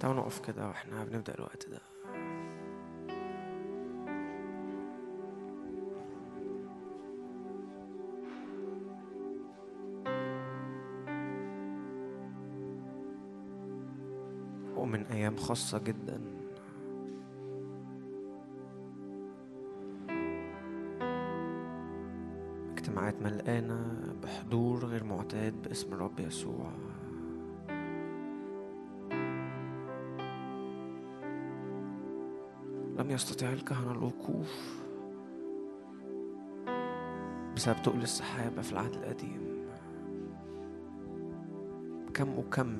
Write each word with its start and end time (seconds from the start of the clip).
تعالوا 0.00 0.20
نقف 0.20 0.40
كده 0.40 0.68
وإحنا 0.68 1.04
بنبدأ 1.04 1.34
الوقت 1.34 1.68
ده. 1.68 1.80
ومن 14.76 15.06
أيام 15.06 15.36
خاصة 15.36 15.78
جدا. 15.78 16.20
اجتماعات 22.72 23.22
ملقانة 23.22 24.14
بحضور 24.22 24.84
غير 24.84 25.04
معتاد 25.04 25.62
باسم 25.62 25.92
الرب 25.92 26.20
يسوع. 26.20 26.72
لم 33.04 33.10
يستطيع 33.10 33.52
الكهنة 33.52 33.92
الوقوف 33.92 34.80
بسبب 37.56 37.82
تقل 37.82 38.02
السحابة 38.02 38.62
في 38.62 38.72
العهد 38.72 38.94
القديم. 38.94 39.66
كم 42.14 42.38
وكم 42.38 42.76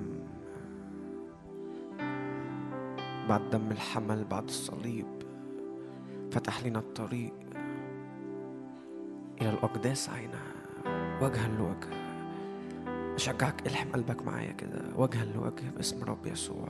بعد 3.29 3.51
دم 3.51 3.71
الحمل 3.71 4.25
بعد 4.25 4.45
الصليب 4.45 5.07
فتح 6.33 6.67
لنا 6.67 6.79
الطريق 6.79 7.35
إلى 9.41 9.51
الأقداس 9.51 10.11
عينها 10.11 10.53
وجها 11.23 11.49
لوجه 11.49 12.05
أشجعك 13.15 13.67
الحم 13.67 13.93
قلبك 13.93 14.23
معايا 14.23 14.53
كده. 14.53 14.83
وجها 14.97 15.25
لوجه 15.25 15.71
باسم 15.77 16.05
رب 16.05 16.27
يسوع. 16.27 16.69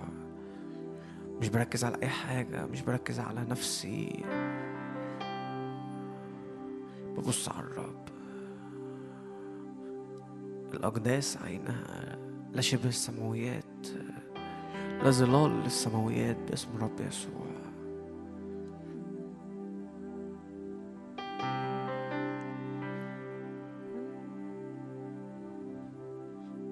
مش 1.40 1.48
بركز 1.48 1.84
على 1.84 1.96
أي 2.02 2.08
حاجة 2.08 2.66
مش 2.66 2.82
بركز 2.82 3.20
على 3.20 3.40
نفسي. 3.40 4.24
ببص 7.16 7.48
على 7.48 7.66
الرب. 7.66 8.04
الأقداس 10.74 11.38
عينها 11.42 12.18
لا 12.52 12.60
شبه 12.60 12.88
السماويات. 12.88 13.86
لا 15.02 15.10
ظلال 15.10 15.50
للسماويات 15.50 16.36
باسم 16.50 16.68
رب 16.80 17.00
يسوع. 17.00 17.44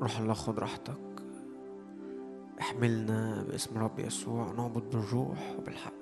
روح 0.03 0.19
الله 0.19 0.35
خد 0.35 0.59
راحتك. 0.59 1.02
احملنا 2.83 3.43
باسم 3.43 3.79
رب 3.79 3.99
يسوع 3.99 4.53
نعبد 4.53 4.83
بالروح 4.91 5.55
وبالحق. 5.59 5.93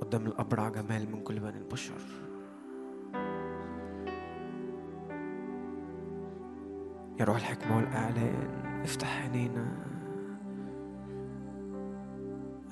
قدام 0.00 0.26
الأبرع 0.26 0.68
جمال 0.68 1.12
من 1.12 1.20
كل 1.20 1.40
بني 1.40 1.58
البشر. 1.58 2.00
يا 7.20 7.24
روح 7.24 7.36
الحكمة 7.36 7.76
والإعلان 7.76 8.80
افتح 8.82 9.22
عينينا. 9.22 9.66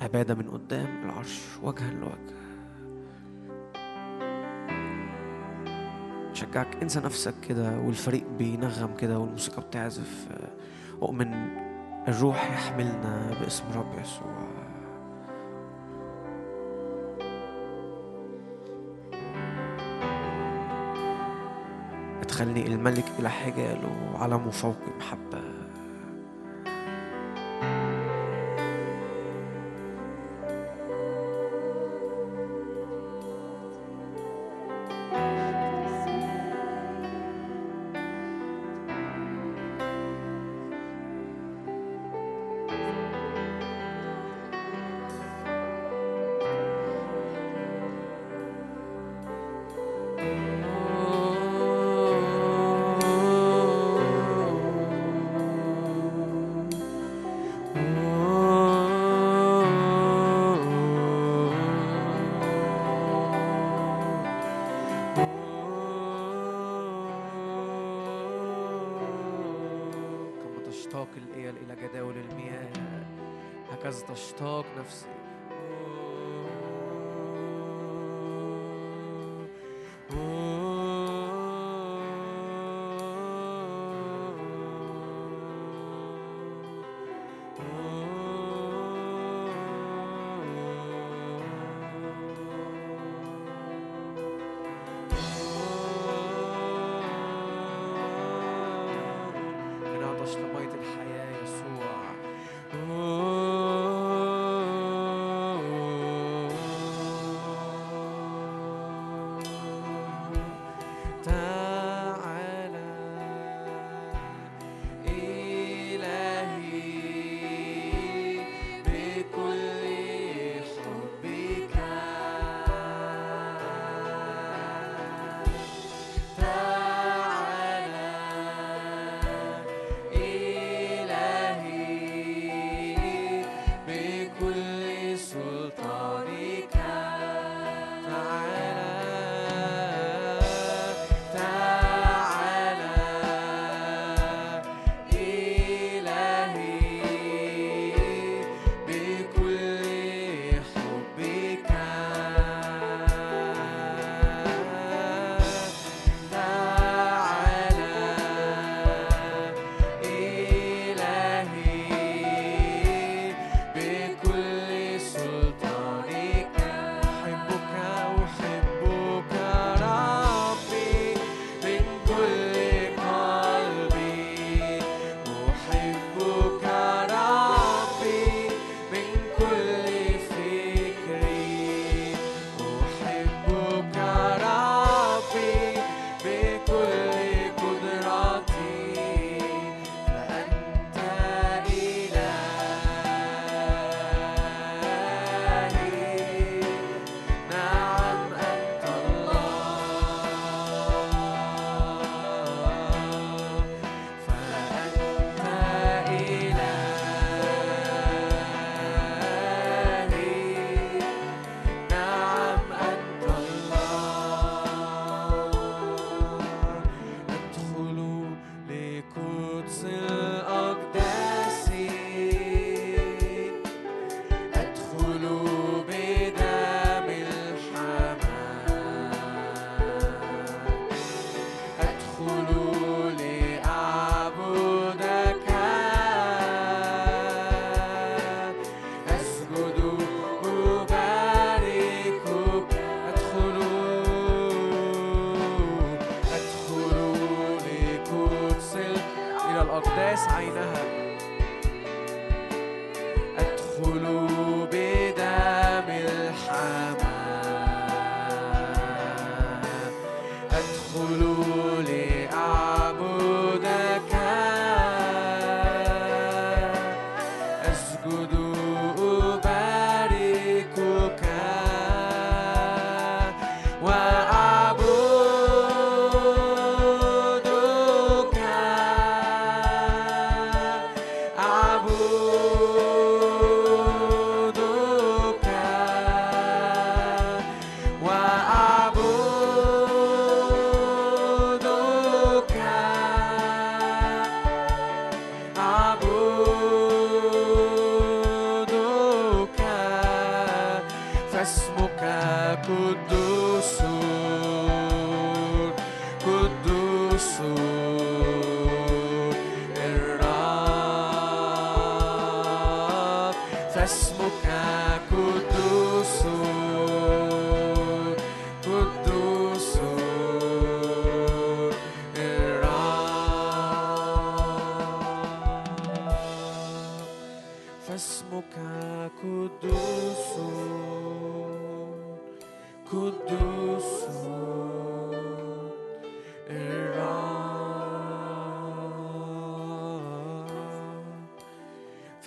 عبادة 0.00 0.34
من 0.34 0.50
قدام 0.50 1.02
العرش 1.05 1.58
وجها 1.62 1.90
لوجه. 1.90 2.38
شجعك 6.33 6.83
انسى 6.83 7.00
نفسك 7.00 7.34
كده 7.48 7.78
والفريق 7.78 8.24
بينغم 8.38 8.94
كده 8.94 9.18
والموسيقى 9.18 9.62
بتعزف. 9.62 10.28
أؤمن 11.02 11.67
الروح 12.09 12.51
يحملنا 12.51 13.34
باسم 13.41 13.64
رب 13.75 13.98
يسوع. 14.01 14.48
ادخلني 22.23 22.67
الملك 22.67 23.05
إلى 23.18 23.30
حجاله 23.30 24.13
علمه 24.14 24.51
فوق 24.51 24.77
محبة 24.98 25.58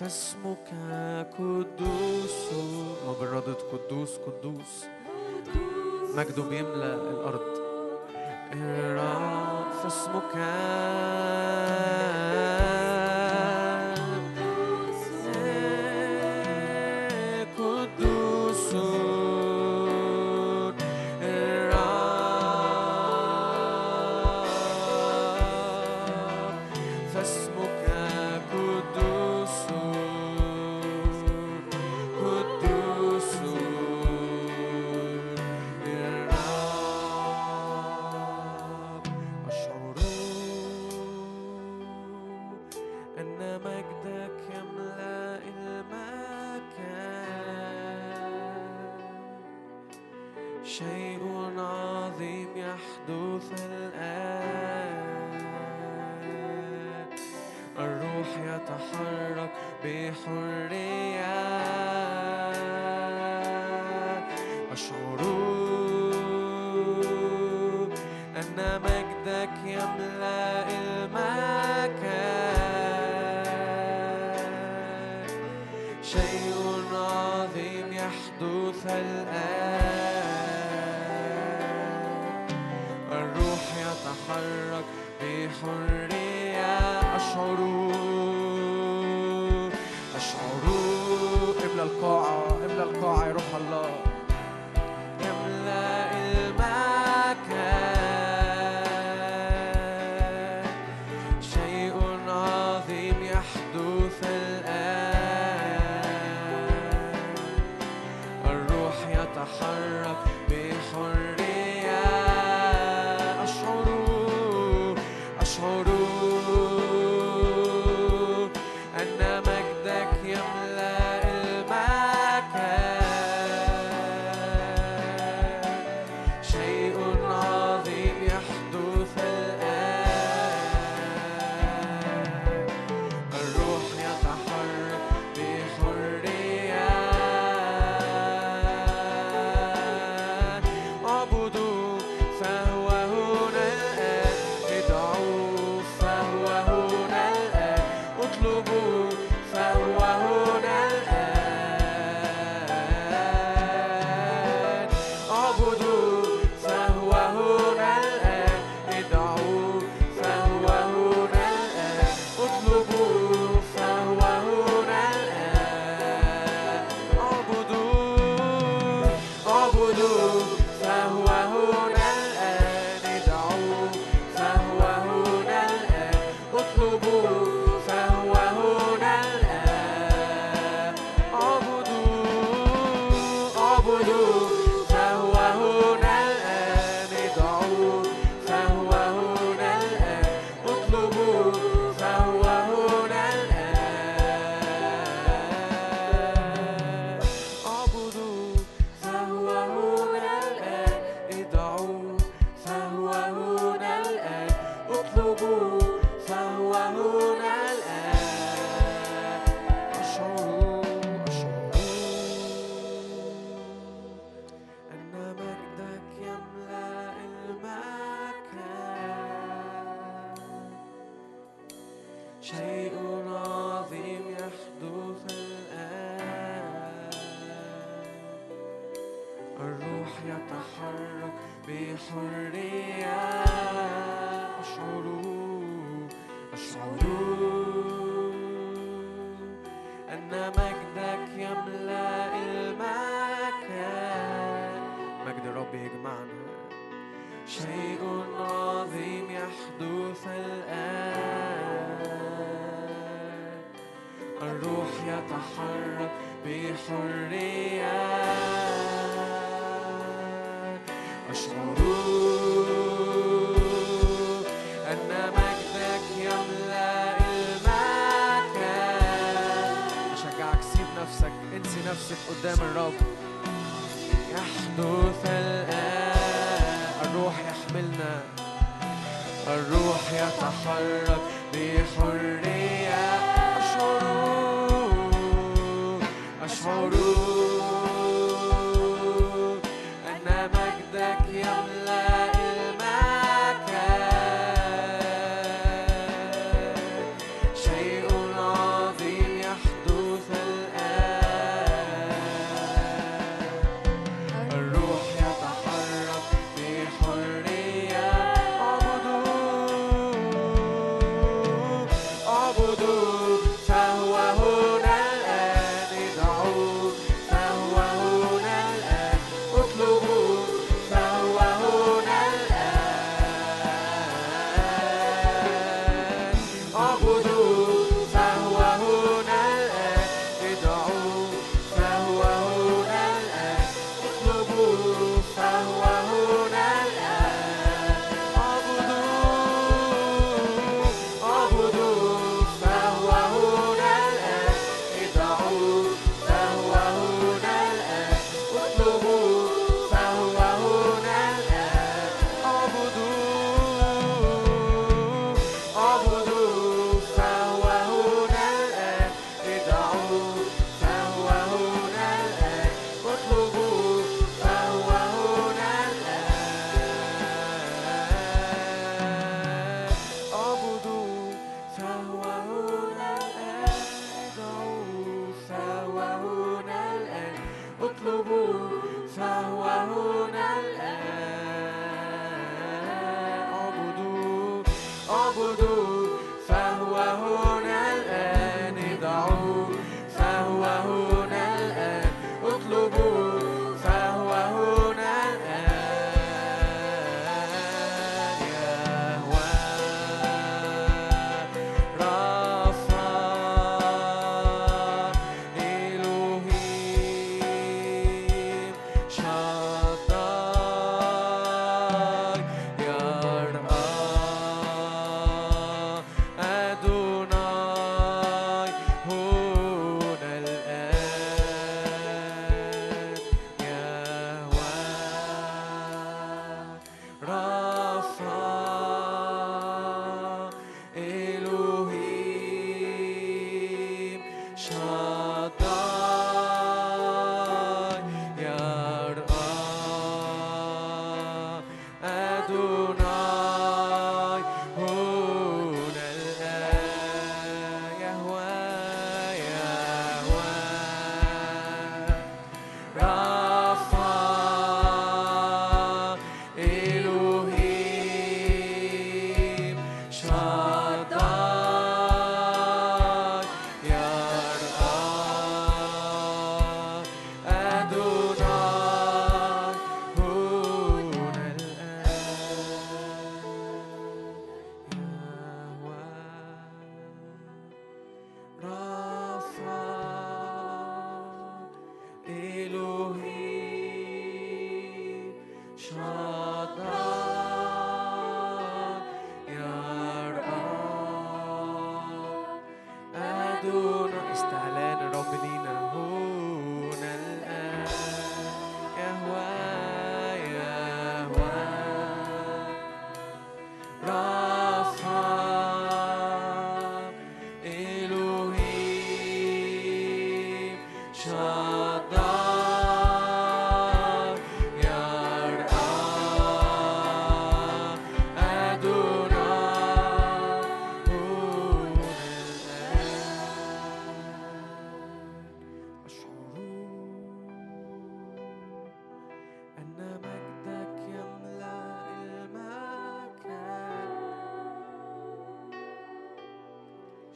فاسمك 0.02 0.68
قدوس. 1.38 2.38
مجرد 3.08 3.56
قدوس 3.72 4.10
قدوس. 4.26 4.84
مجده 6.16 6.42
بيملأ 6.42 6.94
الأرض. 6.94 7.46
فاسمك 9.82 10.34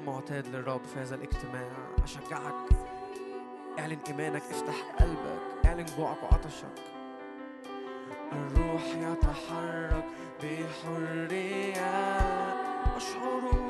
معتاد 0.00 0.46
للرب 0.46 0.84
في 0.84 1.00
هذا 1.00 1.14
الاجتماع. 1.14 1.70
أشجعك. 2.04 2.68
اعلن 3.78 3.98
إيمانك 4.08 4.42
افتح 4.50 4.74
قلبك. 5.00 5.66
اعلن 5.66 5.86
جوعك 5.98 6.22
وعطشك. 6.22 6.74
الروح 8.32 8.84
يتحرك 8.84 10.04
بحرية. 10.42 12.18
أشعر 12.96 13.40
أشعر 13.44 13.63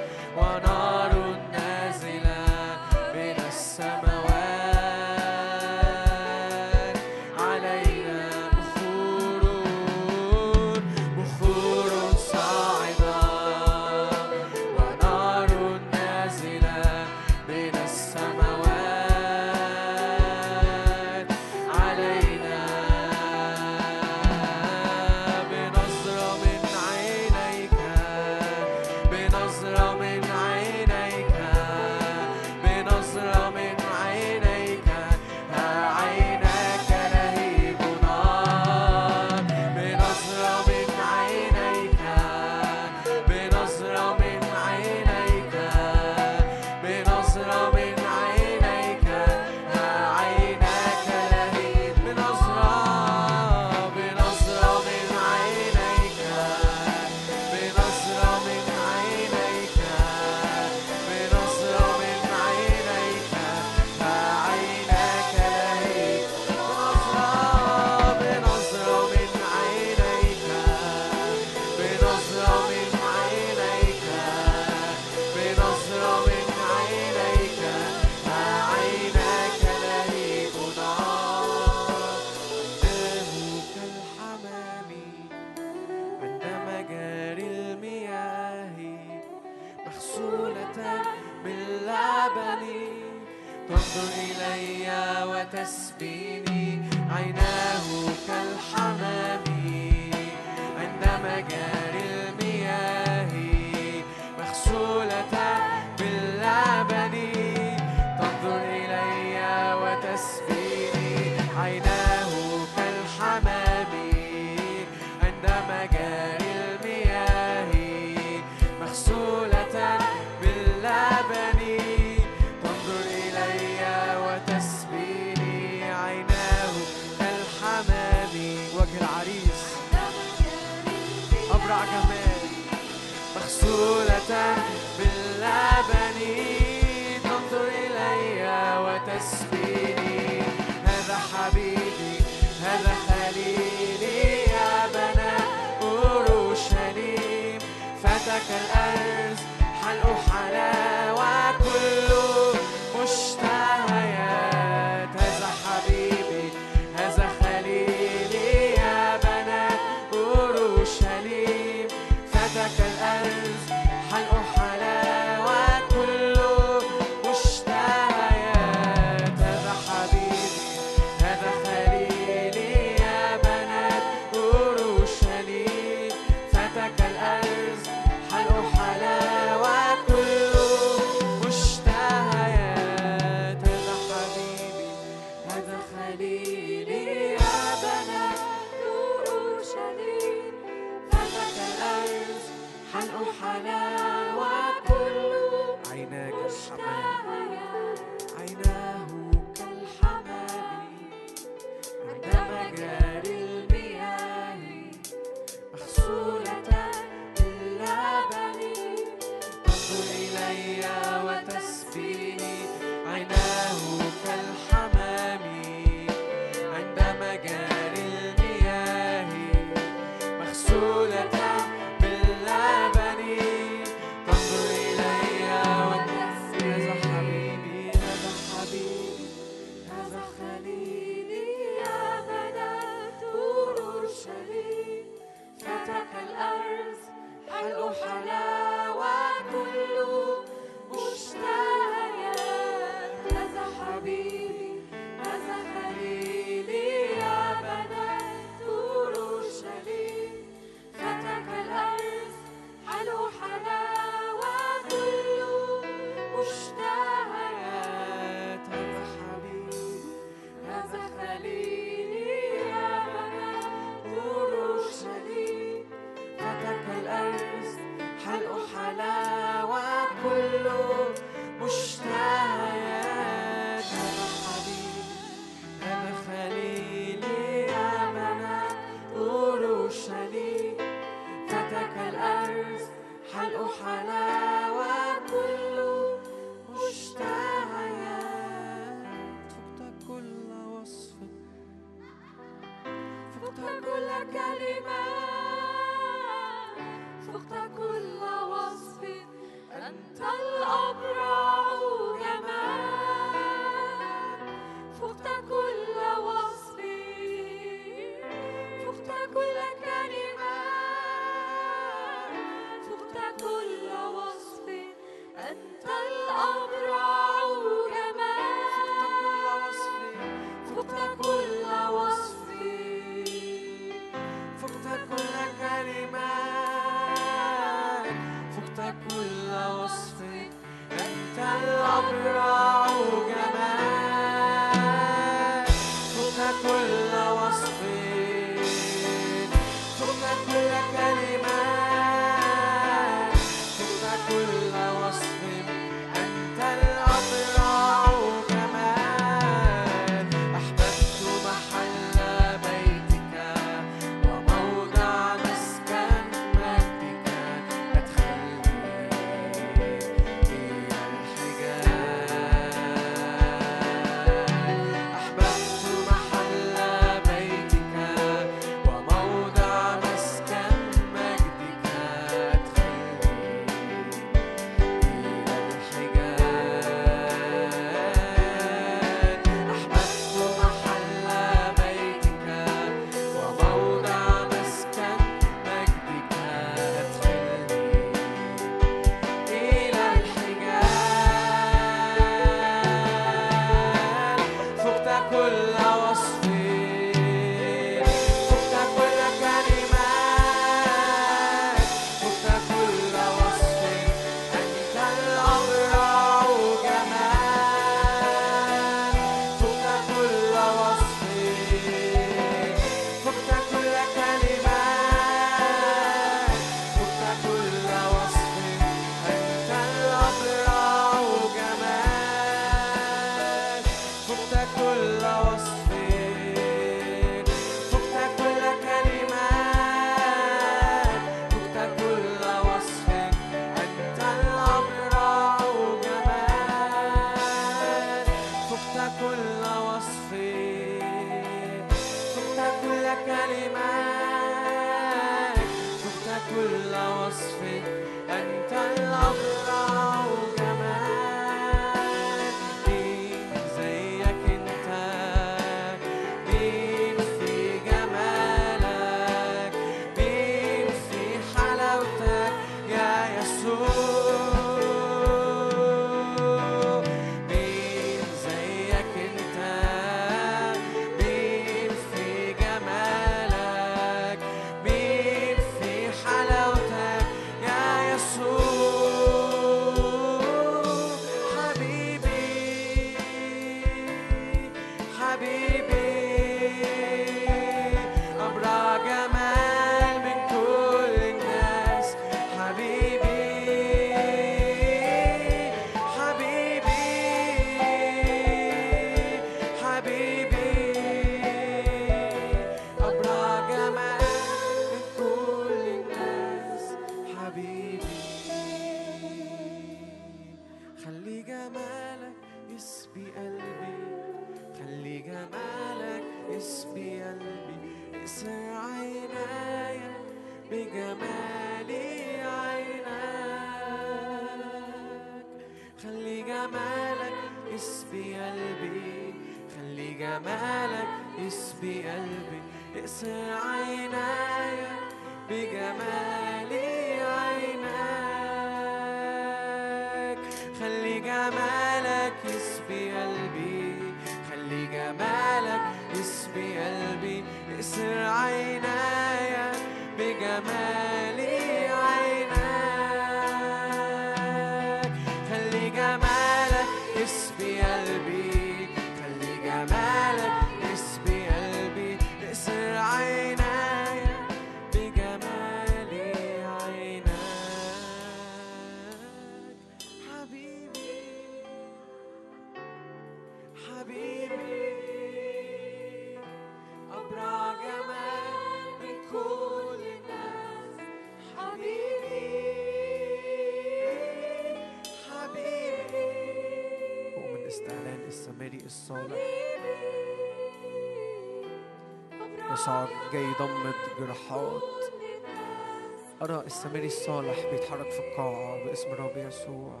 أرى 596.66 596.74
السامري 596.74 597.06
الصالح 597.06 597.66
بيتحرك 597.70 598.10
في 598.10 598.18
القاعة 598.18 598.84
باسم 598.84 599.08
الرب 599.08 599.36
يسوع. 599.36 600.00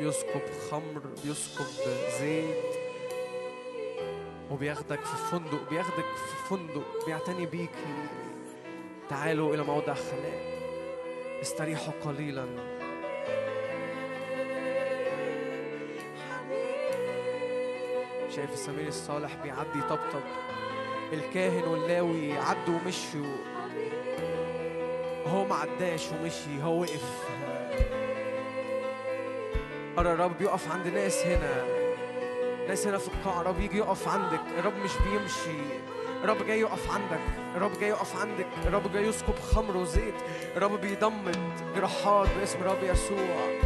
بيسكب 0.00 0.40
خمر 0.70 1.02
بيسكب 1.24 1.64
زيت 2.20 2.74
وبياخدك 4.50 5.00
في 5.00 5.16
فندق 5.30 5.70
بياخدك 5.70 6.04
في 6.04 6.48
فندق 6.50 7.06
بيعتني 7.06 7.46
بيكي 7.46 8.08
تعالوا 9.08 9.54
إلى 9.54 9.62
موضع 9.62 9.94
خلاء. 9.94 10.60
استريحوا 11.42 11.92
قليلا. 12.04 12.46
شايف 18.36 18.52
السمير 18.52 18.88
الصالح 18.88 19.34
بيعدي 19.34 19.78
يطبطب 19.78 20.22
الكاهن 21.12 21.68
واللاوي 21.68 22.38
عدوا 22.38 22.78
ومشوا 22.84 23.59
هو 25.30 25.44
ما 25.44 25.54
عداش 25.54 26.08
ومشي 26.12 26.62
هو 26.62 26.80
وقف. 26.80 27.04
أرى 29.98 30.12
الرب 30.12 30.38
بيقف 30.38 30.72
عند 30.72 30.86
ناس 30.86 31.26
هنا. 31.26 31.64
ناس 32.68 32.86
هنا 32.86 32.98
في 32.98 33.08
القاعة 33.08 33.40
الرب 33.40 33.60
يجي 33.60 33.78
يقف 33.78 34.08
عندك. 34.08 34.40
الرب 34.58 34.76
مش 34.84 34.90
بيمشي. 35.04 35.60
الرب 36.24 36.46
جاي 36.46 36.60
يقف 36.60 36.90
عندك. 36.90 37.20
الرب 37.56 37.72
جاي 37.80 37.88
يقف 37.88 38.20
عندك. 38.20 38.46
الرب 38.66 38.92
جاي 38.92 39.06
يسكب 39.06 39.38
خمر 39.52 39.76
وزيت. 39.76 40.14
الرب 40.56 40.80
بيضمد 40.80 41.38
جراحات 41.76 42.28
باسم 42.38 42.58
الرب 42.60 42.82
يسوع. 42.82 43.60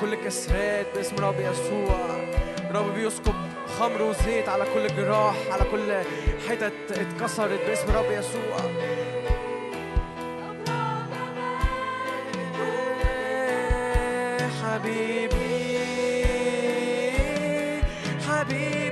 كل 0.00 0.14
كسرات 0.14 0.86
باسم 0.94 1.16
الرب 1.16 1.40
يسوع. 1.40 2.29
الرب 2.70 2.94
بيسكب 2.94 3.34
خمر 3.78 4.02
وزيت 4.02 4.48
على 4.48 4.64
كل 4.74 4.96
جراح 4.96 5.34
على 5.50 5.64
كل 5.70 5.92
حتت 6.48 6.72
اتكسرت 6.90 7.60
باسم 7.66 7.88
الرب 7.88 8.10
يسوع. 8.10 8.56
حبيبي 14.62 15.80
حبيبي. 18.28 18.89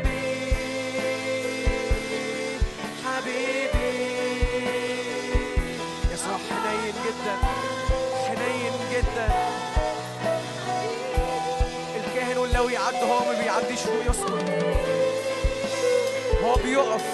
بيعديش 13.58 13.86
هو 13.86 14.00
يسكت 14.10 14.44
هو 16.44 16.54
بيقف 16.54 17.04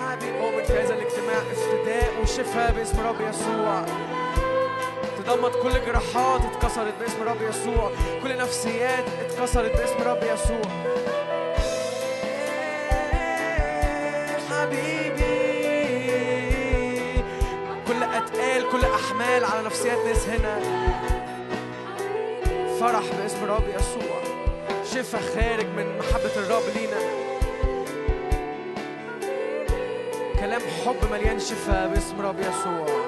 حبيبي 0.00 0.92
الاجتماع 0.92 1.42
افتداء 1.52 2.22
وشفاء 2.22 2.72
باسم 2.72 3.00
رب 3.00 3.20
يسوع 3.20 3.84
تضمد 5.18 5.50
كل 5.50 5.84
جراحات 5.86 6.40
اتكسرت 6.44 6.94
باسم 7.00 7.22
رب 7.22 7.42
يسوع 7.42 7.90
كل 8.22 8.36
نفسيات 8.36 9.04
اتكسرت 9.20 9.70
باسم 9.76 10.02
رب 10.08 10.22
يسوع 10.22 10.88
أتقال 18.58 18.72
كل 18.72 18.86
أحمال 18.86 19.44
على 19.44 19.66
نفسيات 19.66 19.98
ناس 20.06 20.28
هنا. 20.28 20.60
فرح 22.80 23.04
باسم 23.22 23.44
الرب 23.44 23.68
يسوع. 23.68 24.22
شفا 24.94 25.18
خارج 25.18 25.66
من 25.66 25.98
محبة 25.98 26.36
الرب 26.36 26.62
لينا. 26.74 26.98
كلام 30.40 30.60
حب 30.84 31.10
مليان 31.12 31.38
شفا 31.38 31.86
باسم 31.86 32.20
الرب 32.20 32.40
يسوع. 32.40 33.07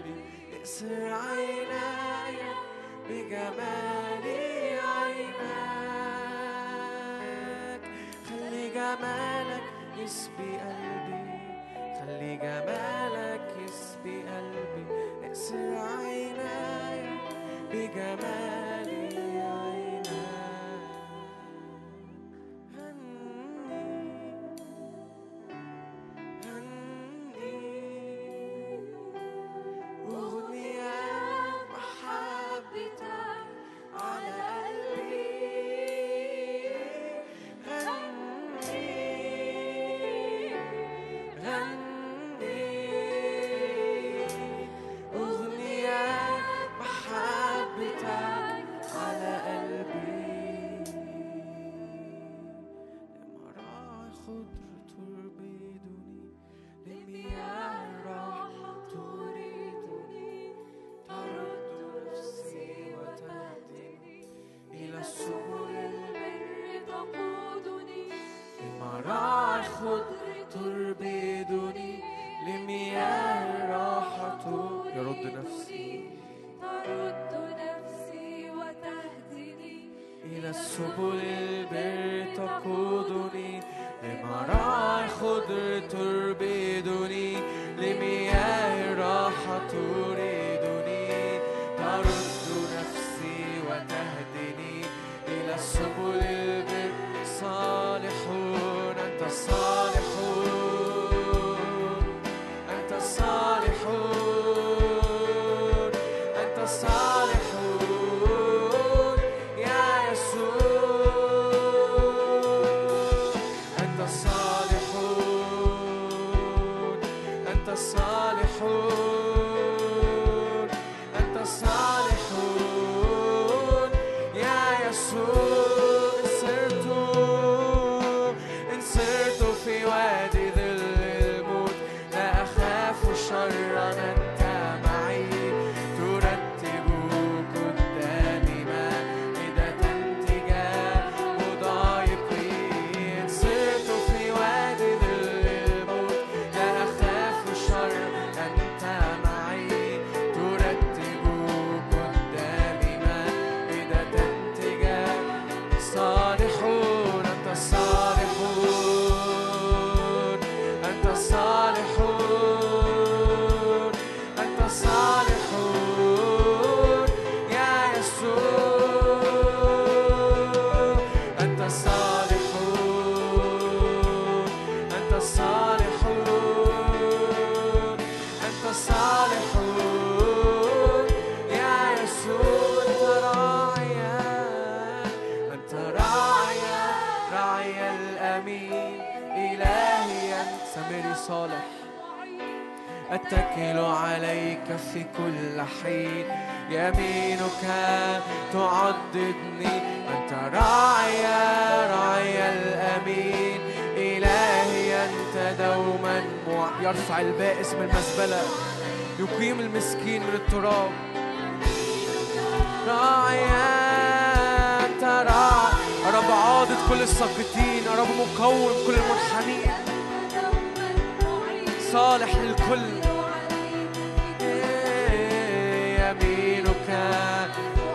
قلبي 0.00 0.14
اكسر 0.56 1.02
عيناي 1.04 2.36
بجمالي 3.08 4.80
عيناك. 4.80 5.90
خلي 8.28 8.64
جمالك 8.70 9.66
يسبي 9.98 10.52
قلبي 10.58 11.38
خلي 12.00 12.32
جمالك 12.36 13.46
يسبي 13.64 14.16
قلبي. 14.22 14.84
اكسر 15.24 15.76
عيناي 15.76 17.00
بجمالي 17.72 18.69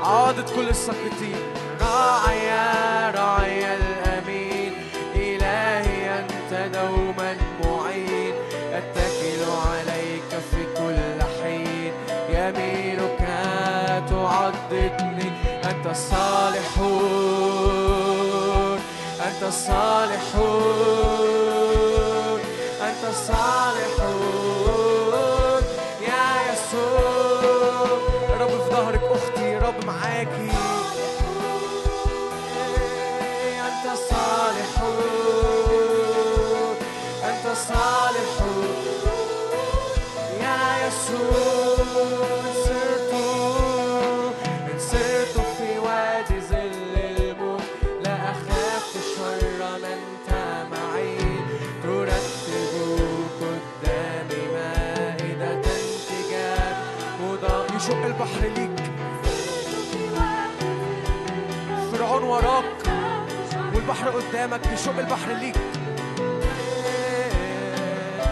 عاضد 0.06 0.50
كل 0.50 0.70
الساقطين 0.70 1.42
راعي 1.82 2.50
راعي 3.12 3.76
الأمين. 3.76 4.74
إلهي 5.16 6.20
أنت 6.20 6.52
دوما 6.76 7.38
معين. 7.64 8.34
أتكل 8.74 9.42
عليك 9.68 10.32
في 10.52 10.62
كل 10.78 11.20
حين. 11.42 11.94
يمينك 12.30 13.22
تعضدني. 14.10 15.30
أنت 15.66 15.86
الصالحون. 15.86 17.10
أنت 19.28 19.44
الصالحون. 19.44 20.80
أنت 22.82 23.04
الصالحون. 23.10 24.65
رب 30.26 30.42
معاكي 30.42 30.55
والبحر 63.96 64.20
قدامك 64.20 64.62
يشق 64.74 64.98
البحر 65.00 65.32
ليك. 65.32 65.56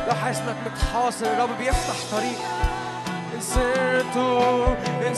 لو 0.07 0.13
حاسس 0.13 0.39
انك 0.39 0.55
متحاصر 0.65 1.25
الرب 1.25 1.57
بيفتح 1.57 1.95
طريق. 2.11 2.39
إن 3.35 3.41
سرت 3.41 4.17
إن 5.07 5.15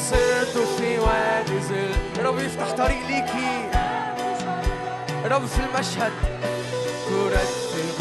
في 0.77 0.99
وادي 0.99 1.59
ظل 1.59 1.91
الرب 2.19 2.39
يفتح 2.39 2.71
طريق 2.71 3.07
ليكي. 3.07 3.69
الرب 5.25 5.45
في 5.45 5.59
المشهد. 5.59 6.11
ترتب 7.09 7.99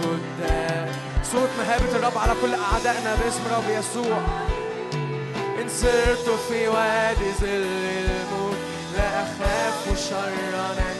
قدام. 0.00 0.92
صوت 1.32 1.48
مهابة 1.58 1.96
الرب 1.96 2.18
على 2.18 2.32
كل 2.42 2.54
أعدائنا 2.54 3.14
باسم 3.14 3.42
رب 3.56 3.70
يسوع. 3.70 4.18
إن 5.62 5.68
في 6.48 6.68
وادي 6.68 7.32
ظل 7.40 7.46
الموت. 7.46 8.56
لا 8.96 9.22
أخاف 9.22 10.08
شرا. 10.10 10.99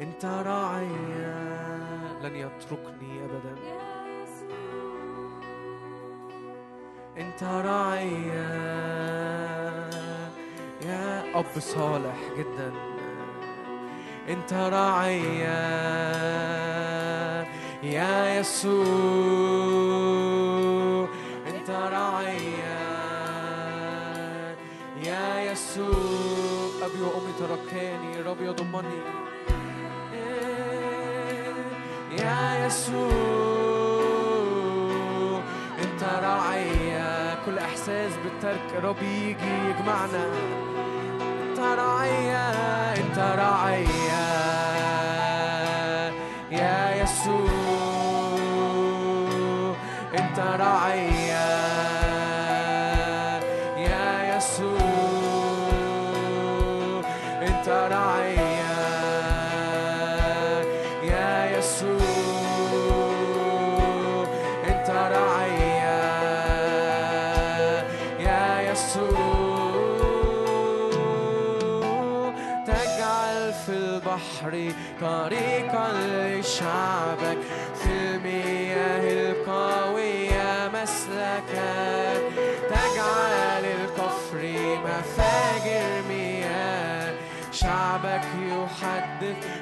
أنت 0.00 0.24
راعيا 0.24 1.38
لن 2.22 2.36
يتركني 2.36 3.24
أبدا. 3.24 3.89
أنت 7.18 7.42
راعيا 7.42 8.50
يا 10.82 11.24
أب 11.34 11.58
صالح 11.58 12.16
جدا. 12.38 12.72
أنت 14.28 14.52
راعيا 14.52 15.70
يا 17.82 18.40
يسوع. 18.40 18.80
أنت 21.46 21.70
راعيا 21.70 22.80
يا 25.04 25.52
يسوع. 25.52 25.88
أبي 26.82 27.02
وأمي 27.02 27.32
تركاني. 27.38 28.22
رب 28.26 28.40
يضمني. 28.40 29.00
يا 32.18 32.66
يسوع. 32.66 33.69
بالترك 38.50 38.84
رب 38.84 39.02
يجي 39.02 39.52
يجمعنا. 39.68 40.24
انت 41.42 41.58
راعيا 41.58 42.46
انت 42.96 43.18
راعيا. 43.18 44.26
يا 46.50 47.02
يسوع 47.02 48.30
انت 50.18 50.38
راعيا. 50.38 51.09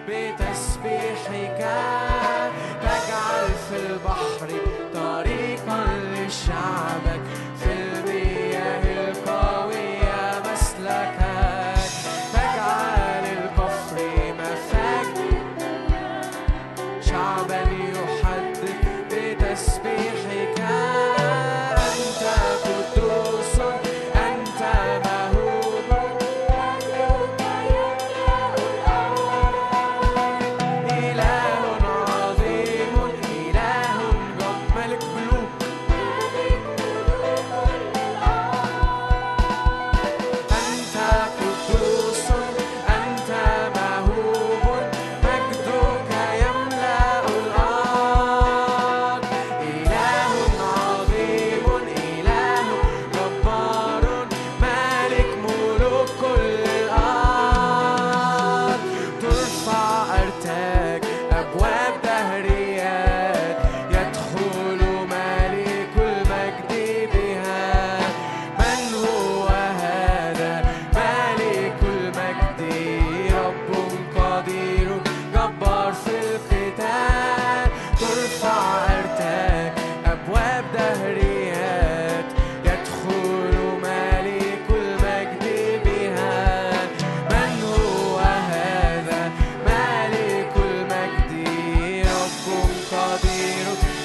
بتسبيحك 0.09 1.61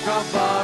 جبار 0.06 0.24
في 0.24 0.63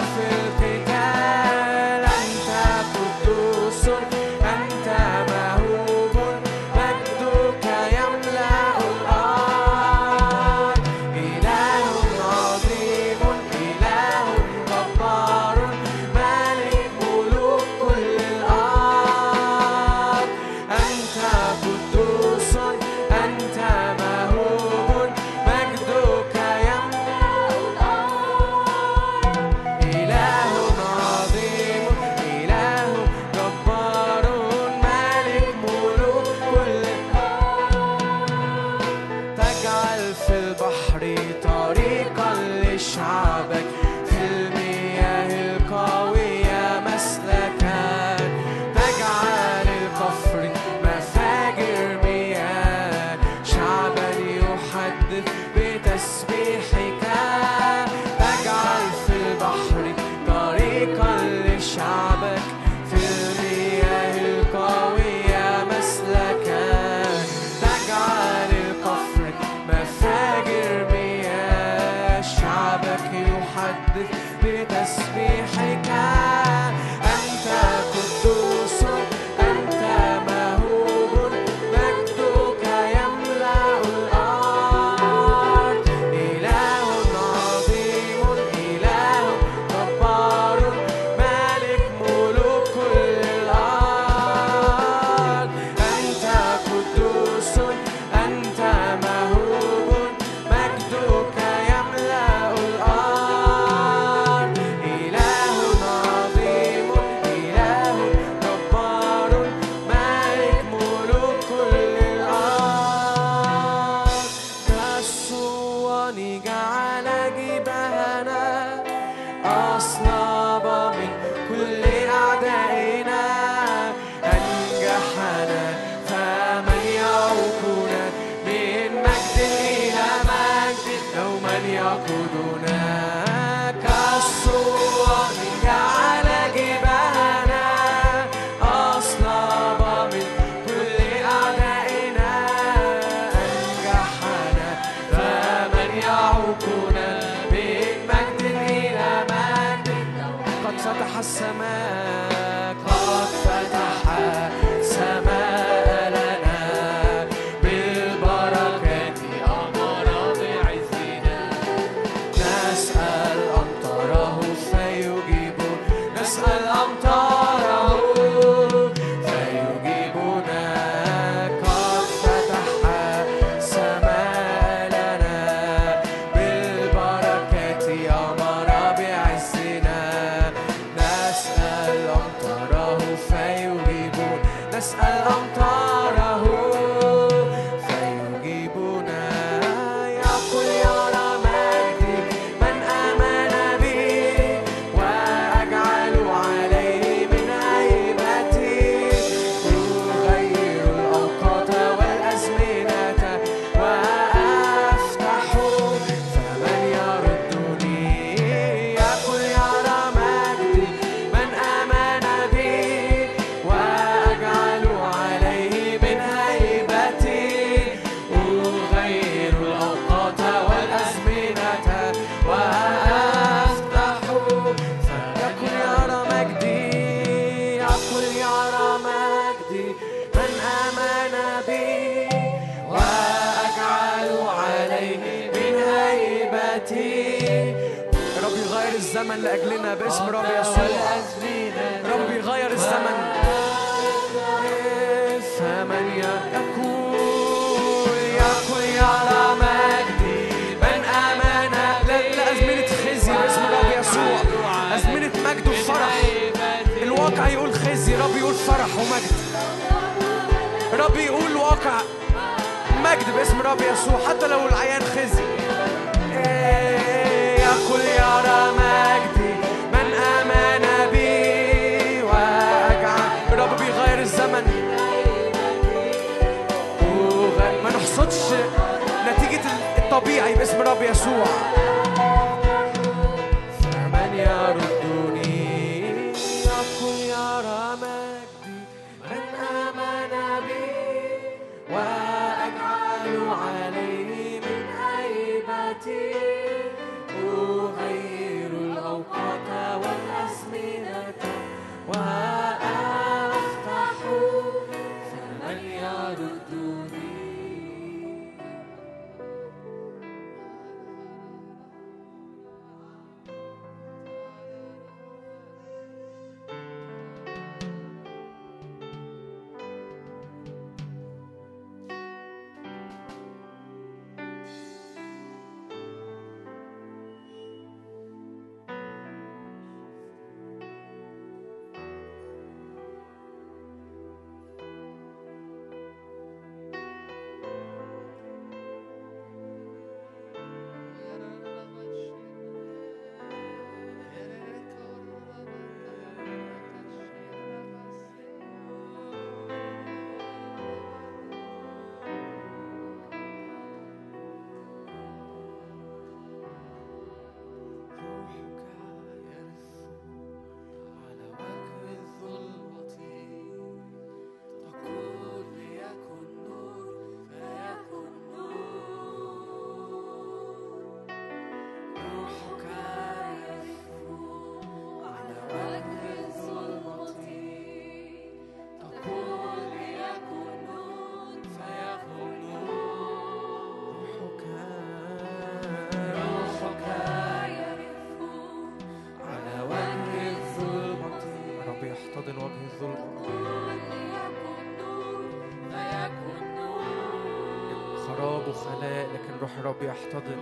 روح 399.70 399.78
الرب 399.78 400.04
يحتضن. 400.04 400.60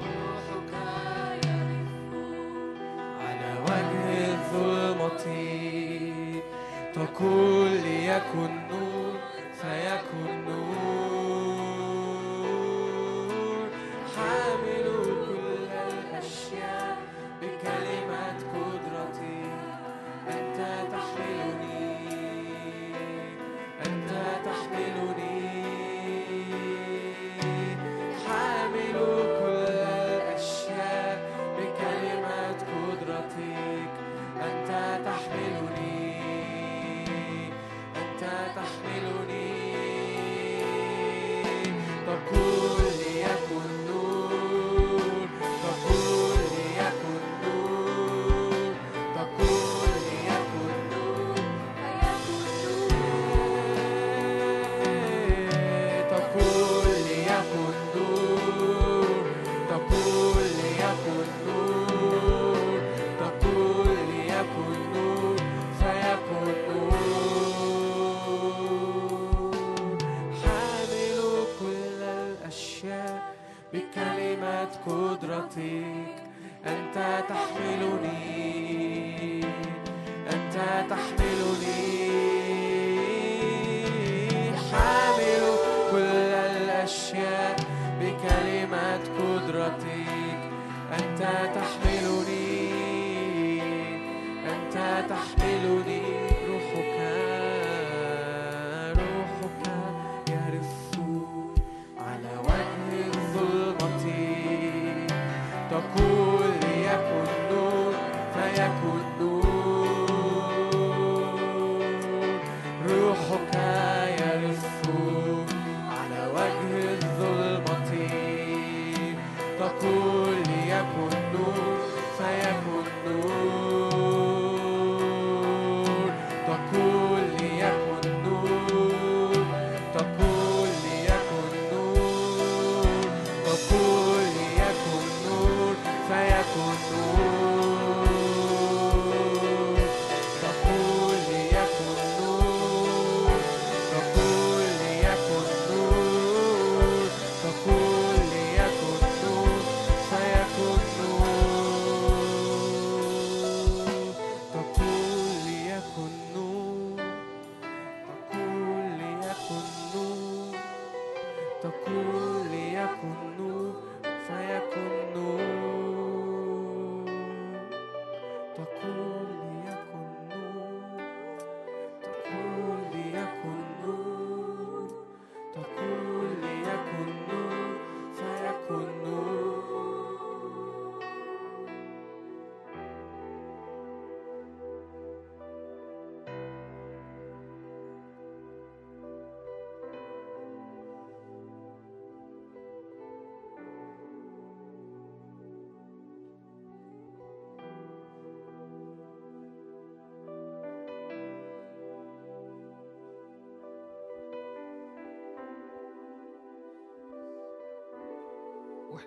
على 3.21 3.59
وجه 3.63 4.33
الظلمة 4.33 5.25
تقول 6.93 7.71
ليكن 7.71 8.66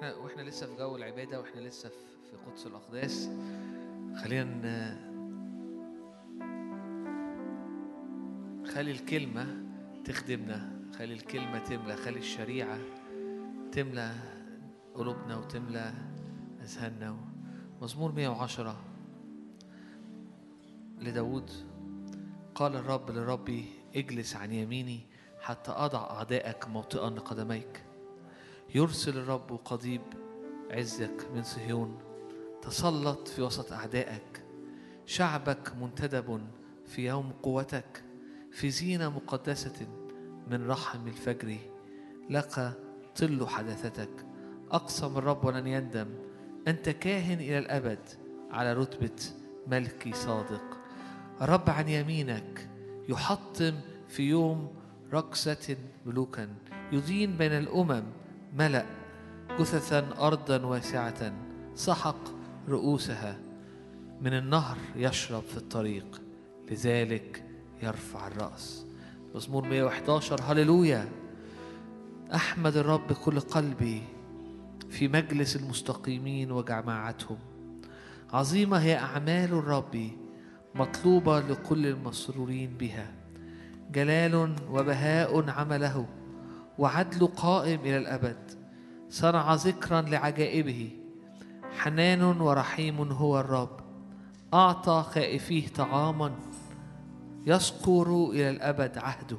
وإحنا 0.00 0.16
وإحنا 0.16 0.42
لسه 0.42 0.66
في 0.66 0.76
جو 0.76 0.96
العبادة 0.96 1.40
وإحنا 1.40 1.60
لسه 1.60 1.88
في 1.88 2.36
قدس 2.46 2.66
الأقداس. 2.66 3.30
خلينا 4.22 4.96
خلي 8.74 8.90
الكلمة 8.90 9.64
تخدمنا 10.04 10.80
خلي 10.98 11.14
الكلمة 11.14 11.58
تملى 11.58 11.96
خلي 11.96 12.18
الشريعة 12.18 12.78
تملى 13.72 14.12
قلوبنا 14.94 15.36
وتملى 15.36 15.94
أذهاننا. 16.62 17.16
مزمور 17.82 18.12
110 18.12 18.76
لداود 20.98 21.50
قال 22.54 22.76
الرب 22.76 23.10
لربي 23.10 23.64
اجلس 23.96 24.36
عن 24.36 24.52
يميني 24.52 25.00
حتى 25.40 25.70
أضع 25.70 26.10
أعدائك 26.10 26.68
موطئا 26.68 27.10
لقدميك 27.10 27.89
يرسل 28.74 29.18
الرب 29.18 29.60
قضيب 29.64 30.02
عزك 30.70 31.28
من 31.34 31.42
صهيون 31.42 31.98
تسلط 32.62 33.28
في 33.28 33.42
وسط 33.42 33.72
أعدائك. 33.72 34.42
شعبك 35.06 35.72
منتدب 35.80 36.40
في 36.86 37.06
يوم 37.06 37.32
قوتك 37.42 38.04
في 38.52 38.70
زينة 38.70 39.08
مقدسة 39.08 39.86
من 40.50 40.66
رحم 40.66 41.06
الفجر. 41.06 41.56
لك 42.30 42.72
طل 43.16 43.48
حدثتك. 43.48 44.26
أقسم 44.70 45.18
الرب 45.18 45.44
ولن 45.44 45.66
يندم. 45.66 46.08
أنت 46.68 46.88
كاهن 46.88 47.40
إلى 47.40 47.58
الأبد 47.58 48.08
على 48.50 48.72
رتبة 48.72 49.16
ملكي 49.66 50.12
صادق. 50.12 50.62
الرب 51.42 51.70
عن 51.70 51.88
يمينك 51.88 52.68
يحطم 53.08 53.74
في 54.08 54.22
يوم 54.22 54.74
رقصة 55.12 55.76
ملوكا. 56.06 56.48
يدين 56.92 57.36
بين 57.36 57.52
الأمم 57.52 58.04
ملأ 58.52 58.86
جثثا 59.58 60.08
أرضا 60.18 60.64
واسعة. 60.66 61.32
سحق 61.74 62.16
رؤوسها. 62.68 63.38
من 64.20 64.32
النهر 64.32 64.76
يشرب 64.96 65.42
في 65.42 65.56
الطريق. 65.56 66.22
لذلك 66.70 67.44
يرفع 67.82 68.26
الرأس. 68.26 68.86
مزمور 69.34 69.68
111 69.68 70.40
هللويا. 70.42 71.08
أحمد 72.34 72.76
الرب 72.76 73.06
بكل 73.08 73.40
قلبي 73.40 74.02
في 74.90 75.08
مجلس 75.08 75.56
المستقيمين 75.56 76.52
وجماعتهم 76.52 77.38
عظيمة 78.32 78.76
هي 78.76 78.98
أعمال 78.98 79.52
الرب 79.52 80.10
مطلوبة 80.74 81.40
لكل 81.40 81.86
المسرورين 81.86 82.76
بها. 82.76 83.12
جلال 83.92 84.56
وبهاء 84.70 85.50
عمله. 85.50 86.06
وعدل 86.80 87.26
قائم 87.26 87.80
إلى 87.80 87.96
الأبد. 87.96 88.36
صنع 89.10 89.54
ذكرا 89.54 90.00
لعجائبه. 90.00 90.90
حنان 91.78 92.22
ورحيم 92.22 93.12
هو 93.12 93.40
الرب. 93.40 93.80
أعطى 94.54 95.04
خائفيه 95.10 95.68
طعاما. 95.68 96.32
يذكر 97.46 98.28
إلى 98.30 98.50
الأبد 98.50 98.98
عهده. 98.98 99.36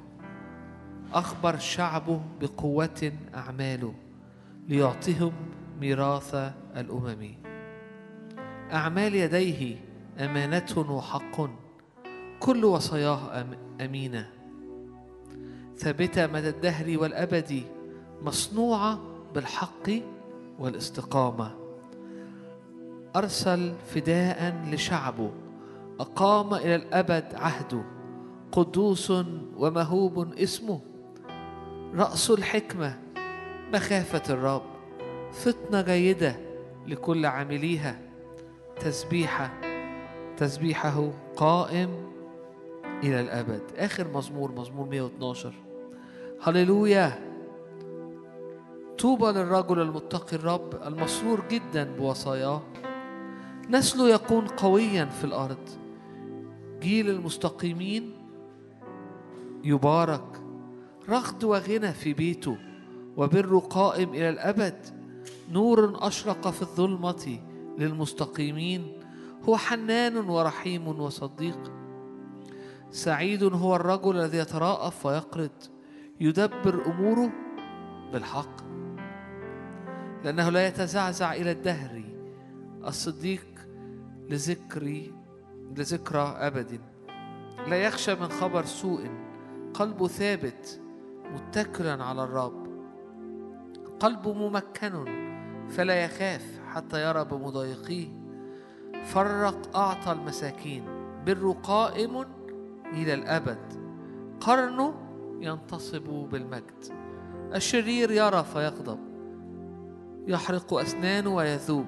أخبر 1.14 1.58
شعبه 1.58 2.22
بقوة 2.42 3.12
أعماله. 3.36 3.94
ليعطيهم 4.68 5.34
ميراث 5.80 6.36
الأمم. 6.78 7.36
أعمال 8.74 9.16
يديه 9.16 9.76
أمانة 10.20 10.76
وحق. 10.78 11.50
كل 12.40 12.66
وصاياه 12.66 13.44
أم- 13.44 13.82
أمينة. 13.82 14.41
ثابتة 15.82 16.28
مدى 16.28 16.50
الدهر 16.50 16.98
والأبد 16.98 17.64
مصنوعة 18.22 19.00
بالحق 19.36 19.90
والاستقامة. 20.60 21.56
أرسل 23.16 23.74
فداء 23.88 24.66
لشعبه 24.72 25.32
أقام 26.00 26.54
إلى 26.54 26.76
الأبد 26.76 27.36
عهده 27.36 27.84
قدوس 28.52 29.12
ومهوب 29.58 30.34
اسمه. 30.34 30.82
رأس 31.96 32.30
الحكمة 32.32 33.00
مخافة 33.74 34.34
الرب 34.34 34.64
فطنة 35.32 35.82
جيدة 35.82 36.36
لكل 36.88 37.26
عامليها. 37.26 38.00
تسبيحة 38.80 39.52
تسبيحه 40.38 41.12
قائم 41.36 41.90
إلى 43.04 43.22
الأبد. 43.22 43.62
آخر 43.78 44.08
مزمور 44.08 44.52
مزمور 44.52 44.88
112 44.88 45.54
هللويا. 46.44 47.32
طوبى 49.00 49.26
للرجل 49.26 49.80
المتقي 49.80 50.36
الرب 50.36 50.76
المسرور 50.86 51.44
جدا 51.50 51.84
بوصاياه. 51.84 52.62
نسله 53.70 54.10
يكون 54.10 54.48
قويا 54.48 55.06
في 55.06 55.24
الأرض. 55.24 55.70
جيل 56.80 57.10
المستقيمين 57.10 58.14
يبارك. 59.64 60.42
رغد 61.10 61.44
وغنى 61.44 61.94
في 61.94 62.14
بيته 62.14 62.58
وبر 63.18 63.58
قائم 63.58 64.10
إلى 64.10 64.30
الأبد. 64.30 64.86
نور 65.52 65.98
أشرق 66.08 66.50
في 66.50 66.62
الظلمة 66.62 67.40
للمستقيمين. 67.78 68.98
هو 69.44 69.58
حنان 69.58 70.18
ورحيم 70.18 70.88
وصديق. 70.88 71.72
سعيد 72.92 73.44
هو 73.44 73.76
الرجل 73.76 74.18
الذي 74.18 74.38
يتراءف 74.38 75.06
ويقرض. 75.06 75.50
يدبر 76.22 76.86
أموره 76.86 77.32
بالحق 78.14 78.62
لأنه 80.24 80.50
لا 80.50 80.68
يتزعزع 80.68 81.34
إلى 81.34 81.52
الدهر 81.52 82.04
الصديق 82.88 83.48
لذكري 84.30 85.14
لذكرى 85.78 86.36
أبد. 86.38 86.82
لا 87.68 87.76
يخشى 87.76 88.16
من 88.16 88.28
خبر 88.28 88.66
سوء 88.66 89.10
قلبه 89.74 90.08
ثابت 90.08 90.82
متكلا 91.34 92.04
على 92.04 92.24
الرب. 92.24 92.68
قلبه 94.00 94.34
ممكن 94.34 95.06
فلا 95.70 96.06
يخاف 96.06 96.60
حتى 96.68 97.10
يرى 97.10 97.26
بمضايقيه. 97.26 98.08
فرق 99.04 99.78
أعطى 99.78 100.12
المساكين 100.12 100.84
بر 101.26 101.56
قائم 101.64 102.26
إلى 102.94 103.14
الأبد. 103.14 103.74
قرنه 104.42 105.11
ينتصب 105.42 106.28
بالمجد. 106.32 107.02
الشرير 107.56 108.12
يرى 108.12 108.44
فيغضب 108.44 109.00
يحرق 110.28 110.74
أسنانه 110.74 111.36
ويذوب. 111.36 111.86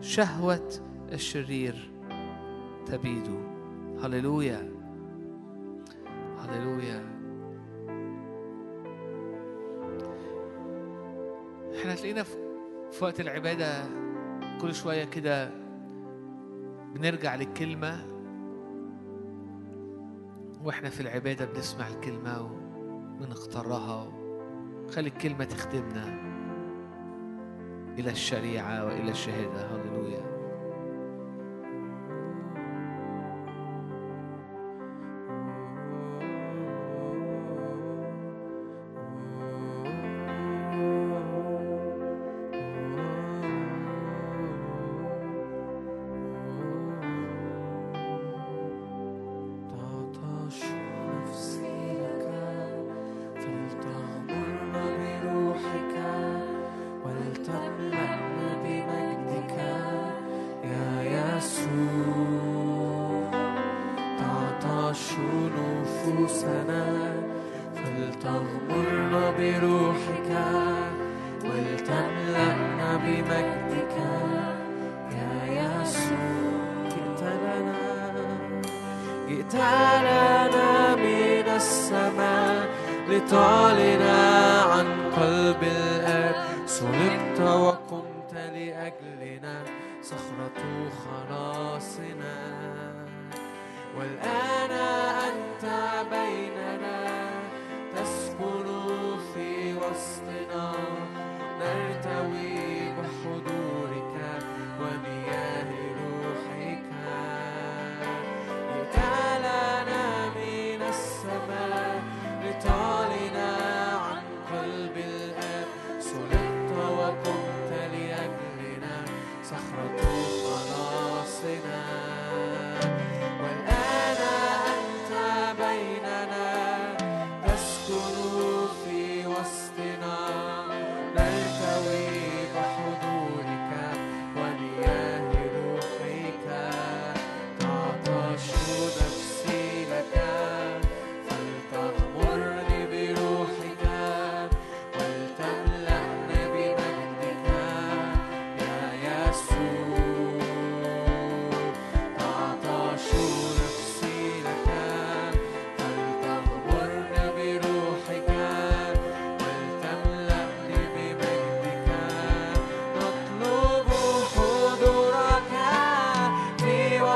شهوة 0.00 0.70
الشرير 1.12 1.90
تبيد. 2.86 3.28
هللويا. 4.02 4.74
هللويا. 6.38 7.14
إحنا 11.80 11.94
تلاقينا 11.94 12.22
في 12.22 13.04
وقت 13.04 13.20
العبادة 13.20 13.84
كل 14.60 14.74
شوية 14.74 15.04
كده 15.04 15.50
بنرجع 16.94 17.34
للكلمة 17.34 18.06
وإحنا 20.64 20.90
في 20.90 21.00
العبادة 21.00 21.44
بنسمع 21.44 21.88
الكلمة 21.88 22.63
وبنختارها 23.14 24.12
خلي 24.90 25.08
الكلمة 25.08 25.44
تخدمنا 25.44 26.04
إلى 27.98 28.10
الشريعة 28.10 28.84
وإلى 28.84 29.10
الشهادة. 29.10 29.66
هللويا. 29.66 30.33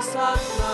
في 0.01 0.09
وسطنا 0.09 0.68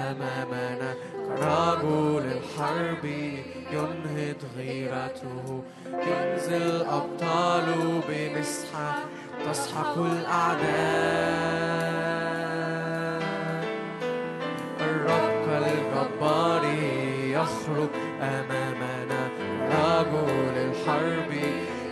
أمامنا. 0.00 0.94
رجل 1.30 2.24
الحرب 2.36 3.04
ينهض 3.72 4.40
غيرته. 4.56 5.62
ينزل 5.92 6.82
أبطاله 6.82 8.00
بمسحة 8.08 8.94
تسحق 9.46 9.98
الأعداء. 9.98 10.70
الرب 14.80 15.46
الجبار 15.62 16.64
يخرج 17.24 17.88
أمامنا. 18.22 19.22
رجل 19.66 20.54
الحرب 20.56 21.32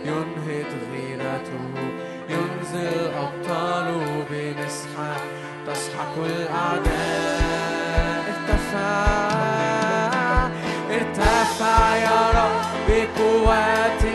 ينهض 0.05 0.71
غيرته. 0.93 1.73
ينزل 2.29 3.11
أبطاله 3.13 4.25
بمسحة 4.31 5.15
تسحق 5.67 6.15
الأعداء. 6.17 7.48
ارتفع 10.91 11.95
يا 11.95 12.29
رب 12.37 12.61
بقوتك 12.87 14.08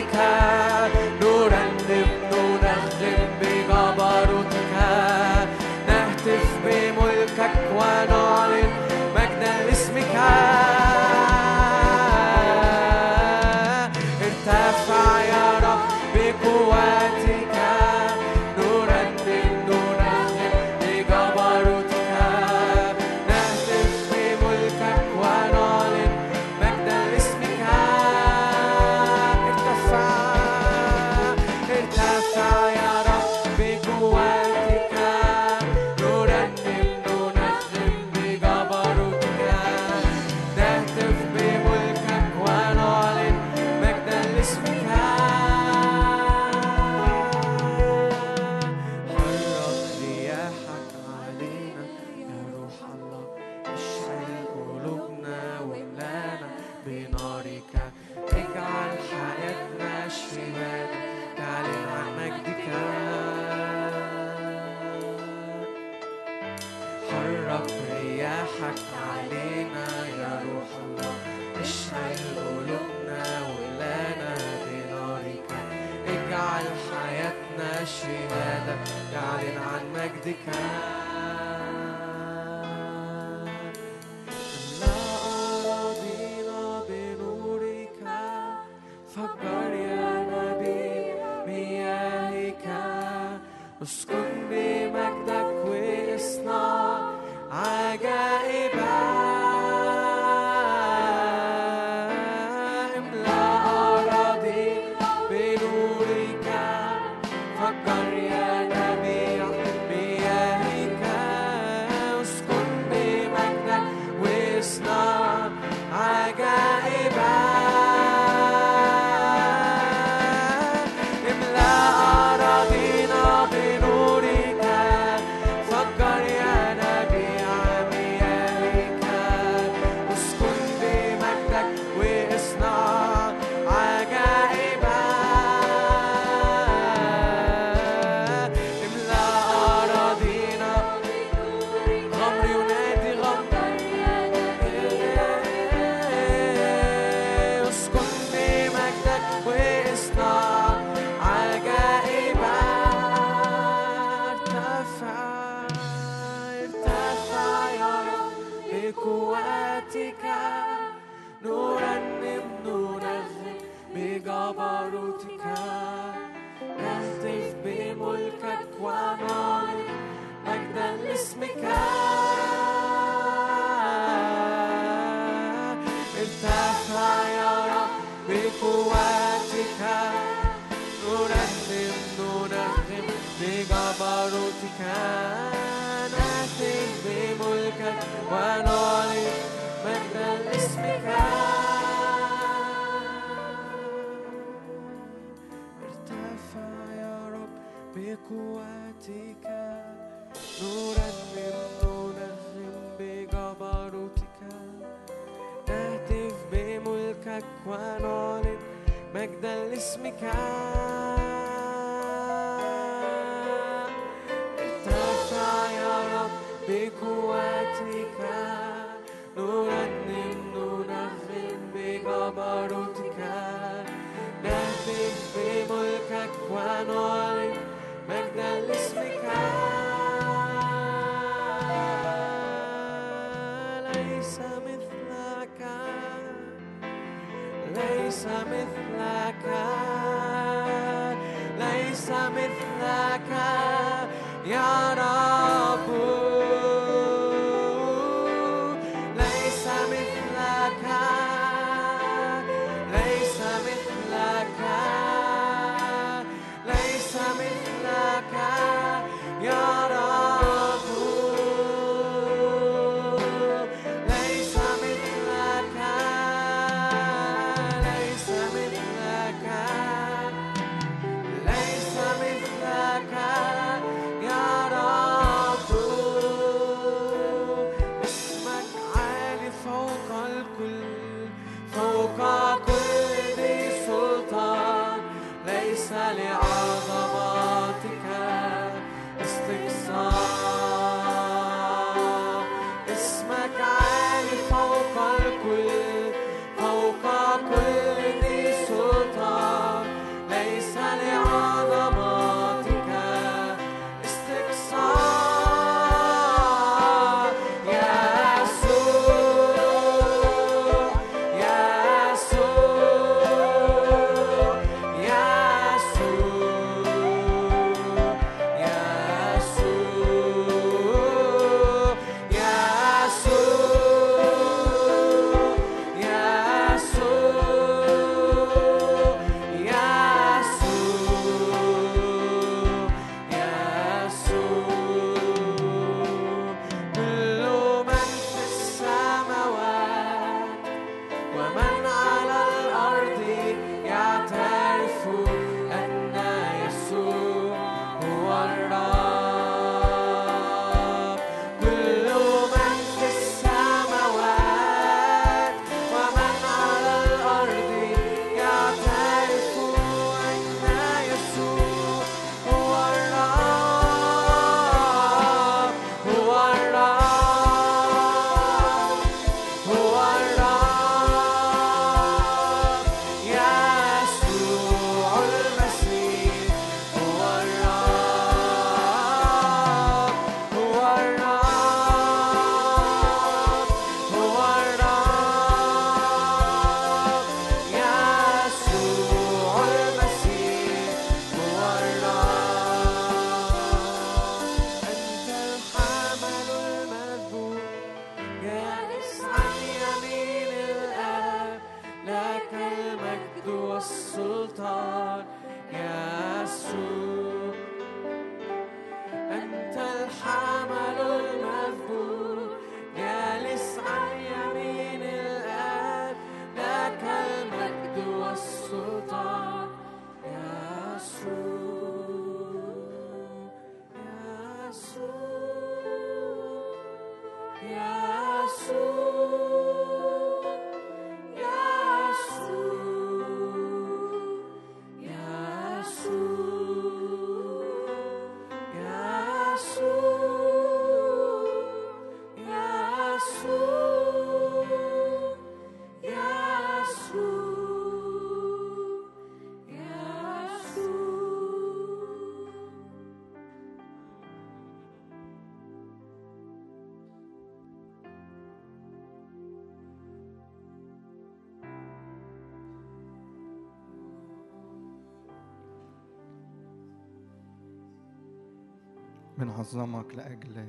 بنعظمك 469.45 470.14
لأجل 470.14 470.66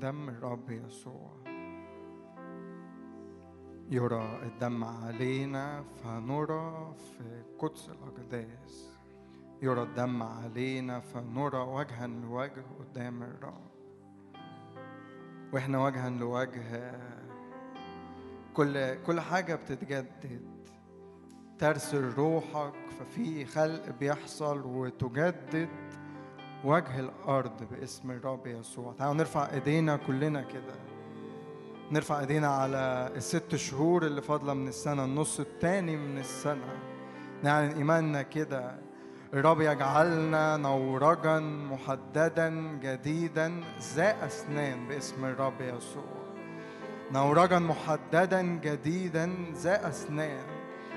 دم 0.00 0.28
الرب 0.28 0.70
يسوع. 0.70 1.30
يرى 3.90 4.42
الدم 4.42 4.84
علينا 4.84 5.82
فنرى 5.82 6.94
في 6.96 7.42
قدس 7.58 7.88
الأقداس. 7.88 8.98
يرى 9.62 9.82
الدم 9.82 10.22
علينا 10.22 11.00
فنرى 11.00 11.58
وجها 11.58 12.06
لوجه 12.06 12.64
قدام 12.78 13.22
الرب. 13.22 13.70
وإحنا 15.52 15.84
وجها 15.84 16.10
لوجه 16.10 17.00
كل 18.54 19.02
كل 19.02 19.20
حاجة 19.20 19.54
بتتجدد. 19.54 20.56
ترسل 21.58 22.04
روحك 22.04 22.74
ففي 22.98 23.44
خلق 23.44 23.98
بيحصل 24.00 24.66
وتجدد. 24.66 25.68
وجه 26.64 27.00
الأرض 27.00 27.62
باسم 27.70 28.10
الرب 28.10 28.46
يسوع. 28.46 28.94
تعالوا 28.98 29.14
نرفع 29.14 29.48
إيدينا 29.52 29.96
كلنا 29.96 30.42
كده. 30.42 30.74
نرفع 31.92 32.20
إيدينا 32.20 32.48
على 32.48 33.12
الست 33.16 33.56
شهور 33.56 34.06
اللي 34.06 34.22
فاضلة 34.22 34.54
من 34.54 34.68
السنة 34.68 35.04
النص 35.04 35.40
التاني 35.40 35.96
من 35.96 36.18
السنة. 36.18 36.78
نعلن 37.42 37.70
إيماننا 37.70 38.22
كده. 38.22 38.78
الرب 39.34 39.60
يجعلنا 39.60 40.56
نورجا 40.56 41.38
محددا 41.40 42.78
جديدا 42.82 43.62
ذا 43.94 44.26
أسنان 44.26 44.88
باسم 44.88 45.24
الرب 45.24 45.60
يسوع. 45.60 46.04
نورجا 47.12 47.58
محددا 47.58 48.42
جديدا 48.42 49.34
ذا 49.54 49.88
أسنان. 49.88 50.44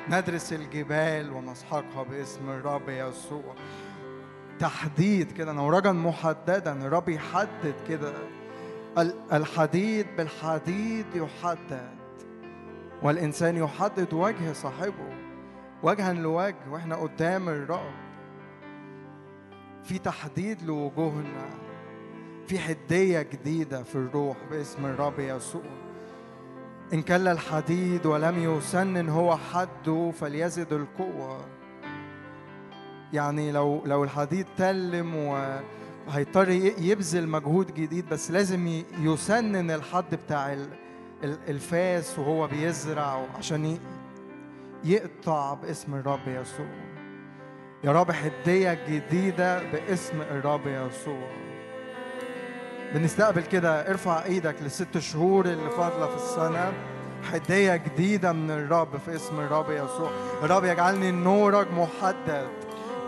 ندرس 0.09 0.53
الجبال 0.53 1.31
ونسحقها 1.31 2.03
باسم 2.03 2.49
الرب 2.49 2.89
يسوع. 2.89 3.55
تحديد 4.59 5.31
كده 5.31 5.53
نورجا 5.53 5.91
محددا 5.91 6.85
الرب 6.85 7.09
يحدد 7.09 7.75
كده. 7.89 8.13
ال- 8.97 9.15
الحديد 9.33 10.07
بالحديد 10.17 11.05
يحدد. 11.15 11.89
والإنسان 13.03 13.57
يحدد 13.57 14.13
وجه 14.13 14.53
صاحبه 14.53 15.13
وجها 15.83 16.13
لوجه 16.13 16.55
وإحنا 16.71 16.95
قدام 16.95 17.49
الرب 17.49 17.91
في 19.83 19.97
تحديد 19.99 20.61
لوجوهنا 20.63 21.45
في 22.47 22.59
حدية 22.59 23.21
جديدة 23.21 23.83
في 23.83 23.95
الروح 23.95 24.37
باسم 24.51 24.85
الرب 24.85 25.19
يسوع. 25.19 25.61
إن 26.93 27.01
كل 27.01 27.27
الحديد 27.27 28.05
ولم 28.05 28.37
يسنن 28.57 29.09
هو 29.09 29.37
حده 29.37 30.11
فليزد 30.11 30.73
القوة. 30.73 31.39
يعني 33.13 33.51
لو 33.51 33.81
لو 33.85 34.03
الحديد 34.03 34.45
تلم 34.57 35.15
وهيضطر 35.15 36.49
ي- 36.49 36.73
يبذل 36.77 37.27
مجهود 37.29 37.73
جديد 37.73 38.09
بس 38.09 38.31
لازم 38.31 38.81
يسنن 39.01 39.71
الحد 39.71 40.15
بتاع 40.15 40.53
ال- 40.53 40.69
ال- 41.23 41.39
الفاس 41.47 42.19
وهو 42.19 42.47
بيزرع 42.47 43.25
عشان 43.37 43.77
يقطع 44.83 45.53
باسم 45.53 45.95
الرب 45.95 46.27
يسوع. 46.27 46.65
يا 47.83 47.91
رب 47.91 48.11
حدية 48.11 48.79
جديدة 48.89 49.63
باسم 49.71 50.21
الرب 50.21 50.61
يسوع. 50.67 51.29
بنستقبل 52.93 53.41
كده 53.41 53.89
ارفع 53.89 54.23
إيدك 54.25 54.55
للست 54.61 54.97
شهور 54.97 55.45
اللي 55.45 55.69
فاضلة 55.69 56.07
في 56.07 56.15
السنة. 56.15 56.73
حدية 57.31 57.75
جديدة 57.75 58.31
من 58.33 58.51
الرب 58.51 58.97
في 58.97 59.15
اسم 59.15 59.39
الرب 59.39 59.71
يسوع. 59.71 60.11
الرب 60.43 60.63
يجعلني 60.65 61.11
نورك 61.11 61.67
محدد. 61.73 62.47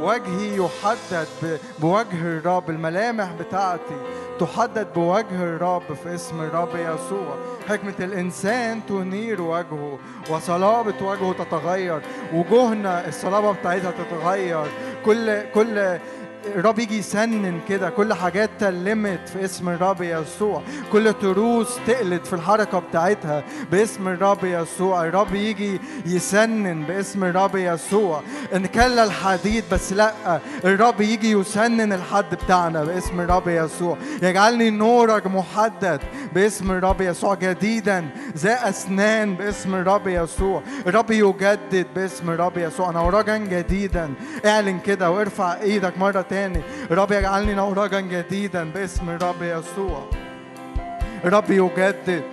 وجهي 0.02 0.58
يحدد 0.58 1.60
بوجه 1.80 2.22
الرب 2.22 2.70
الملامح 2.70 3.32
بتاعتي 3.40 3.98
تحدد 4.40 4.88
بوجه 4.96 5.44
الرب 5.44 5.94
في 6.04 6.16
اسم 6.16 6.42
الرب 6.42 6.76
يسوع. 6.76 7.36
حكمة 7.70 7.94
الإنسان 8.00 8.82
تنير 8.90 9.42
وجهه 9.42 10.00
وصلابة 10.30 11.06
وجهه 11.06 11.34
تتغير 11.34 12.02
وجوهنا 12.34 13.08
الصلابة 13.08 13.52
بتاعتها 13.52 13.92
تتغير. 13.92 14.66
كل 15.06 15.42
كل 15.54 15.98
الرب 16.46 16.80
يجي 16.80 16.98
يسنن 16.98 17.60
كده. 17.70 17.90
كل 17.90 18.14
حاجات 18.14 18.50
تلمت 18.60 19.30
في 19.30 19.46
اسم 19.46 19.70
الرب 19.70 20.02
يسوع. 20.02 20.62
كل 20.92 21.14
تروس 21.14 21.80
تقلت 21.88 22.28
في 22.28 22.34
الحركة 22.34 22.80
بتاعتها 22.80 23.44
باسم 23.72 24.08
الرب 24.08 24.44
يسوع. 24.44 25.06
الرب 25.06 25.36
يجي 25.36 25.80
يسنن 26.06 26.84
باسم 26.84 27.24
الرب 27.24 27.56
يسوع. 27.56 28.22
إن 28.56 28.66
كل 28.66 29.00
الحديد 29.00 29.64
بس 29.72 29.94
لأ 29.94 30.40
الرب 30.66 31.02
يجي 31.02 31.32
يسنن 31.32 31.94
الحد 31.94 32.36
بتاعنا 32.36 32.84
باسم 32.84 33.20
الرب 33.22 33.48
يسوع. 33.48 33.98
يجعلني 34.22 34.70
نورك 34.70 35.28
محدد 35.28 36.02
باسم 36.34 36.72
الرب 36.72 37.02
يسوع. 37.02 37.36
جديدا 37.36 38.06
ذا 38.38 38.70
أسنان 38.70 39.36
باسم 39.36 39.76
الرب 39.76 40.08
يسوع. 40.08 40.62
الرب 40.88 41.12
يجدد 41.12 41.88
باسم 41.96 42.30
الرب 42.30 42.58
يسوع. 42.58 42.92
نورجا 42.92 43.38
جديدا. 43.38 44.14
اعلن 44.46 44.80
كده 44.80 45.12
وارفع 45.12 45.62
إيدك 45.62 45.98
مرة 45.98 46.26
تاني 46.32 46.62
الرب 46.92 47.12
يجعلني 47.12 47.54
نورجا 47.54 48.00
جديدا 48.00 48.72
باسم 48.72 49.10
الرب 49.10 49.42
يسوع 49.42 50.10
الرب 51.26 51.52
يجدد 51.52 52.24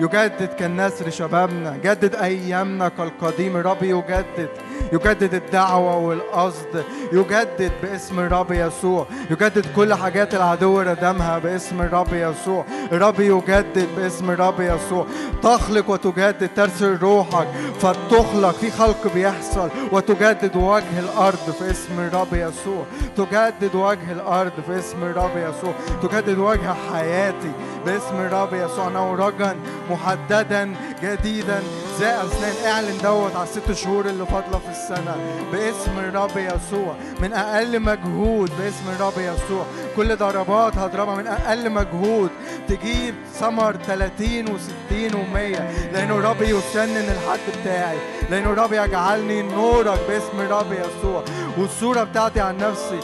يجدد 0.00 0.48
كالنسر 0.58 1.10
شبابنا 1.10 1.76
جدد 1.84 2.14
ايامنا 2.14 2.88
كالقديم 2.88 3.56
الرب 3.56 3.82
يجدد 3.82 4.48
يجدد 4.92 5.34
الدعوة 5.34 5.96
والقصد 5.96 6.84
يجدد 7.12 7.72
باسم 7.82 8.18
الرب 8.18 8.52
يسوع 8.52 9.06
يجدد 9.30 9.66
كل 9.76 9.94
حاجات 9.94 10.34
العدو 10.34 10.80
ردمها 10.80 11.38
باسم 11.38 11.80
الرب 11.80 12.12
يسوع. 12.12 12.64
الرب 12.92 13.20
يجدد 13.20 13.88
باسم 13.96 14.30
الرب 14.30 14.60
يسوع. 14.60 15.06
تخلق 15.42 15.90
وتجدد 15.90 16.50
ترسل 16.56 16.96
روحك 16.96 17.46
فتخلق 17.80 18.50
في 18.50 18.70
خلق 18.70 19.14
بيحصل. 19.14 19.68
وتجدد 19.92 20.56
وجه 20.56 20.98
الأرض 20.98 21.54
في 21.58 21.70
اسم 21.70 21.98
الرب 21.98 22.32
يسوع. 22.32 22.84
تجدد 23.16 23.74
وجه 23.74 24.12
الأرض 24.12 24.52
في 24.66 24.78
اسم 24.78 25.02
الرب 25.02 25.36
يسوع. 25.36 25.72
تجدد 26.02 26.38
وجه 26.38 26.74
حياتي 26.92 27.52
باسم 27.86 28.16
الرب 28.16 28.54
يسوع 28.54 28.88
نورجا 28.88 29.56
محددا 29.90 30.74
جديدا. 31.02 31.62
ذا 32.00 32.24
اسنان 32.26 32.72
اعلن 32.72 32.98
دوت 33.02 33.36
على 33.36 33.44
الست 33.44 33.72
شهور 33.72 34.06
اللي 34.06 34.26
فاضلة 34.26 34.58
في 34.58 34.70
السنة. 34.70 35.16
باسم 35.52 35.98
الرب 35.98 36.36
يسوع. 36.36 36.94
من 37.20 37.32
أقل 37.32 37.80
مجهود. 37.80 38.50
باسم 38.58 38.90
الرب 38.96 39.18
يسوع. 39.18 39.66
كل 39.96 40.16
ضربات 40.16 40.76
هضربها 40.76 41.14
من 41.14 41.26
أقل 41.26 41.70
مجهود. 41.70 42.30
تجيب 42.68 43.14
ثمر 43.40 43.76
30 43.86 44.46
و60 44.46 45.12
و100 45.12 45.60
لأنه 45.92 46.14
الرب 46.14 46.42
يسنن 46.42 47.08
الحد 47.16 47.60
بتاعي. 47.60 47.98
لأنه 48.30 48.50
الرب 48.52 48.72
يجعلني 48.72 49.42
نورك. 49.42 49.98
باسم 50.08 50.40
الرب 50.40 50.72
يسوع. 50.72 51.24
والصورة 51.58 52.04
بتاعتي 52.04 52.40
عن 52.40 52.58
نفسي. 52.58 53.00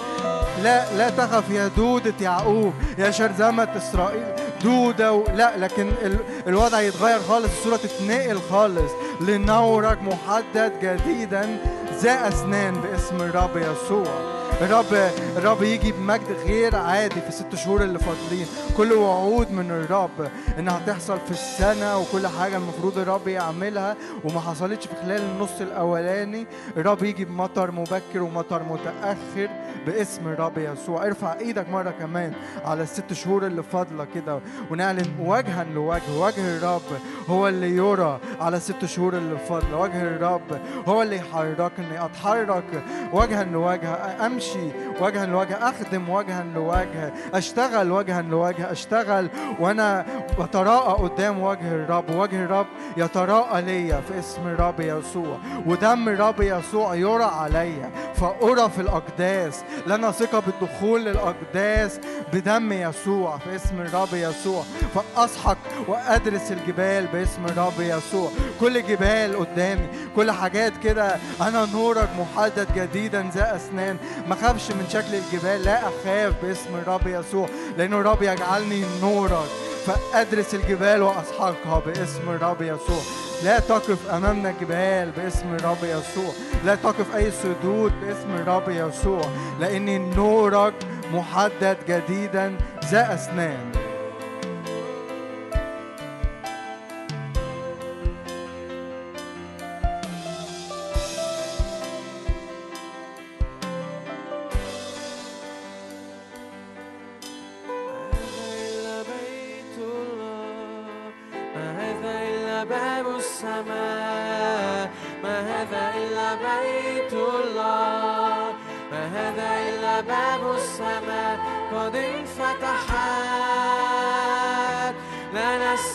لا 0.63 0.93
لا 0.97 1.11
تخف 1.11 1.51
يا 1.51 1.71
دودة 1.77 2.15
يعقوب. 2.21 2.73
يا 2.99 3.11
شرذمة 3.11 3.69
إسرائيل. 3.77 4.25
دودة 4.63 5.13
و... 5.13 5.25
لا 5.35 5.57
لكن 5.57 5.89
ال... 6.03 6.17
الوضع 6.47 6.81
يتغير 6.81 7.19
خالص 7.19 7.47
الصورة 7.59 7.77
تتنقل 7.77 8.39
خالص 8.51 8.93
لنورك 9.21 9.99
محدد 10.03 10.73
جديدا 10.83 11.59
ذا 12.01 12.29
أسنان 12.29 12.75
باسم 12.81 13.17
الرب 13.17 13.57
يسوع. 13.57 14.40
الرب 14.61 15.11
الرب 15.37 15.63
يجي 15.63 15.93
بمجد 15.93 16.33
غير 16.47 16.77
عادي 16.77 17.21
في 17.21 17.29
الست 17.29 17.55
شهور 17.55 17.83
اللي 17.83 17.99
فاضلين. 17.99 18.47
كل 18.77 18.93
وعود 18.93 19.53
من 19.53 19.71
الرب 19.71 20.31
إنها 20.59 20.81
تحصل 20.87 21.19
في 21.21 21.31
السنة 21.31 21.99
وكل 21.99 22.27
حاجة 22.27 22.57
المفروض 22.57 22.99
الرب 22.99 23.29
يعملها. 23.29 23.97
وما 24.25 24.41
حصلتش 24.41 24.87
في 24.87 24.95
خلال 25.03 25.23
النص 25.23 25.61
الأولاني. 25.61 26.47
الرب 26.77 27.03
يجي 27.03 27.25
بمطر 27.25 27.71
مبكر 27.71 28.23
ومطر 28.23 28.63
متأخر 28.63 29.49
باسم 29.87 30.29
الرب 30.29 30.59
يسوع. 30.59 31.07
ارفع 31.07 31.39
إيدك 31.39 31.69
مرة 31.69 31.91
كمان 31.91 32.33
على 32.65 32.83
الست 32.83 33.13
شهور 33.13 33.47
اللي 33.47 33.63
فاضلة 33.63 34.07
كده 34.15 34.41
ونعلن 34.71 35.09
وجها 35.21 35.65
لوجه. 35.75 36.19
وجه 36.19 36.57
الرب 36.57 36.83
هو 37.29 37.49
اللي 37.49 37.77
يرى 37.77 38.21
على 38.41 38.57
الست 38.57 38.85
شهور 38.85 39.17
اللي 39.17 39.39
فاضلة. 39.39 39.79
وجه 39.79 40.03
الرب 40.03 40.61
هو 40.89 41.03
اللي 41.03 41.17
يحركني. 41.17 42.05
أتحرك 42.05 42.85
وجها 43.13 43.45
لوجه. 43.45 44.27
أمشي 44.27 44.50
امشي 44.57 44.71
وجها 45.01 45.27
لوجه 45.27 45.69
أخدم 45.69 46.09
وجها 46.09 46.45
لوجه 46.55 47.13
أشتغل 47.35 47.93
وجها 47.93 48.23
لوجه 48.23 48.73
أشتغل 48.73 49.31
وأنا 49.61 50.07
بتراءى 50.39 51.03
قدام 51.03 51.43
وجه 51.43 51.73
الرب. 51.73 52.11
وجه 52.11 52.45
الرب 52.45 52.67
يتراءى 52.97 53.63
ليا 53.63 54.01
في 54.01 54.19
اسم 54.19 54.47
الرب 54.47 54.81
يسوع 54.81 55.39
ودم 55.67 56.09
الرب 56.09 56.41
يسوع 56.41 56.95
يرى 56.95 57.25
عليا. 57.25 57.91
فأرى 58.15 58.71
في 58.71 58.81
الأقداس 58.81 59.65
لنا 59.87 60.11
ثقة 60.11 60.41
بالدخول 60.41 61.05
للأقداس 61.05 62.01
بدم 62.33 62.73
يسوع 62.73 63.39
في 63.39 63.57
اسم 63.57 63.81
الرب 63.81 64.09
يسوع. 64.13 64.63
فأسحق 64.95 65.59
وأدرس 65.89 66.53
الجبال 66.53 67.07
باسم 67.07 67.45
الرب 67.45 67.81
يسوع. 67.81 68.31
كل 68.61 68.83
جبال 68.83 69.37
قدامي 69.39 69.87
كل 70.17 70.31
حاجات 70.31 70.73
كده 70.85 71.17
أنا 71.41 71.67
نورك 71.73 72.09
محدد 72.19 72.67
جديدا 72.77 73.31
ذا 73.35 73.57
أسنان. 73.57 73.97
ما 74.29 74.35
أخافش 74.41 74.71
من 74.71 74.89
شكل 74.89 75.15
الجبال 75.15 75.65
لا 75.65 75.81
أخاف 75.89 76.35
باسم 76.43 76.75
الرب 76.75 77.07
يسوع 77.07 77.49
لأنه 77.79 78.01
الرب 78.01 78.23
يجعلني 78.23 78.85
نورك 79.03 79.49
فأدرس 79.87 80.55
الجبال 80.55 81.03
وأسحقها 81.03 81.79
باسم 81.87 82.29
الرب 82.29 82.63
يسوع. 82.63 83.03
لا 83.45 83.59
تقف 83.59 84.11
أمامنا 84.11 84.55
جبال 84.61 85.11
باسم 85.11 85.55
الرب 85.55 85.85
يسوع 85.85 86.33
لا 86.65 86.75
تقف 86.75 87.17
أي 87.17 87.31
سدود 87.31 87.93
باسم 88.01 88.31
الرب 88.31 88.69
يسوع 88.69 89.23
لأن 89.61 90.15
نورك 90.15 90.75
محدد 91.13 91.77
جديدا 91.89 92.57
ذا 92.91 93.15
أسنان. 93.15 93.90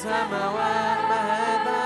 السماوات 0.06 0.99
ما 1.10 1.22
هذا 1.34 1.82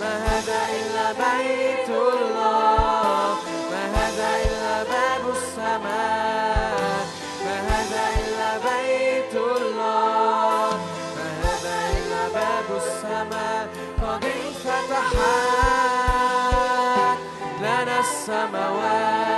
ما 0.00 0.12
هذا 0.26 0.60
إلا 0.78 1.06
بيت 1.12 1.88
الله 1.88 3.36
ما 3.70 3.82
هذا 3.96 4.28
إلا 4.46 4.74
باب 4.82 5.24
السماء 5.36 7.06
ما 7.44 7.56
هذا 7.70 8.04
إلا 8.22 8.50
بيت 8.68 9.34
الله 9.34 10.70
ما 11.16 11.28
هذا 11.42 11.76
إلا 11.96 12.22
باب 12.34 12.68
السماء. 12.82 13.68
قد 14.02 14.24
انفتحت 14.24 15.16
لنا 17.60 18.00
السماوات. 18.00 19.35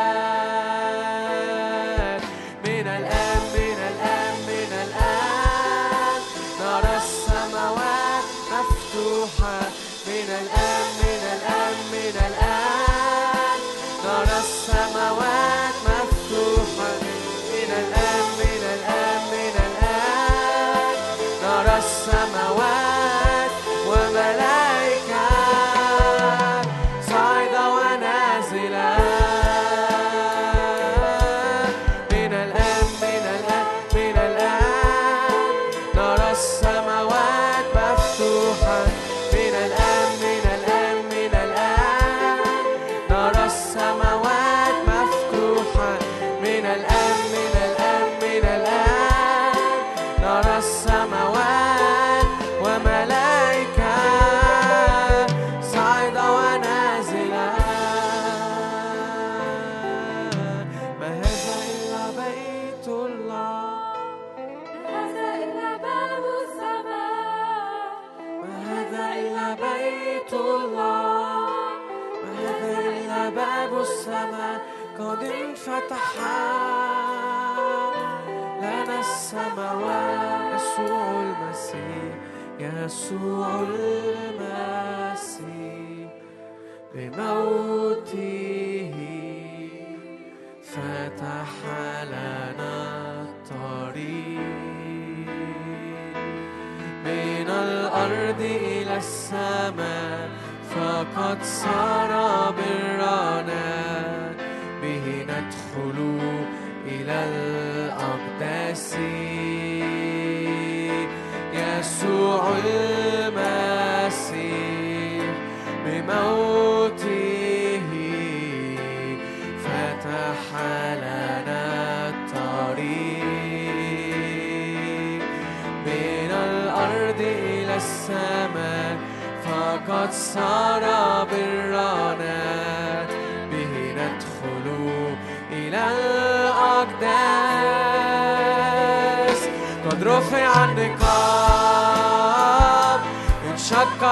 السماء 99.28 100.28
فقد 100.70 101.38
صار 101.42 102.12
بي 102.56 102.67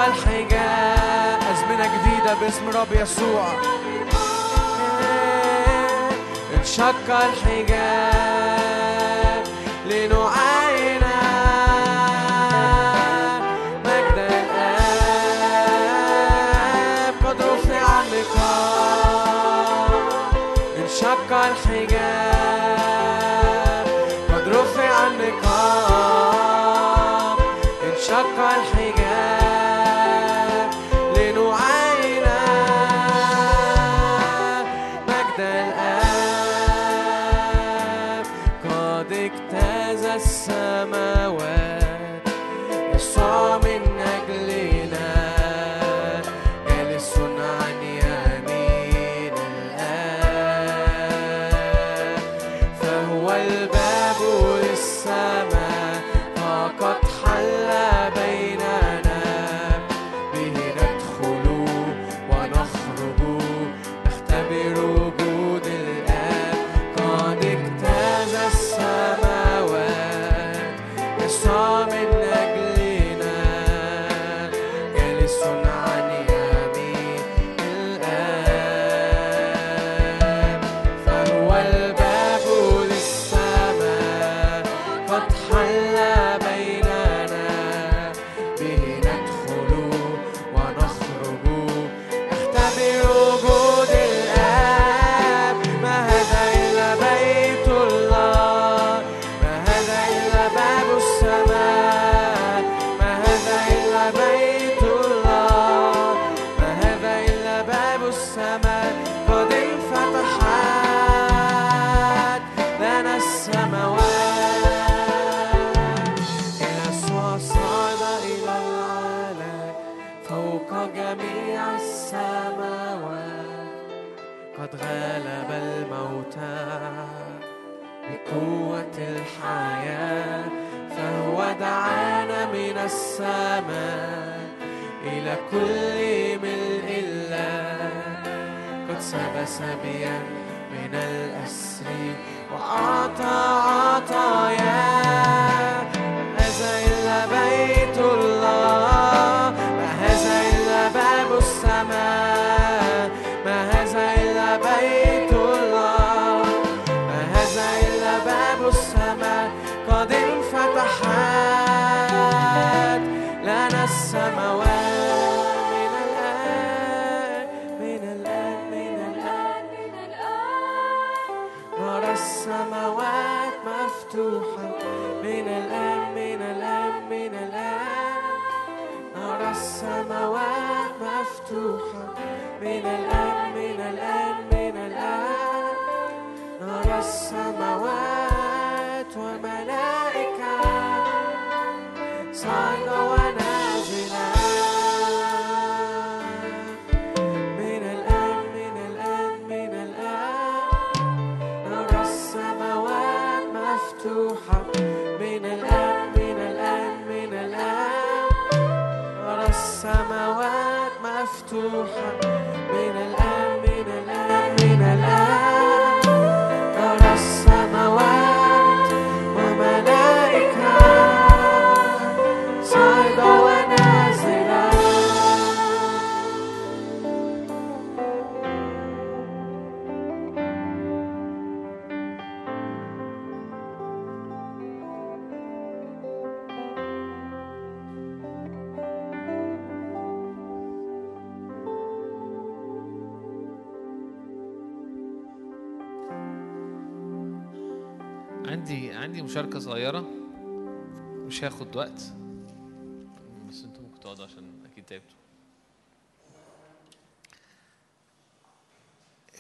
الحجاب 0.07 1.39
أزمنة 1.53 1.87
جديدة 1.97 2.35
باسم 2.35 2.69
رب 2.69 2.93
يسوع. 2.93 3.47
إيه، 3.53 3.59
إيه، 5.01 5.66
إيه. 5.66 6.59
انشق 6.59 7.09
الحجاب 7.11 8.36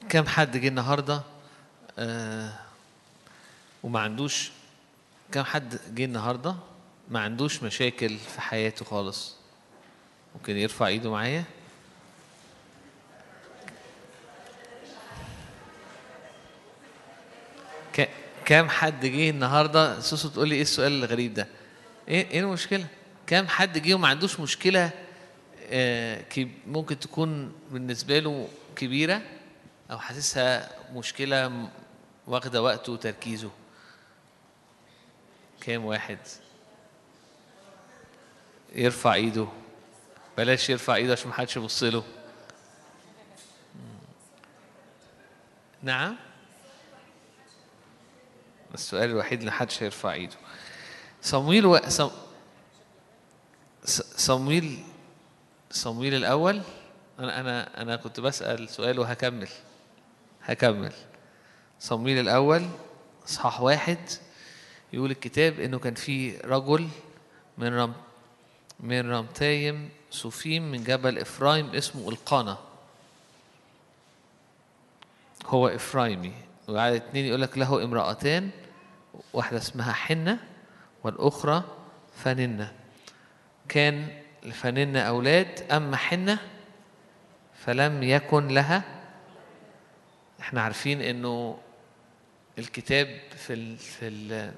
كم 0.08 0.26
حد 0.26 0.56
جه 0.56 0.68
النهارده؟ 0.68 1.22
آه 1.98 2.52
وما 3.82 4.00
عندوش 4.00 4.50
كم 5.32 5.42
حد 5.42 5.78
جه 5.94 6.04
النهارده؟ 6.04 6.54
ما 7.08 7.20
عندوش 7.20 7.62
مشاكل 7.62 8.18
في 8.18 8.40
حياته 8.40 8.84
خالص. 8.84 9.34
ممكن 10.34 10.56
يرفع 10.56 10.86
ايده 10.86 11.10
معايا؟ 11.10 11.44
كام 18.44 18.68
حد 18.68 19.06
جه 19.06 19.30
النهارده؟ 19.30 20.00
سوسو 20.00 20.28
تقول 20.28 20.48
لي 20.48 20.54
إيه 20.54 20.62
السؤال 20.62 20.92
الغريب 20.92 21.34
ده؟ 21.34 21.48
إيه 22.08 22.30
إيه 22.30 22.40
المشكلة؟ 22.40 22.86
كام 23.26 23.48
حد 23.48 23.78
جه 23.78 23.94
وما 23.94 24.08
عندوش 24.08 24.40
مشكلة 24.40 24.90
آه 25.70 26.24
ممكن 26.66 26.98
تكون 26.98 27.52
بالنسبة 27.70 28.18
له 28.18 28.48
كبيرة؟ 28.76 29.22
أو 29.90 29.98
حاسسها 29.98 30.70
مشكلة 30.92 31.48
م- 31.48 31.68
واخدة 32.26 32.62
وقته 32.62 32.92
وتركيزه. 32.92 33.50
كام 35.60 35.84
واحد؟ 35.84 36.18
يرفع 38.74 39.14
إيده. 39.14 39.46
بلاش 40.38 40.70
يرفع 40.70 40.94
إيده 40.94 41.12
عشان 41.12 41.28
محدش 41.30 41.56
يبص 41.56 41.82
له. 41.82 42.04
نعم؟ 45.82 46.16
السؤال 48.74 49.10
الوحيد 49.10 49.38
اللي 49.38 49.50
محدش 49.50 49.82
هيرفع 49.82 50.12
إيده. 50.12 50.36
صمويل 51.22 51.66
و... 51.66 51.80
صم... 51.88 52.10
صمويل 54.16 54.84
صمويل 55.70 56.14
الأول. 56.14 56.62
أنا 57.18 57.40
أنا 57.40 57.82
أنا 57.82 57.96
كنت 57.96 58.20
بسأل 58.20 58.68
سؤال 58.68 58.98
وهكمل. 58.98 59.48
هكمل. 60.46 60.92
صمويل 61.80 62.18
الأول 62.18 62.66
إصحاح 63.24 63.60
واحد 63.60 63.98
يقول 64.92 65.10
الكتاب 65.10 65.60
إنه 65.60 65.78
كان 65.78 65.94
في 65.94 66.36
رجل 66.36 66.88
من 67.58 67.74
رم 67.78 67.92
من 68.80 69.10
رمتايم 69.10 69.88
صوفيم 70.10 70.70
من 70.72 70.84
جبل 70.84 71.18
إفرايم 71.18 71.70
اسمه 71.70 72.08
إلقانا. 72.08 72.58
هو 75.46 75.68
إفرايمي. 75.68 76.32
وعدد 76.68 76.94
اتنين 76.94 77.24
يقول 77.26 77.42
لك 77.42 77.58
له 77.58 77.84
امرأتان 77.84 78.50
واحدة 79.32 79.58
اسمها 79.58 79.92
حنة 79.92 80.38
والأخرى 81.04 81.62
فننة. 82.16 82.72
كان 83.68 84.08
لفننة 84.42 85.00
أولاد 85.00 85.72
أما 85.72 85.96
حنة 85.96 86.38
فلم 87.64 88.02
يكن 88.02 88.48
لها 88.48 88.95
إحنا 90.46 90.60
عارفين 90.62 91.02
انه 91.02 91.58
الكتاب 92.58 93.20
في 93.36 93.52
ال 93.52 93.76
في 93.78 94.08
ال 94.08 94.52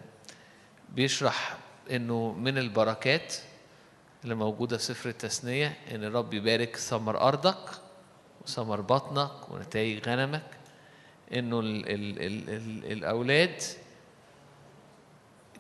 بيشرح 0.95 1.57
انه 1.91 2.33
من 2.33 2.59
البركات 2.59 3.35
اللي 4.25 4.35
موجودة 4.35 4.77
في 4.77 4.83
سفر 4.85 5.09
التثنية 5.09 5.77
ان 5.91 6.05
الرب 6.05 6.35
يبارك 6.35 6.77
ثمر 6.77 7.21
أرضك 7.21 7.71
وثمر 8.43 8.81
بطنك 8.81 9.51
ونتائج 9.51 10.09
غنمك 10.09 10.51
انه 11.33 11.61
ال 11.61 11.89
ال 11.89 12.23
ال 12.23 12.51
ال 12.51 12.93
الأولاد 12.93 13.63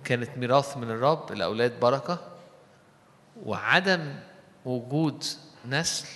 كانت 0.04 0.38
ميراث 0.38 0.76
من 0.76 0.90
الرب 0.90 1.32
الأولاد 1.32 1.80
بركة 1.80 2.32
وعدم 3.44 4.20
وجود 4.64 5.24
نسل 5.66 6.06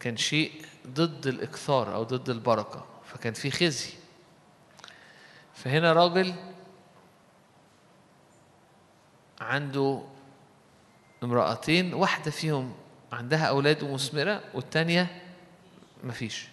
كان 0.00 0.16
شيء 0.16 0.52
ضد 0.86 1.26
الإكثار 1.26 1.94
أو 1.94 2.02
ضد 2.02 2.30
البركة 2.30 2.84
فكان 3.04 3.32
في 3.32 3.50
خزي. 3.50 3.90
فهنا 5.54 5.92
راجل 5.92 6.34
عنده 9.40 10.02
امرأتين 11.22 11.94
واحدة 11.94 12.30
فيهم 12.30 12.74
عندها 13.12 13.44
أولاد 13.44 13.82
ومثمرة 13.82 14.42
والتانية 14.54 15.22
مفيش. 16.04 16.48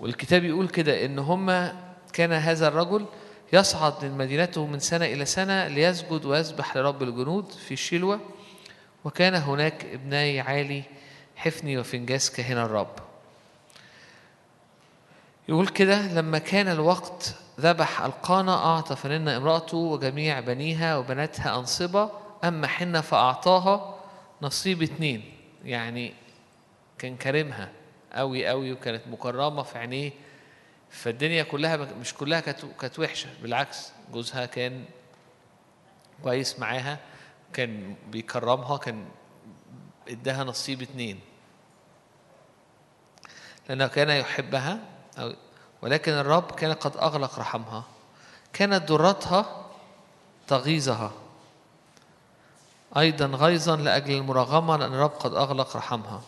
والكتاب 0.00 0.44
يقول 0.44 0.68
كده 0.68 1.04
إن 1.04 1.18
هما 1.18 1.84
كان 2.12 2.32
هذا 2.32 2.68
الرجل 2.68 3.06
يصعد 3.52 4.04
من 4.04 4.18
مدينته 4.18 4.66
من 4.66 4.78
سنة 4.78 5.04
إلى 5.04 5.24
سنة 5.24 5.68
ليسجد 5.68 6.24
ويسبح 6.24 6.76
لرب 6.76 7.02
الجنود 7.02 7.50
في 7.52 7.76
شيلوة 7.76 8.20
وكان 9.04 9.34
هناك 9.34 9.84
ابني 9.84 10.40
عالي 10.40 10.82
حفني 11.36 11.78
وفنجاس 11.78 12.30
كهنة 12.30 12.64
الرب. 12.64 12.94
يقول 15.48 15.68
كده 15.68 16.12
لما 16.12 16.38
كان 16.38 16.68
الوقت 16.68 17.34
ذبح 17.60 18.02
القانا 18.02 18.54
أعطى 18.54 18.96
فننا 18.96 19.36
امرأته 19.36 19.76
وجميع 19.76 20.40
بنيها 20.40 20.96
وبناتها 20.96 21.58
أنصبة 21.58 22.10
أما 22.44 22.66
حنة 22.66 23.00
فأعطاها 23.00 23.94
نصيب 24.42 24.82
اتنين. 24.82 25.32
يعني 25.64 26.14
كان 26.98 27.16
كرمها 27.16 27.72
قوي 28.12 28.46
قوي 28.46 28.72
وكانت 28.72 29.02
مكرمة 29.06 29.62
في 29.62 29.78
عينيه 29.78 30.12
فالدنيا 30.90 31.42
كلها 31.42 31.76
مش 31.76 32.14
كلها 32.14 32.40
كانت 32.40 32.98
وحشة. 32.98 33.28
بالعكس 33.42 33.92
جوزها 34.12 34.46
كان 34.46 34.84
كويس 36.22 36.58
معاها 36.58 36.98
كان 37.52 37.94
بيكرمها 38.10 38.76
كان 38.76 39.04
اداها 40.08 40.44
نصيب 40.44 40.82
اتنين. 40.82 41.20
لأنه 43.68 43.86
كان 43.86 44.10
يحبها 44.10 44.78
ولكن 45.82 46.12
الرب 46.12 46.50
كان 46.50 46.72
قد 46.72 46.96
أغلق 46.96 47.38
رحمها. 47.38 47.84
كانت 48.52 48.88
ضرتها 48.88 49.66
تغيظها. 50.46 51.12
أيضا 52.96 53.26
غيظا 53.26 53.76
لأجل 53.76 54.14
المراغمة 54.14 54.76
لأن 54.76 54.92
الرب 54.94 55.10
قد 55.10 55.34
أغلق 55.34 55.76
رحمها. 55.76 56.22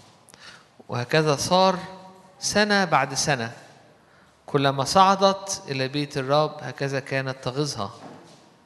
وهكذا 0.88 1.36
صار 1.36 1.78
سنة 2.40 2.84
بعد 2.84 3.14
سنة. 3.14 3.52
كلما 4.46 4.84
صعدت 4.84 5.62
إلى 5.68 5.88
بيت 5.88 6.18
الرب 6.18 6.56
هكذا 6.60 7.00
كانت 7.00 7.44
تغيظها. 7.44 7.90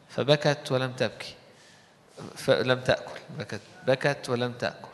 فبكت 0.09 0.73
ولم 0.73 0.93
تبكي. 0.93 1.35
فلم 2.37 2.81
تأكل. 2.81 3.21
بكت. 3.39 3.61
بكت 3.87 4.29
ولم 4.29 4.53
تأكل. 4.53 4.90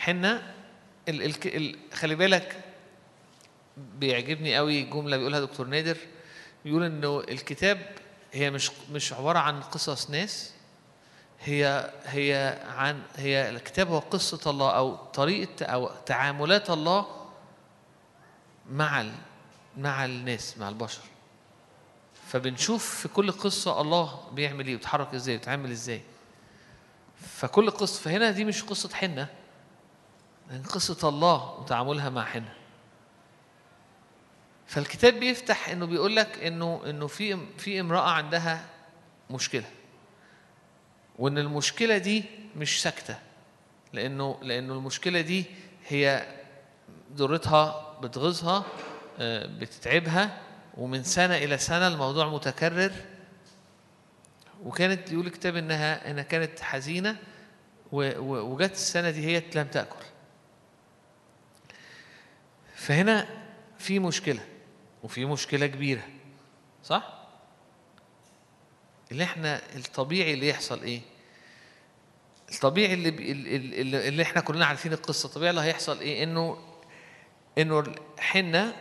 حنة 0.00 0.54
ال 1.08 1.22
ال 1.22 1.34
ال 1.56 1.76
خلي 1.94 2.14
بالك 2.14 2.60
بيعجبني 3.76 4.56
قوي 4.56 4.82
جملة 4.82 5.16
بيقولها 5.16 5.40
دكتور 5.40 5.66
نادر 5.66 5.96
بيقول 6.64 6.82
إنه 6.82 7.20
الكتاب 7.20 7.78
هي 8.32 8.50
مش 8.50 8.70
مش 8.92 9.12
عبارة 9.12 9.38
عن 9.38 9.60
قصص 9.62 10.10
ناس 10.10 10.52
هي 11.40 11.90
هي 12.04 12.58
عن 12.76 13.02
هي 13.16 13.50
الكتاب 13.50 13.88
هو 13.88 13.98
قصة 13.98 14.50
الله 14.50 14.70
أو 14.70 14.94
طريقة 14.96 15.64
أو 15.66 15.90
تعاملات 16.06 16.70
الله 16.70 17.06
مع 18.70 19.06
مع 19.78 20.04
الناس 20.04 20.58
مع 20.58 20.68
البشر. 20.68 21.02
فبنشوف 22.28 23.00
في 23.00 23.08
كل 23.08 23.32
قصة 23.32 23.80
الله 23.80 24.28
بيعمل 24.32 24.66
إيه 24.66 24.74
ويتحرك 24.74 25.14
إزاي 25.14 25.34
ويتعامل 25.34 25.70
إزاي. 25.70 26.00
فكل 27.36 27.70
قصة 27.70 28.00
فهنا 28.02 28.30
دي 28.30 28.44
مش 28.44 28.62
قصة 28.62 28.94
حنة. 28.94 29.28
لأن 30.50 30.62
قصة 30.62 31.08
الله 31.08 31.58
وتعاملها 31.60 32.10
مع 32.10 32.24
حنة. 32.24 32.52
فالكتاب 34.66 35.14
بيفتح 35.14 35.68
إنه 35.68 35.86
بيقول 35.86 36.16
لك 36.16 36.38
إنه 36.38 36.82
إنه 36.86 37.06
في 37.06 37.38
في 37.58 37.80
امرأة 37.80 38.10
عندها 38.10 38.66
مشكلة. 39.30 39.64
وإن 41.18 41.38
المشكلة 41.38 41.98
دي 41.98 42.24
مش 42.56 42.82
ساكتة. 42.82 43.18
لإنه 43.92 44.38
لإنه 44.42 44.72
المشكلة 44.74 45.20
دي 45.20 45.44
هي 45.88 46.26
ضرتها 47.12 47.96
بتغيظها 48.02 48.64
آه، 49.18 49.46
بتتعبها 49.46 50.40
ومن 50.76 51.02
سنة 51.04 51.36
إلى 51.36 51.58
سنة 51.58 51.86
الموضوع 51.88 52.28
متكرر. 52.28 52.92
وكانت 54.64 55.12
يقول 55.12 55.26
الكتاب 55.26 55.56
إنها 55.56 56.10
إنها 56.10 56.22
كانت 56.22 56.60
و- 58.18 58.38
وجت 58.40 58.72
السنة 58.72 59.10
دي 59.10 59.26
هي 59.26 59.42
لم 59.54 59.66
تأكل. 59.66 60.04
فهنا 62.80 63.26
في 63.78 63.98
مشكلة 63.98 64.40
وفي 65.02 65.24
مشكلة 65.24 65.66
كبيرة 65.66 66.02
صح؟ 66.84 67.12
اللي 69.12 69.24
إحنا 69.24 69.60
الطبيعي 69.76 70.34
اللي 70.34 70.48
يحصل 70.48 70.82
إيه؟ 70.82 71.00
الطبيعي 72.52 72.94
اللي 72.94 73.08
اللي, 73.08 74.08
اللي, 74.08 74.22
إحنا 74.22 74.40
كلنا 74.40 74.66
عارفين 74.66 74.92
القصة 74.92 75.26
الطبيعي 75.26 75.50
اللي 75.50 75.60
هيحصل 75.60 76.00
إيه؟ 76.00 76.24
انه 76.24 76.58
انه 77.58 77.94
حنة 78.18 78.76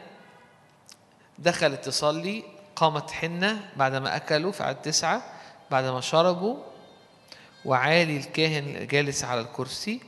دخلت 1.40 1.86
تصلي 1.86 2.44
قامت 2.76 3.12
حنة 3.12 3.70
بعدما 3.76 4.16
أكلوا 4.16 4.52
في 4.52 4.64
عدد 4.64 4.82
تسعة 4.82 5.34
بعدما 5.72 6.02
شربوا 6.02 6.58
وعالي 7.66 8.18
الكاهن 8.18 8.88
جالس 8.88 9.24
على 9.24 9.42
الكرسي 9.42 10.02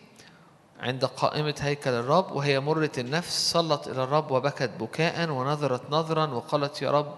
عند 0.82 1.06
قائمة 1.06 1.56
هيكل 1.60 1.90
الرب 1.90 2.32
وهي 2.32 2.60
مرة 2.60 2.92
النفس 2.98 3.52
صلت 3.52 3.88
إلى 3.88 4.04
الرب 4.04 4.32
وبكت 4.32 4.72
بكاء 4.80 5.30
ونظرت 5.30 5.82
نظرا 5.90 6.26
وقالت 6.26 6.82
يا 6.82 6.92
رب 6.92 7.18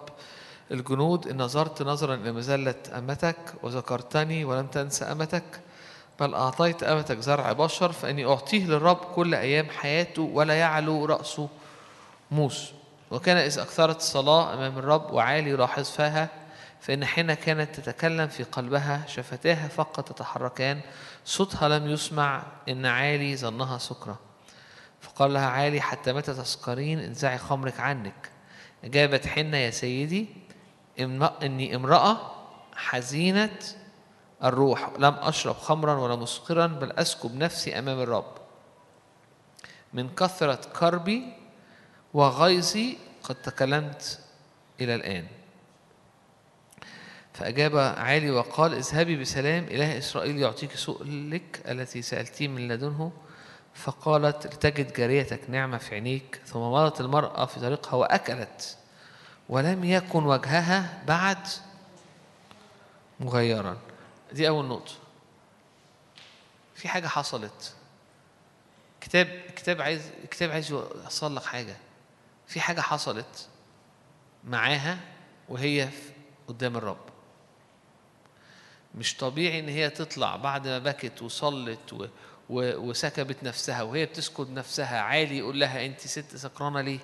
الجنود 0.72 1.28
إن 1.28 1.42
نظرت 1.42 1.82
نظرا 1.82 2.16
إلى 2.16 2.32
مزلة 2.32 2.76
أمتك 2.98 3.38
وذكرتني 3.64 4.46
ولم 4.46 4.68
تنس 4.68 5.04
أمتك 5.04 5.44
بل 6.20 6.34
أعطيت 6.34 6.84
أمتك 6.84 7.20
زرع 7.20 7.52
بشر 7.52 7.92
فإني 7.92 8.26
أعطيه 8.26 8.66
للرب 8.66 8.98
كل 8.98 9.36
أيام 9.36 9.70
حياته 9.70 10.22
ولا 10.22 10.54
يعلو 10.54 11.06
رأسه 11.06 11.50
موس. 12.32 12.72
وكان 13.12 13.38
إذ 13.38 13.60
أكثرت 13.60 13.98
الصلاة 13.98 14.54
أمام 14.54 14.78
الرب 14.78 15.14
وعالي 15.14 15.50
يلاحظ 15.50 15.90
فيها 15.90 16.30
فإن 16.82 17.06
حين 17.06 17.34
كانت 17.34 17.80
تتكلم 17.80 18.28
في 18.28 18.44
قلبها 18.44 19.02
شفتاها 19.08 19.68
فقط 19.68 20.12
تتحركان 20.12 20.82
صوتها 21.26 21.80
لم 21.80 21.90
يسمع 21.90 22.44
إن 22.70 22.86
عالي 22.86 23.38
ظنها 23.38 23.78
سكرة. 23.78 24.20
فقال 25.02 25.34
لها 25.34 25.48
عالي 25.48 25.82
حتى 25.82 26.14
متى 26.14 26.34
تسكرين؟ 26.34 27.00
انزعي 27.00 27.38
خمرك 27.38 27.80
عنك. 27.80 28.30
أجابت 28.84 29.28
حنة 29.28 29.58
يا 29.58 29.70
سيدي 29.70 30.28
إني 31.44 31.76
امرأة 31.76 32.32
حزينة 32.76 33.60
الروح. 34.44 34.90
لم 35.00 35.14
أشرب 35.14 35.56
خمرا 35.56 35.94
ولا 35.94 36.16
مسكرا 36.16 36.68
بل 36.68 36.92
أسكب 36.92 37.36
نفسي 37.36 37.80
أمام 37.80 38.00
الرب. 38.00 38.34
من 39.94 40.10
كثرة 40.10 40.60
كربي 40.80 41.34
وغيظي 42.14 42.98
قد 43.24 43.36
تكلمت 43.36 44.20
إلى 44.82 44.96
الآن. 44.96 45.28
فأجاب 47.34 47.78
عالي 47.78 48.32
وقال 48.32 48.74
اذهبي 48.74 49.16
بسلام 49.16 49.64
إله 49.64 49.98
إسرائيل 49.98 50.38
يعطيك 50.38 50.76
سؤلك 50.76 51.62
التي 51.68 52.02
سألتيه 52.02 52.48
من 52.48 52.68
لدنه. 52.68 53.12
فقالت 53.74 54.46
لتجد 54.48 54.94
جاريتك 54.94 55.50
نعمة 55.50 55.78
في 55.78 55.96
عينيك 55.96 56.42
ثم 56.46 56.60
مضت 56.60 57.02
المرأة 57.02 57.46
في 57.46 57.60
طريقها 57.60 57.94
وأكلت 57.94 58.78
ولم 59.50 59.84
يكن 59.84 60.24
وجهها 60.24 61.04
بعد. 61.08 61.48
مغيرا. 63.20 63.78
دي 64.32 64.48
أول 64.48 64.66
نقطة. 64.66 64.92
في 66.76 66.88
حاجة 66.88 67.08
حصلت. 67.08 67.74
كتاب 69.02 69.28
كتاب 69.56 69.82
عايز 69.82 70.12
كتاب 70.32 70.52
عايز 70.52 70.72
يوصل 70.72 71.36
لك 71.36 71.44
حاجة. 71.44 71.76
في 72.48 72.62
حاجة 72.62 72.82
حصلت 72.82 73.48
معاها 74.44 74.98
وهي 75.50 75.90
قدام 76.48 76.78
الرب. 76.78 77.13
مش 78.96 79.18
طبيعي 79.18 79.60
إن 79.60 79.70
هي 79.70 79.90
تطلع 79.90 80.36
بعد 80.36 80.68
ما 80.68 80.80
بكت 80.80 81.22
وصلت 81.22 81.94
و... 81.94 82.08
و... 82.50 82.78
وسكبت 82.90 83.44
نفسها 83.44 83.82
وهي 83.82 84.06
بتسكت 84.06 84.48
نفسها. 84.50 85.00
عالي 85.00 85.38
يقول 85.38 85.60
لها 85.60 85.86
أنت 85.86 86.00
ست 86.00 86.36
سكرانة 86.36 86.82
ليه؟ 86.82 87.00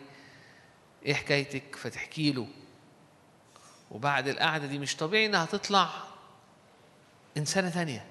إيه 1.05 1.13
حكايتك؟ 1.13 1.75
فتحكي 1.75 2.31
له. 2.31 2.47
وبعد 3.91 4.27
القعدة 4.27 4.67
دي 4.67 4.79
مش 4.79 4.95
طبيعي 4.95 5.25
إنها 5.25 5.45
تطلع 5.45 5.89
انسانه 7.37 7.69
تانية. 7.69 8.05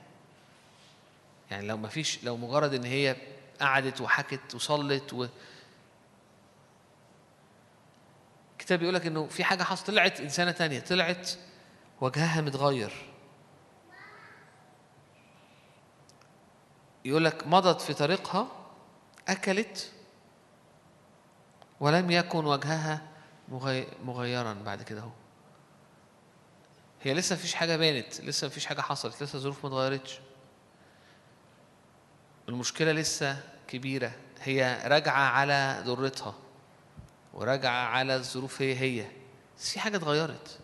يعني 1.51 1.67
لو 1.67 1.77
ما 1.77 1.89
فيش 1.89 2.25
لو 2.25 2.37
مجرد 2.37 2.75
إن 2.75 2.85
هي 2.85 3.17
قعدت 3.61 4.01
وحكت 4.01 4.55
وصلت 4.55 5.13
و... 5.13 5.27
الكتاب 8.53 8.79
بيقول 8.79 8.95
لك 8.95 9.07
إنه 9.07 9.27
في 9.27 9.45
حاجة 9.45 9.63
حصلت 9.63 9.87
طلعت 9.87 10.21
انسانه 10.21 10.51
تانية 10.51 10.81
طلعت 10.81 11.31
وجهها 12.01 12.41
متغير. 12.41 13.08
يقول 17.05 17.25
لك 17.25 17.47
مضت 17.47 17.81
في 17.81 17.95
طريقها 17.95 18.47
أكلت 19.29 19.93
ولم 21.81 22.11
يكن 22.11 22.45
وجهها 22.45 23.03
مغي- 23.49 23.87
مغيرا 24.05 24.53
بعد 24.53 24.83
كده 24.83 25.01
أهو. 25.01 25.11
هي 27.03 27.15
لسه 27.15 27.37
مفيش 27.37 27.55
حاجة 27.55 27.77
بانت 27.77 28.21
لسه 28.21 28.47
مفيش 28.47 28.67
حاجة 28.67 28.81
حصلت 28.81 29.23
لسه 29.23 29.37
الظروف 29.37 29.65
ما 29.65 29.69
اتغيرتش. 29.71 30.19
المشكلة 32.49 32.93
لسه 32.93 33.43
كبيرة. 33.69 34.13
هي 34.41 34.83
راجعة 34.85 35.21
على 35.31 35.83
ضرتها 35.87 36.35
وراجعة 37.35 37.87
على 37.87 38.17
الظروف 38.17 38.63
هي 38.63 38.77
هي. 38.79 39.07
بس 39.59 39.71
في 39.71 39.81
حاجة 39.81 39.97
اتغيرت. 39.97 40.59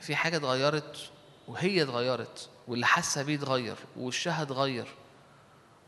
في 0.00 0.16
حاجة 0.16 0.36
اتغيرت 0.36 1.10
وهي 1.48 1.82
اتغيرت. 1.82 2.48
واللي 2.68 2.86
حاسة 2.86 3.22
بيه 3.22 3.36
اتغير 3.36 3.76
ووشها 3.96 4.42
اتغير 4.42 4.88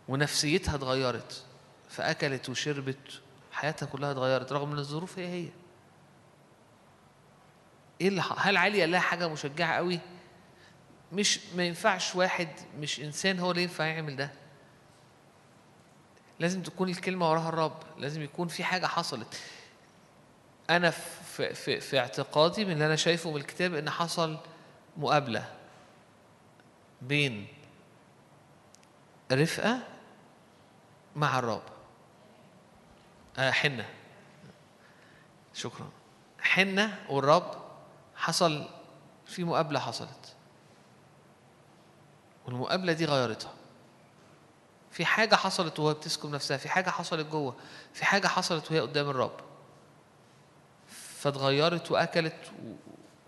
ونفسيتها 0.09 0.75
اتغيرت 0.75 1.45
فأكلت 1.89 2.49
وشربت 2.49 3.21
حياتها 3.53 3.87
كلها 3.87 4.11
اتغيرت 4.11 4.53
رغم 4.53 4.73
إن 4.73 4.79
الظروف 4.79 5.19
هي 5.19 5.27
هي. 5.27 5.49
إيه 8.01 8.09
اللي 8.09 8.23
هل 8.37 8.57
علي 8.57 8.81
قال 8.81 8.91
لها 8.91 9.01
حاجة 9.01 9.29
مشجعة 9.29 9.77
قوي؟ 9.77 10.01
مش 11.13 11.41
ما 11.57 11.65
ينفعش 11.65 12.17
واحد 12.17 12.49
مش 12.79 13.01
إنسان 13.01 13.39
هو 13.39 13.51
اللي 13.51 13.63
ينفع 13.63 13.85
يعمل 13.85 14.17
ده. 14.17 14.31
لازم 16.41 16.63
تكون 16.63 16.89
الكلمة 16.89 17.31
وراها 17.31 17.49
الرب 17.49 17.83
لازم 17.99 18.23
يكون 18.23 18.49
في 18.49 18.65
حاجة 18.65 18.87
حصلت. 18.87 19.41
أنا 20.71 20.91
في, 20.91 21.55
في, 21.55 21.81
في 21.81 21.99
اعتقادي 21.99 22.65
من 22.65 22.73
اللي 22.73 22.87
أنا 22.87 22.97
شايفه 22.97 23.31
من 23.31 23.37
الكتاب 23.37 23.75
إن 23.75 23.91
حصل 23.91 24.39
مقابلة. 24.97 25.49
بين 27.09 27.47
رفقة 29.33 29.79
مع 31.17 31.39
الرب 31.39 31.63
آه 33.39 33.51
حنة. 33.51 33.89
شكرا. 35.55 35.89
حنة 36.41 37.05
والرب 37.11 37.55
حصل 38.17 38.69
في 39.27 39.45
مقابلة 39.45 39.79
حصلت. 39.81 40.35
والمقابلة 42.47 42.93
دي 42.93 43.05
غيرتها. 43.05 43.53
في 44.91 45.05
حاجة 45.05 45.35
حصلت 45.35 45.79
وهي 45.81 45.95
بتسكب 45.95 46.31
نفسها 46.31 46.57
في 46.57 46.69
حاجة 46.69 46.91
حصلت 46.91 47.27
جوه 47.27 47.57
في 47.95 48.05
حاجة 48.05 48.27
حصلت 48.27 48.71
وهي 48.71 48.81
قدام 48.81 49.11
الرب 49.11 49.41
فاتغيرت 51.19 51.91
وأكلت 51.91 52.53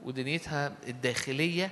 ودنيتها 0.04 0.72
الداخلية 0.88 1.70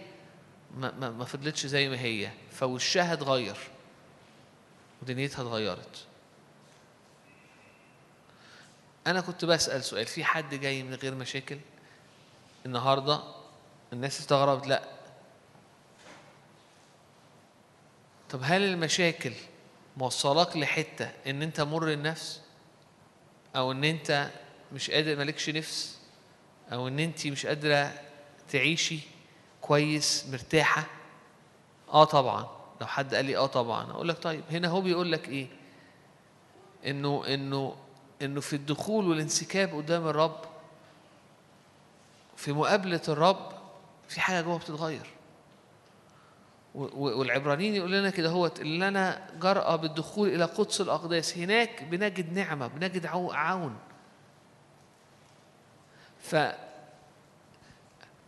ما, 0.76 1.10
ما, 1.10 1.24
فضلتش 1.24 1.66
زي 1.66 1.88
ما 1.88 2.00
هي 2.00 2.30
فوشها 2.50 3.12
اتغير 3.12 3.56
ودنيتها 5.02 5.42
اتغيرت. 5.42 6.06
أنا 9.06 9.20
كنت 9.20 9.44
بسأل 9.44 9.84
سؤال 9.84 10.06
في 10.06 10.24
حد 10.24 10.54
جاي 10.54 10.82
من 10.82 10.94
غير 10.94 11.14
مشاكل 11.14 11.58
النهاردة؟ 12.66 13.22
الناس 13.92 14.20
استغربت 14.20 14.66
لأ. 14.66 14.82
طب 18.30 18.40
هل 18.42 18.62
المشاكل 18.62 19.32
موصلاك 19.96 20.56
لحتة 20.56 21.12
إن 21.26 21.42
أنت 21.42 21.60
مر 21.60 21.92
النفس؟ 21.92 22.40
أو 23.56 23.72
إن 23.72 23.84
أنت 23.84 24.30
مش 24.72 24.90
قادر 24.90 25.16
مالكش 25.16 25.50
نفس؟ 25.50 25.98
أو 26.72 26.88
إن 26.88 26.98
أنت 26.98 27.26
مش 27.26 27.46
قادرة 27.46 27.92
تعيشي؟ 28.48 29.13
كويس 29.66 30.26
مرتاحة؟ 30.32 30.84
آه 31.92 32.04
طبعا. 32.04 32.46
لو 32.80 32.86
حد 32.86 33.14
قال 33.14 33.24
لي 33.24 33.36
آه 33.36 33.46
طبعا 33.46 33.90
أقول 33.90 34.08
لك 34.08 34.22
طيب 34.22 34.44
هنا 34.50 34.68
هو 34.68 34.80
بيقول 34.80 35.12
لك 35.12 35.28
إيه؟ 35.28 35.46
إنه 36.86 37.24
إنه 37.34 37.76
إنه 38.22 38.40
في 38.40 38.56
الدخول 38.56 39.08
والانسكاب 39.08 39.74
قدام 39.74 40.06
الرب 40.08 40.40
في 42.36 42.52
مقابلة 42.52 43.00
الرب 43.08 43.52
في 44.08 44.20
حاجة 44.20 44.40
جوه 44.40 44.58
بتتغير. 44.58 45.06
والعبرانيين 46.74 47.74
يقول 47.74 47.92
لنا 47.92 48.10
كده 48.10 48.28
هو 48.30 48.46
اللي 48.46 48.86
لنا 48.90 49.28
جرأة 49.40 49.76
بالدخول 49.76 50.28
إلى 50.28 50.44
قدس 50.44 50.80
الأقداس. 50.80 51.38
هناك 51.38 51.82
بنجد 51.82 52.32
نعمة 52.32 52.66
بنجد 52.66 53.06
عو- 53.06 53.32
عون. 53.32 53.76
ف 56.20 56.36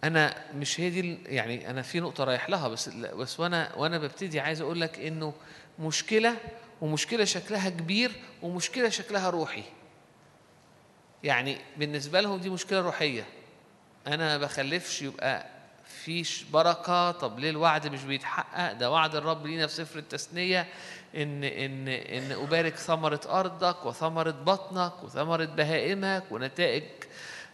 أنا 0.05 0.35
مش 0.55 0.81
هي 0.81 0.90
دي 0.90 1.18
يعني 1.27 1.70
أنا 1.70 1.82
في 1.82 2.01
نقطة 2.01 2.24
رايح 2.24 2.51
لها 2.51 2.68
بس 2.68 2.89
بس 2.89 3.40
وأنا 3.40 3.74
وأنا 3.77 3.98
ببتدي 3.98 4.40
عايز 4.40 4.60
أقول 4.60 4.81
لك 4.81 4.98
إنه 5.01 5.35
مشكلة 5.78 6.36
ومشكلة 6.81 7.24
شكلها 7.24 7.68
كبير 7.70 8.12
ومشكلة 8.43 8.89
شكلها 8.89 9.31
روحي. 9.31 9.62
يعني 11.24 11.59
بالنسبة 11.77 12.20
لهم 12.20 12.40
دي 12.40 12.51
مشكلة 12.51 12.81
روحية. 12.81 13.24
أنا 14.06 14.39
ما 14.39 14.44
بخلفش 14.44 15.02
يبقى 15.02 15.47
فيش 15.86 16.43
بركة 16.43 17.10
طب 17.10 17.39
ليه 17.39 17.51
الوعد 17.51 17.86
مش 17.86 18.05
بيتحقق؟ 18.05 18.73
ده 18.73 18.90
وعد 18.90 19.14
الرب 19.16 19.47
لينا 19.47 19.66
في 19.66 19.74
سفر 19.74 19.98
التثنية 19.98 20.66
إن 21.16 21.44
إن 21.44 21.89
إن 21.89 22.32
أبارك 22.32 22.74
ثمرة 22.77 23.20
أرضك 23.28 23.86
وثمرة 23.86 24.31
بطنك 24.31 25.05
وثمرة 25.05 25.44
بهائمك 25.44 26.24
ونتائج 26.31 26.82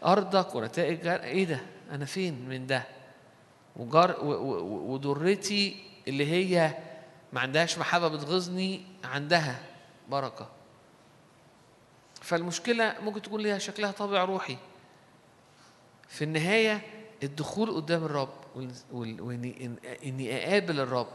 أرضك 0.05 0.55
ونتائج 0.55 1.06
إيه 1.06 1.44
ده؟ 1.44 1.60
أنا 1.90 2.04
فين 2.04 2.48
من 2.48 2.66
ده؟ 2.66 2.84
وجار 3.76 4.16
و- 4.20 4.32
و- 4.32 4.92
وضرتي 4.94 5.84
اللي 6.09 6.26
هي 6.30 6.74
ما 7.32 7.40
عندهاش 7.40 7.78
محبة 7.78 8.09
بتغيظني 8.09 8.82
عندها 9.04 9.62
بركة. 10.09 10.48
فالمشكلة 12.22 12.96
ممكن 13.02 13.22
تكون 13.22 13.40
ليها 13.40 13.59
شكلها 13.59 13.90
طابع 13.90 14.24
روحي. 14.24 14.56
في 16.09 16.24
النهاية 16.24 16.80
الدخول 17.22 17.70
قدام 17.70 18.04
الرب 18.04 18.34
وإني 18.92 19.54
إن- 19.54 20.04
إني 20.06 20.36
أقابل 20.48 20.80
الرب 20.80 21.09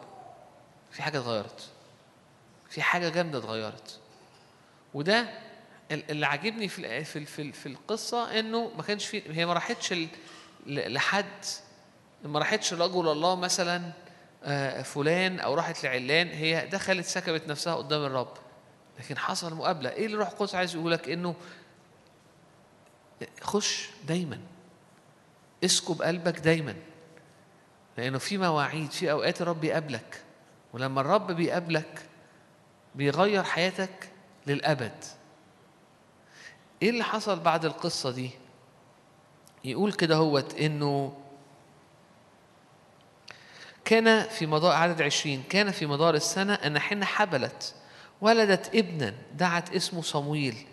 في 0.91 1.01
حاجة 1.01 1.17
اتغيرت. 1.19 1.69
في 2.69 2.81
حاجة 2.81 3.09
جامدة 3.09 3.37
اتغيرت. 3.39 3.99
وده 4.93 5.29
ال- 5.91 6.11
اللي 6.11 6.25
عاجبني 6.25 6.67
في 6.67 7.03
في 7.03 7.25
في 7.25 7.41
ال- 7.41 7.53
في 7.53 7.65
القصة 7.65 8.39
إنه 8.39 8.71
ما 8.77 8.83
كانش 8.83 9.05
في 9.05 9.23
هي 9.39 9.45
ما 9.45 9.53
راحتش 9.53 9.93
لحد 10.67 11.45
ما 12.23 12.39
راحتش 12.39 12.73
رجل 12.73 13.07
الله 13.07 13.35
مثلا 13.35 13.91
آه، 14.43 14.81
فلان 14.81 15.39
أو 15.39 15.53
راحت 15.53 15.83
لعلان 15.83 16.27
هي 16.27 16.67
دخلت 16.67 17.05
سكبت 17.05 17.47
نفسها 17.47 17.75
قدام 17.75 18.03
الرب. 18.03 18.33
لكن 18.99 19.17
حصل 19.17 19.53
مقابلة. 19.53 19.89
إيه 19.89 20.05
اللي 20.05 20.17
روح 20.17 20.29
القدس 20.29 20.55
عايز 20.55 20.75
يقول 20.75 20.91
لك؟ 20.91 21.09
إنه 21.09 21.35
خش 23.41 23.89
دايما. 24.07 24.39
اسكب 25.63 26.01
قلبك 26.01 26.39
دايما. 26.39 26.75
لأنه 27.97 28.17
في 28.17 28.37
مواعيد 28.37 28.91
في 28.91 29.11
أوقات 29.11 29.41
الرب 29.41 29.61
بيقابلك. 29.61 30.21
ولما 30.73 31.01
الرب 31.01 31.31
بيقابلك 31.31 32.05
بيغير 32.95 33.43
حياتك 33.43 34.09
للأبد. 34.47 35.03
إيه 36.81 36.89
اللي 36.89 37.03
حصل 37.03 37.39
بعد 37.39 37.65
القصة 37.65 38.11
دي؟ 38.11 38.31
يقول 39.67 39.93
كده 39.93 40.15
هوت 40.15 40.55
إنه 40.55 41.17
كان 43.85 44.27
في 44.27 44.45
مدار 44.45 44.71
عدد 44.71 45.01
عشرين 45.01 45.43
كان 45.49 45.71
في 45.71 45.85
مدار 45.85 46.15
السنة 46.15 46.53
أن 46.53 46.79
حين 46.79 47.05
حبلت 47.05 47.75
ولدت 48.21 48.75
ابنا 48.75 49.13
دعت 49.33 49.75
اسمه 49.75 50.01
صمويل 50.01 50.65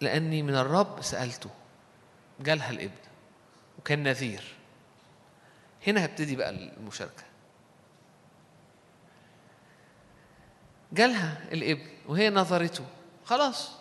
لأني 0.00 0.42
من 0.42 0.54
الرب 0.54 1.02
سألته 1.02 1.50
جالها 2.40 2.70
الابن 2.70 2.94
وكان 3.78 4.02
نذير. 4.02 4.54
هنا 5.86 6.04
هبتدي 6.04 6.36
بقى 6.36 6.50
المشاركة. 6.50 7.22
جالها 10.92 11.38
الابن 11.52 11.86
وهي 12.06 12.30
نظرته 12.30 12.84
خلاص. 13.24 13.75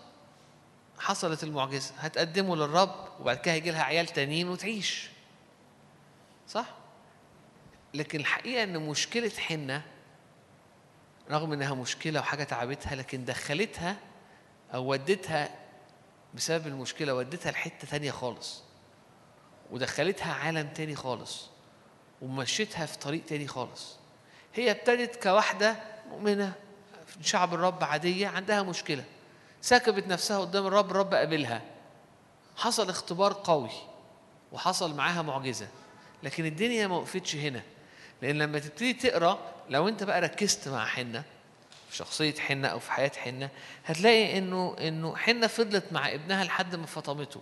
حصلت 0.99 1.43
المعجزة 1.43 1.93
هتقدمه 1.97 2.55
للرب 2.55 3.07
وبعد 3.19 3.37
كده 3.37 3.53
هيجي 3.53 3.71
لها 3.71 3.83
عيال 3.83 4.07
تانيين 4.07 4.49
وتعيش. 4.49 5.09
صح؟ 6.47 6.65
لكن 7.93 8.19
الحقيقة 8.19 8.63
إن 8.63 8.79
مشكلة 8.87 9.31
حنة 9.37 9.81
رغم 11.31 11.53
إنها 11.53 11.73
مشكلة 11.73 12.19
وحاجة 12.19 12.43
تعبتها 12.43 12.95
لكن 12.95 13.25
دخلتها 13.25 13.97
أو 14.73 14.91
ودتها 14.91 15.49
بسبب 16.33 16.67
المشكلة 16.67 17.13
ودتها 17.15 17.51
لحتة 17.51 17.87
تانية 17.87 18.11
خالص. 18.11 18.63
ودخلتها 19.71 20.33
عالم 20.33 20.67
تاني 20.67 20.95
خالص. 20.95 21.47
ومشيتها 22.21 22.85
في 22.85 22.97
طريق 22.97 23.25
تاني 23.25 23.47
خالص. 23.47 23.95
هي 24.53 24.71
ابتدت 24.71 25.23
كواحدة 25.23 25.75
مؤمنة 26.09 26.53
في 27.07 27.23
شعب 27.27 27.53
الرب 27.53 27.83
عادية 27.83 28.27
عندها 28.27 28.63
مشكلة. 28.63 29.03
سكبت 29.65 30.07
نفسها 30.07 30.39
قدام 30.39 30.67
الرب 30.67 30.91
الرب 30.91 31.13
قابلها. 31.13 31.61
حصل 32.57 32.89
اختبار 32.89 33.33
قوي 33.43 33.69
وحصل 34.51 34.95
معاها 34.95 35.21
معجزة 35.21 35.67
لكن 36.23 36.45
الدنيا 36.45 36.87
ما 36.87 36.95
وقفتش 36.95 37.35
هنا 37.35 37.61
لأن 38.21 38.37
لما 38.37 38.59
تبتدي 38.59 38.93
تقرأ 38.93 39.39
لو 39.69 39.87
أنت 39.87 40.03
بقى 40.03 40.21
ركزت 40.21 40.67
مع 40.67 40.85
حنة 40.85 41.23
في 41.89 41.95
شخصية 41.95 42.33
حنة 42.33 42.67
أو 42.67 42.79
في 42.79 42.91
حياة 42.91 43.11
حنة 43.17 43.49
هتلاقي 43.85 44.37
إنه 44.37 44.75
إنه 44.79 45.15
حنة 45.15 45.47
فضلت 45.47 45.85
مع 45.93 46.13
ابنها 46.13 46.43
لحد 46.43 46.75
ما 46.75 46.85
فطمته. 46.85 47.41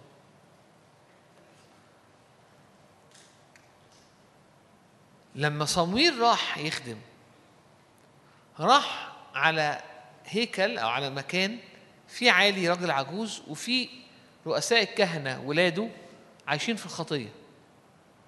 لما 5.36 5.66
صمويل 5.66 6.20
راح 6.20 6.58
يخدم 6.58 6.98
راح 8.60 9.12
على 9.36 9.82
هيكل 10.26 10.78
أو 10.78 10.90
على 10.90 11.10
مكان 11.10 11.60
في 12.14 12.30
عالي 12.30 12.70
راجل 12.70 12.92
عجوز 12.92 13.42
وفي 13.48 13.90
رؤساء 14.48 14.84
الكهنة 14.84 15.42
ولاده 15.46 15.90
عايشين 16.48 16.76
في 16.76 16.86
الخطية 16.86 17.30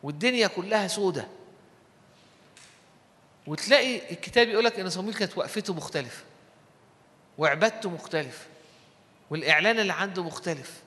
والدنيا 0.03 0.47
كلها 0.47 0.87
سودة. 0.87 1.27
وتلاقي 3.47 4.11
الكتاب 4.11 4.49
يقول 4.49 4.65
لك 4.65 4.79
إن 4.79 4.89
صمويل 4.89 5.13
كانت 5.13 5.37
وقفته 5.37 5.73
مختلفة 5.73 6.23
وعبادته 7.37 7.89
مختلفة 7.89 8.45
والإعلان 9.29 9.79
اللي 9.79 9.93
عنده 9.93 10.23
مختلف. 10.23 10.83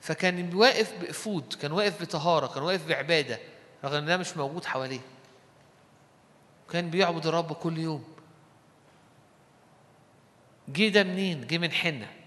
فكان 0.00 0.54
واقف 0.54 0.92
بأفود 1.00 1.54
كان 1.60 1.72
واقف 1.72 2.02
بطهارة 2.02 2.46
كان 2.46 2.62
واقف 2.62 2.86
بعبادة 2.86 3.38
رغم 3.84 3.94
إن 3.94 4.06
ده 4.06 4.16
مش 4.16 4.36
موجود 4.36 4.64
حواليه. 4.64 5.00
كان 6.70 6.90
بيعبد 6.90 7.26
الرب 7.26 7.52
كل 7.52 7.78
يوم. 7.78 8.04
جه 10.68 10.88
ده 10.88 11.02
منين؟ 11.02 11.46
جه 11.46 11.58
من 11.58 11.72
حنة. 11.72 12.21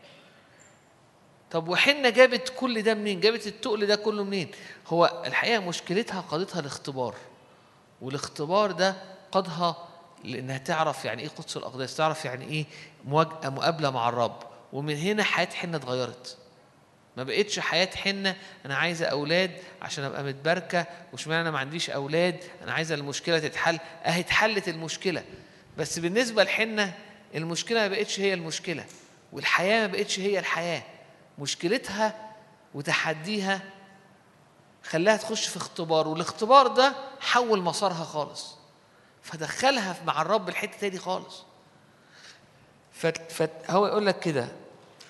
طب 1.56 1.68
وحنة 1.68 2.10
جابت 2.10 2.53
كل 2.57 2.82
ده 2.82 2.94
منين؟ 2.94 3.19
جابت 3.19 3.48
التقل 3.48 3.86
ده 3.86 3.95
كله 3.95 4.23
منين؟ 4.23 4.48
هو 4.88 5.23
الحقيقة 5.26 5.60
مشكلتها 5.60 6.22
قادتها 6.22 6.60
الاختبار 6.60 7.15
والاختبار 8.02 8.72
ده 8.72 8.95
قادها 9.32 9.88
لإنها 10.23 10.57
تعرف 10.57 11.06
يعني 11.06 11.22
إيه 11.22 11.27
قدس 11.30 11.57
الأقداس 11.57 11.95
تعرف 11.95 12.26
يعني 12.26 12.45
إيه 12.45 12.65
مواجهه 13.06 13.49
مقابلة 13.49 13.90
مع 13.90 14.10
الرب. 14.10 14.40
ومن 14.73 14.95
هنا 14.95 15.23
حياة 15.23 15.48
حنة 15.53 15.77
اتغيرت. 15.77 16.38
ما 17.18 17.23
بقتش 17.23 17.60
حياة 17.60 17.90
حنة 17.95 18.36
أنا 18.65 18.76
عايزة 18.76 19.06
أولاد 19.06 19.52
عشان 19.82 20.03
أبقى 20.03 20.23
متباركة 20.23 20.86
واشمعنى 21.14 21.41
أنا 21.41 21.52
ما 21.52 21.60
عنديش 21.60 21.90
أولاد؟ 21.90 22.44
أنا 22.64 22.73
عايزة 22.73 22.95
المشكلة 22.95 23.40
تتحل. 23.40 23.80
أهي 24.06 24.19
اتحلت 24.19 24.69
المشكلة. 24.69 25.23
بس 25.77 25.99
بالنسبة 25.99 26.44
لحنة 26.44 26.94
المشكلة 27.36 27.80
ما 27.80 27.88
بقتش 27.88 28.19
هي 28.19 28.34
المشكلة 28.34 28.86
والحياة 29.32 29.88
ما 29.88 29.94
بقتش 29.94 30.19
هي 30.19 30.40
الحياة. 30.40 30.84
مشكلتها 31.40 32.32
وتحديها 32.74 33.62
خلاها 34.84 35.18
تخش 35.18 35.48
في 35.48 35.57
اختبار 35.57 36.07
والاختبار 36.07 36.68
ده 36.68 36.94
حول 37.20 37.62
مسارها 37.62 38.03
خالص. 38.03 38.56
فدخلها 39.24 39.95
مع 40.06 40.22
الرب 40.22 40.49
الحتة 40.49 40.78
تاني 40.78 40.98
خالص. 40.98 41.44
فهو 43.30 43.88
يقول 43.88 44.06
لك 44.06 44.20
كده. 44.20 44.48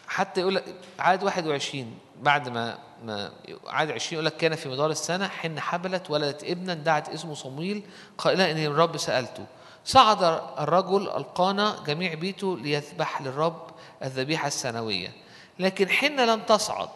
حتى 0.08 0.42
يقول 0.42 0.56
لك 0.56 0.76
عاد 1.00 1.24
21 1.24 1.98
بعد 2.22 2.50
ما 2.50 2.78
ما 3.04 3.32
عاد 3.68 3.92
20 3.92 4.14
يقول 4.14 4.26
لك 4.26 4.38
كان 4.38 4.56
في 4.56 4.70
مدار 4.70 4.92
السنة 4.92 5.28
حين 5.28 5.60
حبلت 5.60 6.10
ولدت 6.10 6.44
ابنا 6.44 6.74
دعت 6.74 7.10
اسمه 7.10 7.34
صمويل 7.34 7.84
قائلا 8.18 8.52
ان 8.52 8.58
الرب 8.58 8.98
سألته. 8.98 9.46
صعد 9.86 10.24
الرجل 10.60 11.10
ألقانا 11.10 11.84
جميع 11.88 12.14
بيته 12.14 12.58
ليذبح 12.58 13.22
للرب 13.22 13.70
الذبيحة 14.04 14.48
السنوية. 14.48 15.12
لكن 15.60 15.90
حين 15.90 16.26
لم 16.26 16.42
تصعد 16.42 16.90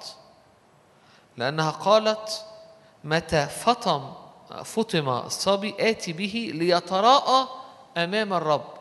لأنها 1.37 1.71
قالت 1.71 2.45
متى 3.03 3.45
فطم 3.45 4.13
فطم 4.63 5.09
الصبي 5.09 5.75
آتي 5.79 6.13
به 6.13 6.51
ليتراءى 6.53 7.47
أمام 7.97 8.33
الرب 8.33 8.79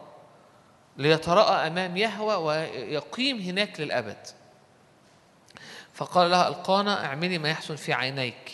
ليتراءى 0.97 1.67
أمام 1.67 1.97
يهوى 1.97 2.35
ويقيم 2.35 3.41
هناك 3.41 3.81
للأبد. 3.81 4.27
فقال 5.95 6.31
لها 6.31 6.49
القانا 6.49 7.05
اعملي 7.05 7.39
ما 7.39 7.49
يحسن 7.49 7.77
في 7.77 7.93
عينيك. 7.93 8.53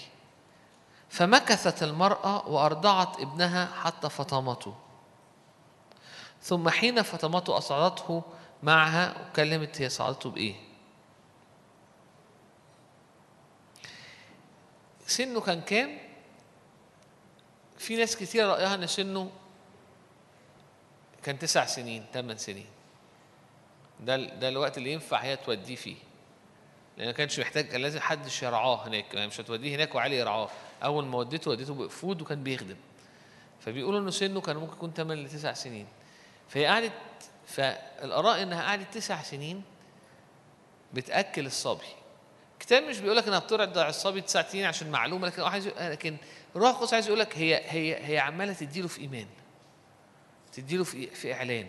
فمكثت 1.08 1.82
المرأة 1.82 2.48
وأرضعت 2.48 3.20
ابنها 3.20 3.68
حتى 3.82 4.08
فطمته. 4.08 4.74
ثم 6.42 6.68
حين 6.68 7.02
فطمته 7.02 7.58
أصعدته 7.58 8.22
معها 8.62 9.14
وكلمت 9.20 9.82
هي 9.82 9.88
صعدته 9.88 10.30
بإيه؟ 10.30 10.54
سنه 15.06 15.40
كان 15.40 15.60
كام؟ 15.60 15.98
في 17.78 17.96
ناس 17.96 18.16
كتير 18.16 18.48
رأيها 18.48 18.74
إن 18.74 18.86
سنه 18.86 19.30
كان 21.22 21.38
تسع 21.38 21.66
سنين 21.66 22.04
ثمان 22.12 22.38
سنين. 22.38 22.66
ده 24.00 24.16
ده 24.16 24.48
الوقت 24.48 24.78
اللي 24.78 24.92
ينفع 24.92 25.18
هي 25.18 25.36
توديه 25.36 25.76
فيه. 25.76 25.96
لأن 26.96 27.06
ما 27.06 27.12
كانش 27.12 27.40
محتاج 27.40 27.66
كان 27.66 27.80
لازم 27.80 28.00
حد 28.00 28.28
يرعاه 28.42 28.86
هناك. 28.86 29.14
يعني 29.14 29.26
مش 29.26 29.40
هتوديه 29.40 29.76
هناك 29.76 29.94
وعلي 29.94 30.16
يرعاه. 30.16 30.48
أول 30.82 31.04
ما 31.04 31.18
وديته 31.18 31.50
وديته 31.50 31.74
بقفود 31.74 32.22
وكان 32.22 32.42
بيخدم. 32.42 32.76
فبيقولوا 33.60 34.00
إنه 34.00 34.10
سنه 34.10 34.40
كان 34.40 34.56
ممكن 34.56 34.72
يكون 34.72 34.92
8 34.92 35.22
ل 35.22 35.28
9 35.28 35.54
سنين. 35.54 35.86
فهي 36.48 36.66
قعدت 36.66 36.92
فالآراء 37.46 38.42
إنها 38.42 38.62
قعدت 38.62 38.94
تسع 38.94 39.22
سنين 39.22 39.62
بتأكل 40.94 41.46
الصبي. 41.46 42.03
الكتاب 42.54 42.82
مش 42.82 42.98
بيقول 42.98 43.16
لك 43.16 43.26
انها 43.28 43.38
بترضع 43.38 43.88
الصبي 43.88 44.20
تسع 44.20 44.42
سنين 44.42 44.64
عشان 44.64 44.90
معلومة 44.90 45.26
لكن 45.26 45.42
عايز 45.42 45.68
لكن 45.68 46.16
الروح 46.56 46.70
القدس 46.70 46.94
عايز 46.94 47.06
يقول 47.06 47.18
لك 47.20 47.38
هي 47.38 47.54
هي 47.64 48.06
هي 48.06 48.18
عمالة 48.18 48.52
تديله 48.52 48.88
في 48.88 49.00
إيمان 49.00 49.26
تديله 50.52 50.84
في 50.84 51.06
في 51.06 51.34
إعلان 51.34 51.68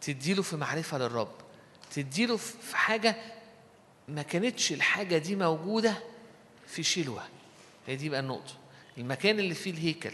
تديله 0.00 0.42
في 0.42 0.56
معرفة 0.56 0.98
للرب 0.98 1.32
تديله 1.94 2.36
في 2.36 2.52
في 2.62 2.76
حاجة 2.76 3.16
ما 4.08 4.22
كانتش 4.22 4.72
الحاجة 4.72 5.18
دي 5.18 5.36
موجودة 5.36 5.94
في 6.66 6.82
شلوه 6.82 7.22
هي 7.86 7.96
دي 7.96 8.08
بقى 8.08 8.20
النقطة. 8.20 8.54
المكان 8.98 9.38
اللي 9.38 9.54
فيه 9.54 9.70
الهيكل 9.70 10.12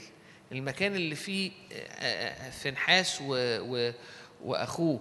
المكان 0.52 0.94
اللي 0.94 1.14
فيه 1.14 1.50
آه، 1.72 1.76
آه، 1.98 2.50
فنحاس 2.50 3.20
و 3.20 3.34
و 3.60 3.92
وأخوه 4.44 5.00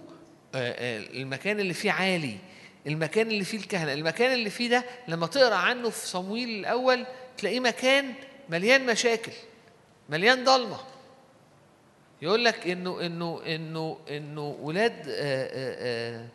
آه، 0.54 0.58
آه، 0.72 0.98
المكان 0.98 1.60
اللي 1.60 1.74
فيه 1.74 1.92
عالي 1.92 2.38
المكان 2.86 3.30
اللي 3.30 3.44
فيه 3.44 3.58
الكهنة. 3.58 3.92
المكان 3.92 4.32
اللي 4.32 4.50
فيه 4.50 4.68
ده 4.70 4.84
لما 5.08 5.26
تقرأ 5.26 5.54
عنه 5.54 5.90
في 5.90 6.06
صمويل 6.06 6.48
الأول 6.48 7.06
تلاقيه 7.38 7.60
مكان 7.60 8.14
مليان 8.48 8.86
مشاكل 8.86 9.32
مليان 10.08 10.44
ضلمة. 10.44 10.78
يقول 12.22 12.44
لك 12.44 12.66
إنه 12.68 13.06
إنه 13.06 13.42
إنه 13.46 13.98
إنه 14.10 14.56
ولاد 14.60 15.08
آه، 15.08 15.12
آه، 15.12 16.16
آه، 16.18 16.28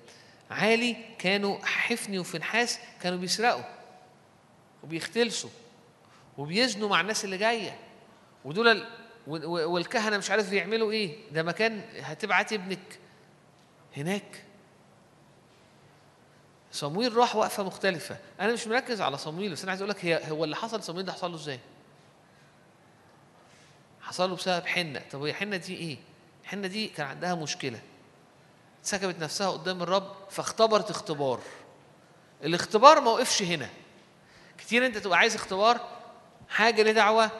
عالي 0.49 0.95
كانوا 1.19 1.57
حفني 1.65 2.19
وفنحاس 2.19 2.79
كانوا 3.01 3.17
بيسرقوا 3.17 3.63
وبيختلسوا 4.83 5.49
وبيزنوا 6.37 6.89
مع 6.89 7.01
الناس 7.01 7.25
اللي 7.25 7.37
جاية. 7.37 7.79
ودول 8.45 8.85
والكهنة 9.27 10.17
مش 10.17 10.31
عارف 10.31 10.49
بيعملوا 10.49 10.91
إيه. 10.91 11.15
ده 11.31 11.43
مكان 11.43 11.81
هتبعت 12.01 12.53
ابنك 12.53 12.99
هناك. 13.97 14.44
صمويل 16.75 17.17
راح 17.17 17.35
وقفة 17.35 17.63
مختلفة. 17.63 18.17
أنا 18.39 18.53
مش 18.53 18.67
مركز 18.67 19.01
على 19.01 19.17
صمويل 19.17 19.51
بس 19.51 19.61
أنا 19.61 19.71
عايز 19.71 19.81
أقول 19.81 19.89
لك 19.89 20.05
هي 20.05 20.31
هو 20.31 20.43
اللي 20.43 20.55
حصل 20.55 20.79
لصمويل 20.79 21.05
ده 21.05 21.13
حصل 21.13 21.31
له 21.31 21.37
إزاي؟ 21.37 21.59
حصل 24.01 24.29
له 24.29 24.35
بسبب 24.35 24.65
حنة. 24.65 25.01
طب 25.11 25.21
هي 25.21 25.33
حنة 25.33 25.57
دي 25.57 25.75
إيه؟ 25.75 25.97
حنة 26.45 26.67
دي 26.67 26.87
كان 26.87 27.07
عندها 27.07 27.35
مشكلة. 27.35 27.79
سكبت 28.83 29.19
نفسها 29.19 29.49
قدام 29.49 29.83
الرب 29.83 30.15
فاختبرت 30.29 30.89
اختبار. 30.89 31.39
الاختبار 32.43 33.01
ما 33.01 33.11
وقفش 33.11 33.41
هنا. 33.43 33.69
كتير 34.57 34.85
أنت 34.85 34.97
تبقى 34.97 35.17
عايز 35.19 35.35
اختبار 35.35 35.79
حاجة 36.49 36.81
ليه 36.81 36.91
دعوة؟ 36.91 37.31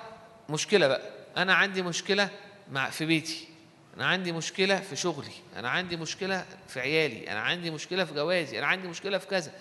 مشكلة 0.49 0.88
بقى. 0.88 1.02
أنا 1.38 1.53
عندي 1.53 1.82
مشكلة 1.82 2.30
مع 2.72 2.90
في 2.90 3.06
بيتي. 3.06 3.48
أنا 3.98 4.06
عندي 4.06 4.32
مشكلة 4.32 4.80
في 4.80 4.96
شغلي 4.96 5.34
أنا 5.56 5.70
عندي 5.70 5.98
مشكلة 5.98 6.46
في 6.68 6.80
عيالي 6.80 7.32
أنا 7.32 7.40
عندي 7.40 7.72
مشكلة 7.72 8.06
في 8.06 8.14
جوازي 8.14 8.60
أنا 8.60 8.68
عندي 8.68 8.88
مشكلة 8.88 9.18
في 9.18 9.28
كذا. 9.28 9.52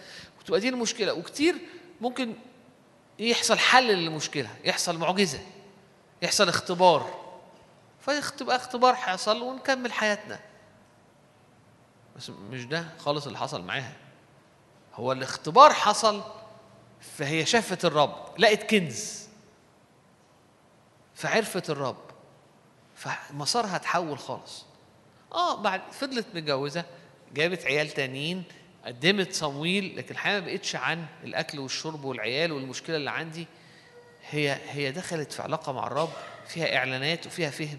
وتبقى 0.41 0.61
دي 0.61 0.69
المشكلة. 0.69 1.13
وكتير 1.13 1.55
ممكن 2.01 2.35
يحصل 3.19 3.59
حل 3.59 3.87
للمشكلة 3.87 4.49
يحصل 4.65 4.99
معجزة 4.99 5.41
يحصل 6.23 6.49
اختبار. 6.49 7.25
فتبقى 8.01 8.57
اختبار 8.57 8.95
هيحصل 8.95 9.43
ونكمل 9.43 9.93
حياتنا. 9.93 10.41
بس 12.17 12.31
مش 12.31 12.65
ده 12.65 12.85
خالص 12.99 13.27
اللي 13.27 13.39
حصل 13.39 13.63
معاها. 13.63 13.93
هو 14.95 15.13
الاختبار 15.13 15.73
حصل 15.73 16.23
فهي 17.01 17.47
شافت 17.47 17.85
الرب 17.85 18.35
لقت 18.39 18.63
كنز. 18.71 19.29
فعرفت 21.15 21.71
الرب. 21.71 22.04
فمسارها 22.97 23.77
اتحول 23.77 24.19
خالص. 24.19 24.65
آه 25.33 25.63
بعد 25.63 25.81
فضلت 25.93 26.27
متجوزة 26.35 26.85
جابت 27.35 27.65
عيال 27.65 27.91
تانيين 27.91 28.45
قدمت 28.85 29.33
صمويل 29.33 29.97
لكن 29.97 30.11
الحياة 30.15 30.41
ما 30.41 30.47
بقتش 30.47 30.77
عن 30.77 31.07
الأكل 31.25 31.59
والشرب 31.59 32.05
والعيال 32.05 32.53
والمشكلة 32.53 32.97
اللي 32.97 33.11
عندي. 33.11 33.47
هي 34.31 34.59
هي 34.69 34.93
دخلت 34.93 35.33
في 35.33 35.43
علاقة 35.43 35.73
مع 35.73 35.87
الرب 35.87 36.13
فيها 36.47 36.77
إعلانات 36.77 37.27
وفيها 37.27 37.51
فهم. 37.51 37.79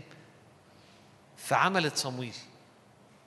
فعملت 1.38 1.98
صمويل. 1.98 2.36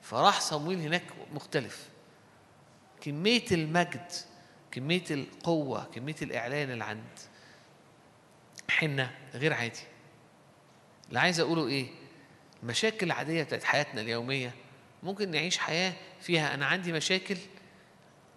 فراح 0.03 0.41
صمويل 0.41 0.81
هناك 0.81 1.03
مختلف. 1.33 1.89
كمية 3.01 3.45
المجد 3.53 4.13
كمية 4.73 5.05
القوة 5.11 5.85
كمية 5.95 6.17
الإعلان 6.23 6.71
اللي 6.71 6.85
عند 6.85 7.19
حنة 8.71 9.11
غير 9.35 9.53
عادي. 9.53 9.81
اللي 11.09 11.21
عايز 11.21 11.41
أقوله 11.41 11.67
إيه؟ 11.67 11.87
المشاكل 12.63 13.07
العاديه 13.07 13.43
بتاعت 13.43 13.65
حياتنا 13.65 14.01
اليومية 14.01 14.55
ممكن 15.03 15.31
نعيش 15.31 15.59
حياة 15.59 15.93
فيها 16.21 16.55
أنا 16.55 16.67
عندي 16.67 16.93
مشاكل 16.93 17.37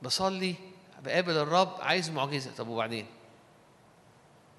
بصلي 0.03 0.55
بقابل 1.03 1.37
الرب 1.37 1.81
عايز 1.81 2.09
معجزة. 2.09 2.55
طب 2.55 2.67
وبعدين؟ 2.67 3.05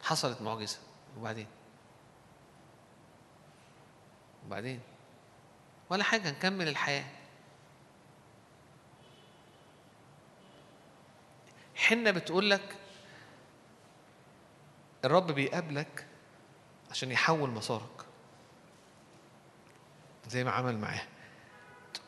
حصلت 0.02 0.42
معجزة. 0.42 0.78
وبعدين؟ 1.18 1.46
وبعدين؟ 4.46 4.80
ولا 5.90 6.04
حاجة 6.04 6.30
نكمل 6.30 6.68
الحياة. 6.68 7.04
حنة 11.76 12.10
بتقول 12.10 12.50
لك 12.50 12.76
الرب 15.04 15.32
بيقابلك 15.32 16.06
عشان 16.90 17.10
يحول 17.10 17.50
مسارك. 17.50 18.01
زي 20.32 20.44
ما 20.44 20.50
عمل 20.50 20.78
معاه 20.78 21.02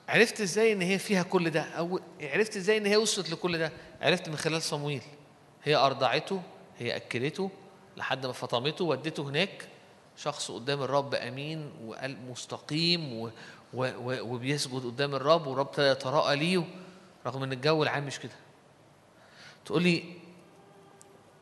عرفت 0.08 0.40
إزاي 0.40 0.72
إن 0.72 0.82
هي 0.82 0.98
فيها 0.98 1.22
كل 1.22 1.50
ده؟ 1.50 1.62
أو 1.62 2.00
عرفت 2.20 2.56
إزاي 2.56 2.76
إن 2.78 2.86
هي 2.86 2.96
وصلت 2.96 3.30
لكل 3.30 3.58
ده؟ 3.58 3.72
عرفت 4.00 4.28
من 4.28 4.36
خلال 4.36 4.62
صمويل. 4.62 5.02
هي 5.64 5.74
أرضعته 5.76 6.42
هي 6.78 6.96
أكلته 6.96 7.50
لحد 7.96 8.26
ما 8.26 8.32
فطمته 8.32 8.84
ودته 8.84 9.22
هناك. 9.22 9.68
شخص 10.16 10.50
قدام 10.50 10.82
الرب 10.82 11.14
أمين 11.14 11.72
وقلب 11.84 12.30
مستقيم 12.30 13.12
و 13.20 13.30
و 13.74 13.84
و 13.84 14.34
وبيسجد 14.34 14.84
قدام 14.84 15.14
الرب 15.14 15.46
والرب 15.46 15.66
ابتدى 15.66 15.86
يتراءى 15.86 16.36
ليه. 16.36 16.64
رغم 17.26 17.42
إن 17.42 17.52
الجو 17.52 17.82
العام 17.82 18.06
مش 18.06 18.18
كده. 18.18 18.32
تقول 19.64 19.82
لي 19.82 20.04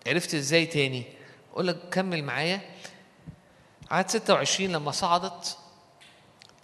عرفت 0.06 0.34
إزاي 0.34 0.66
تاني؟ 0.66 1.04
أقول 1.52 1.66
لك 1.66 1.78
كمل 1.90 2.24
معايا. 2.24 2.60
عدد 3.90 4.08
26 4.08 4.72
لما 4.72 4.90
صعدت 4.90 5.58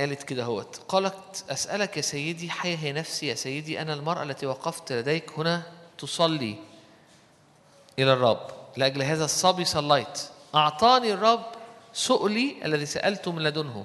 قالت 0.01 0.23
كده 0.23 0.45
هوت 0.45 0.81
قالت 0.89 1.45
أسألك 1.51 1.97
يا 1.97 2.03
سيدي 2.03 2.51
حي 2.51 2.77
هي 2.77 2.93
نفسي 2.93 3.27
يا 3.27 3.35
سيدي 3.35 3.83
أنا 3.83 3.95
المرأة 3.95 4.23
التي 4.23 4.47
وقفت 4.47 4.93
لديك 4.93 5.31
هنا 5.39 5.63
تصلي 5.99 6.57
إلى 7.99 8.13
الرب. 8.13 8.51
لأجل 8.77 9.03
هذا 9.03 9.25
الصبي 9.25 9.65
صليت. 9.65 10.23
أعطاني 10.55 11.13
الرب 11.13 11.47
سؤلي 11.93 12.57
الذي 12.65 12.87
سألته 12.87 13.33
من 13.33 13.43
لدنه 13.43 13.85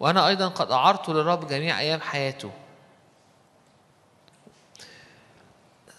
وأنا 0.00 0.28
أيضا 0.28 0.48
قد 0.48 0.70
أعرت 0.70 1.08
للرب 1.08 1.48
جميع 1.48 1.80
أيام 1.80 2.00
حياته. 2.00 2.50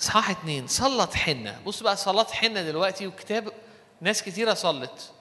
إصحاح 0.01 0.29
اتنين 0.29 0.67
صلت 0.67 1.13
حنة. 1.13 1.61
بص 1.65 1.83
بقى 1.83 1.97
صلت 1.97 2.31
حنة 2.31 2.61
دلوقتي 2.61 3.07
وكتاب 3.07 3.51
ناس 4.01 4.23
كتيرة 4.23 4.53
صلت. 4.53 5.11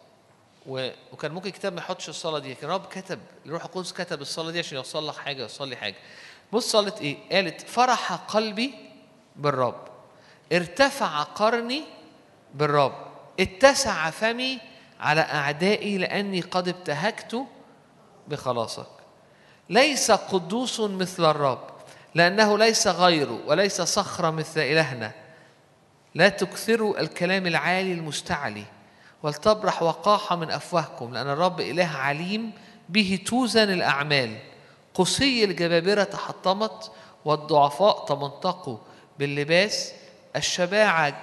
وكان 0.66 1.32
ممكن 1.32 1.48
الكتاب 1.48 1.72
ما 1.72 1.78
يحطش 1.78 2.08
الصلاة 2.08 2.38
دي 2.38 2.50
لكن 2.50 2.66
الرب 2.66 2.86
كتب 2.86 3.18
الروح 3.46 3.64
القدس 3.64 3.92
كتب 3.92 4.20
الصلاة 4.20 4.50
دي 4.50 4.58
عشان 4.58 4.76
يوصل 4.76 5.08
لك 5.08 5.16
حاجة 5.16 5.42
يوصل 5.42 5.68
لي 5.68 5.76
حاجة. 5.76 5.94
بص 6.52 6.72
صلت 6.72 7.00
إيه؟ 7.00 7.16
قالت 7.32 7.60
فرح 7.60 8.12
قلبي 8.12 8.74
بالرب 9.36 9.88
ارتفع 10.52 11.22
قرني 11.22 11.84
بالرب 12.54 13.06
اتسع 13.40 14.10
فمي 14.10 14.58
على 15.00 15.20
أعدائي 15.20 15.98
لأني 15.98 16.40
قد 16.40 16.68
ابتهجت 16.68 17.44
بخلاصك. 18.28 18.86
ليس 19.70 20.10
قدوس 20.10 20.80
مثل 20.80 21.30
الرب 21.30 21.70
لأنه 22.14 22.58
ليس 22.58 22.86
غيره 22.86 23.40
وليس 23.46 23.82
صخرة 23.82 24.30
مثل 24.30 24.60
إلهنا. 24.60 25.12
لا 26.14 26.28
تكثروا 26.28 27.00
الكلام 27.00 27.46
العالي 27.46 27.92
المستعلي. 27.92 28.64
ولتبرح 29.22 29.82
وقاحة 29.82 30.36
من 30.36 30.50
أفواهكم 30.50 31.14
لأن 31.14 31.28
الرب 31.28 31.60
إله 31.60 31.88
عليم 31.88 32.52
به 32.88 33.18
توزن 33.26 33.72
الأعمال. 33.72 34.38
قصي 34.94 35.44
الجبابرة 35.44 36.04
تحطمت 36.04 36.92
والضعفاء 37.24 38.04
تمنطقوا 38.04 38.78
باللباس 39.18 39.92
الشباعة 40.36 41.22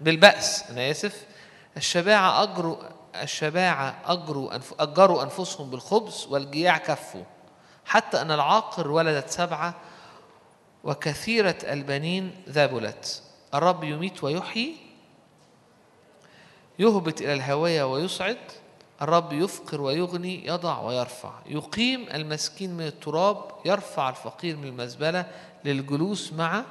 بالبأس. 0.00 0.70
أنا 0.70 0.90
آسف. 0.90 1.26
الشباعة 1.76 2.42
أجروا 2.42 2.76
الشباعة 3.22 3.98
أجروا 4.06 4.54
أنف 4.54 4.74
أجروا 4.80 5.22
أنفسهم 5.22 5.70
بالخبز 5.70 6.26
والجياع 6.30 6.78
كفوا. 6.78 7.24
حتى 7.84 8.20
أن 8.20 8.30
العاقر 8.30 8.90
ولدت 8.90 9.30
سبعة 9.30 9.74
وكثيرة 10.84 11.58
البنين 11.62 12.42
ذبلت. 12.48 13.22
الرب 13.54 13.84
يميت 13.84 14.24
ويحيي 14.24 14.91
يهبط 16.78 17.20
إلى 17.20 17.34
الهوية 17.34 17.84
ويصعد 17.92 18.38
الرب 19.02 19.32
يفقر 19.32 19.80
ويغني 19.80 20.46
يضع 20.46 20.80
ويرفع. 20.80 21.32
يقيم 21.46 22.06
المسكين 22.14 22.74
من 22.76 22.86
التراب 22.86 23.44
يرفع 23.64 24.08
الفقير 24.08 24.56
من 24.56 24.64
المزبلة 24.68 25.26
للجلوس 25.64 26.32
مع 26.32 26.62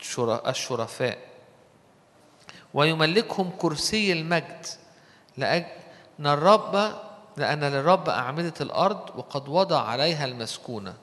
الشر- 0.00 0.48
الشرفاء. 0.48 1.18
ويملكهم 2.74 3.50
كرسي 3.58 4.12
المجد 4.12 4.66
لأجل 5.36 5.66
أن 6.20 6.26
الرب 6.26 6.92
لأن 7.36 7.64
للرب 7.64 8.08
أعمدة 8.08 8.54
الأرض 8.60 9.00
وقد 9.16 9.48
وضع 9.48 9.80
عليها 9.80 10.24
المسكونة. 10.24 10.94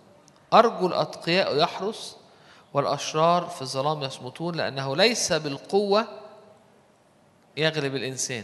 أرجو 0.53 0.87
الأتقياء 0.87 1.55
يحرس 1.57 2.17
والأشرار 2.73 3.45
في 3.47 3.61
الظلام 3.61 4.03
يصمتون 4.03 4.55
لأنه 4.55 4.95
ليس 4.95 5.33
بالقوة 5.33 6.07
يغلب 7.57 7.95
الإنسان. 7.95 8.43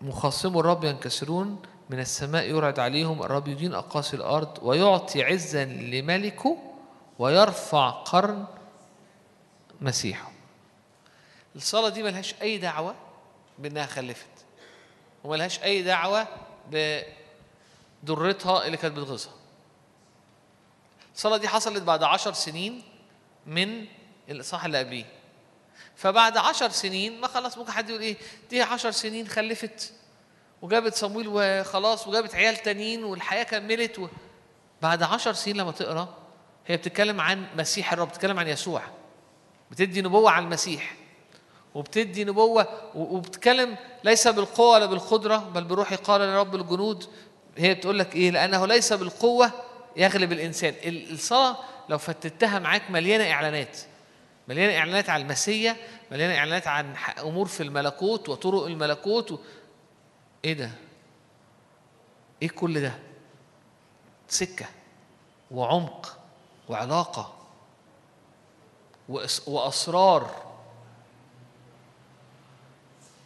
مخاصمو 0.00 0.60
الرب 0.60 0.84
ينكسرون 0.84 1.62
من 1.90 2.00
السماء 2.00 2.44
يرعد 2.44 2.78
عليهم 2.78 3.22
الرب 3.22 3.48
يدين 3.48 3.74
أقاصي 3.74 4.16
الأرض 4.16 4.58
ويعطي 4.62 5.22
عزا 5.22 5.64
لملكه 5.64 6.58
ويرفع 7.18 7.90
قرن 7.90 8.46
مسيحه. 9.80 10.32
الصلاة 11.56 11.88
دي 11.88 12.02
ملهاش 12.02 12.34
أي 12.42 12.58
دعوة 12.58 12.94
بأنها 13.58 13.86
خلفت 13.86 14.26
وملهاش 15.24 15.62
أي 15.62 15.82
دعوة 15.82 16.26
بضرتها 18.02 18.66
اللي 18.66 18.76
كانت 18.76 18.96
بتغيظها. 18.96 19.32
الصلاة 21.14 21.36
دي 21.36 21.48
حصلت 21.48 21.82
بعد 21.82 22.02
عشر 22.02 22.32
سنين 22.32 22.82
من 23.46 23.86
الإصحاح 24.28 24.64
اللي 24.64 24.78
قبليه. 24.78 25.21
فبعد 26.02 26.36
عشر 26.36 26.70
سنين 26.70 27.20
ما 27.20 27.26
خلاص 27.28 27.58
ممكن 27.58 27.72
حد 27.72 27.90
يقول 27.90 28.02
إيه 28.02 28.16
دي 28.50 28.62
عشر 28.62 28.90
سنين 28.90 29.28
خلفت 29.28 29.92
وجابت 30.62 30.94
صمويل 30.94 31.26
وخلاص 31.28 32.08
وجابت 32.08 32.34
عيال 32.34 32.56
تانيين 32.56 33.04
والحياة 33.04 33.42
كملت 33.42 33.98
و... 33.98 34.08
بعد 34.82 35.02
عشر 35.02 35.32
سنين 35.32 35.56
لما 35.56 35.70
تقرأ 35.72 36.14
هي 36.66 36.76
بتتكلم 36.76 37.20
عن 37.20 37.46
مسيح 37.56 37.92
الرب 37.92 38.08
بتتكلم 38.08 38.38
عن 38.38 38.48
يسوع. 38.48 38.82
بتدي 39.70 40.02
نبوة 40.02 40.30
عن 40.30 40.44
المسيح. 40.44 40.94
وبتدي 41.74 42.24
نبوة 42.24 42.66
و- 42.94 43.16
وبتتكلم 43.16 43.76
ليس 44.04 44.28
بالقوة 44.28 44.70
ولا 44.70 44.86
بالقدرة 44.86 45.36
بل 45.36 45.64
بروحي 45.64 45.96
قال 45.96 46.20
لرب 46.20 46.54
الجنود. 46.54 47.04
هي 47.58 47.74
بتقول 47.74 47.98
لك 47.98 48.14
إيه؟ 48.16 48.30
لأنه 48.30 48.66
ليس 48.66 48.92
بالقوة 48.92 49.50
يغلب 49.96 50.32
الإنسان. 50.32 50.74
ال- 50.84 51.12
الصلاة 51.12 51.56
لو 51.88 51.98
فتتها 51.98 52.58
معاك 52.58 52.90
مليانة 52.90 53.30
إعلانات. 53.32 53.78
مليانة 54.48 54.78
إعلانات 54.78 55.10
عن 55.10 55.20
المسيا 55.20 55.76
مليانة 56.10 56.38
إعلانات 56.38 56.66
عن 56.66 56.94
أمور 57.18 57.46
في 57.46 57.62
الملكوت 57.62 58.28
وطرق 58.28 58.64
الملكوت 58.66 59.32
و... 59.32 59.38
إيه 60.44 60.52
ده؟ 60.52 60.70
إيه 62.42 62.48
كل 62.48 62.80
ده؟ 62.80 62.98
سكة 64.28 64.66
وعمق 65.50 66.18
وعلاقة 66.68 67.34
وأس... 69.08 69.48
وأسرار 69.48 70.52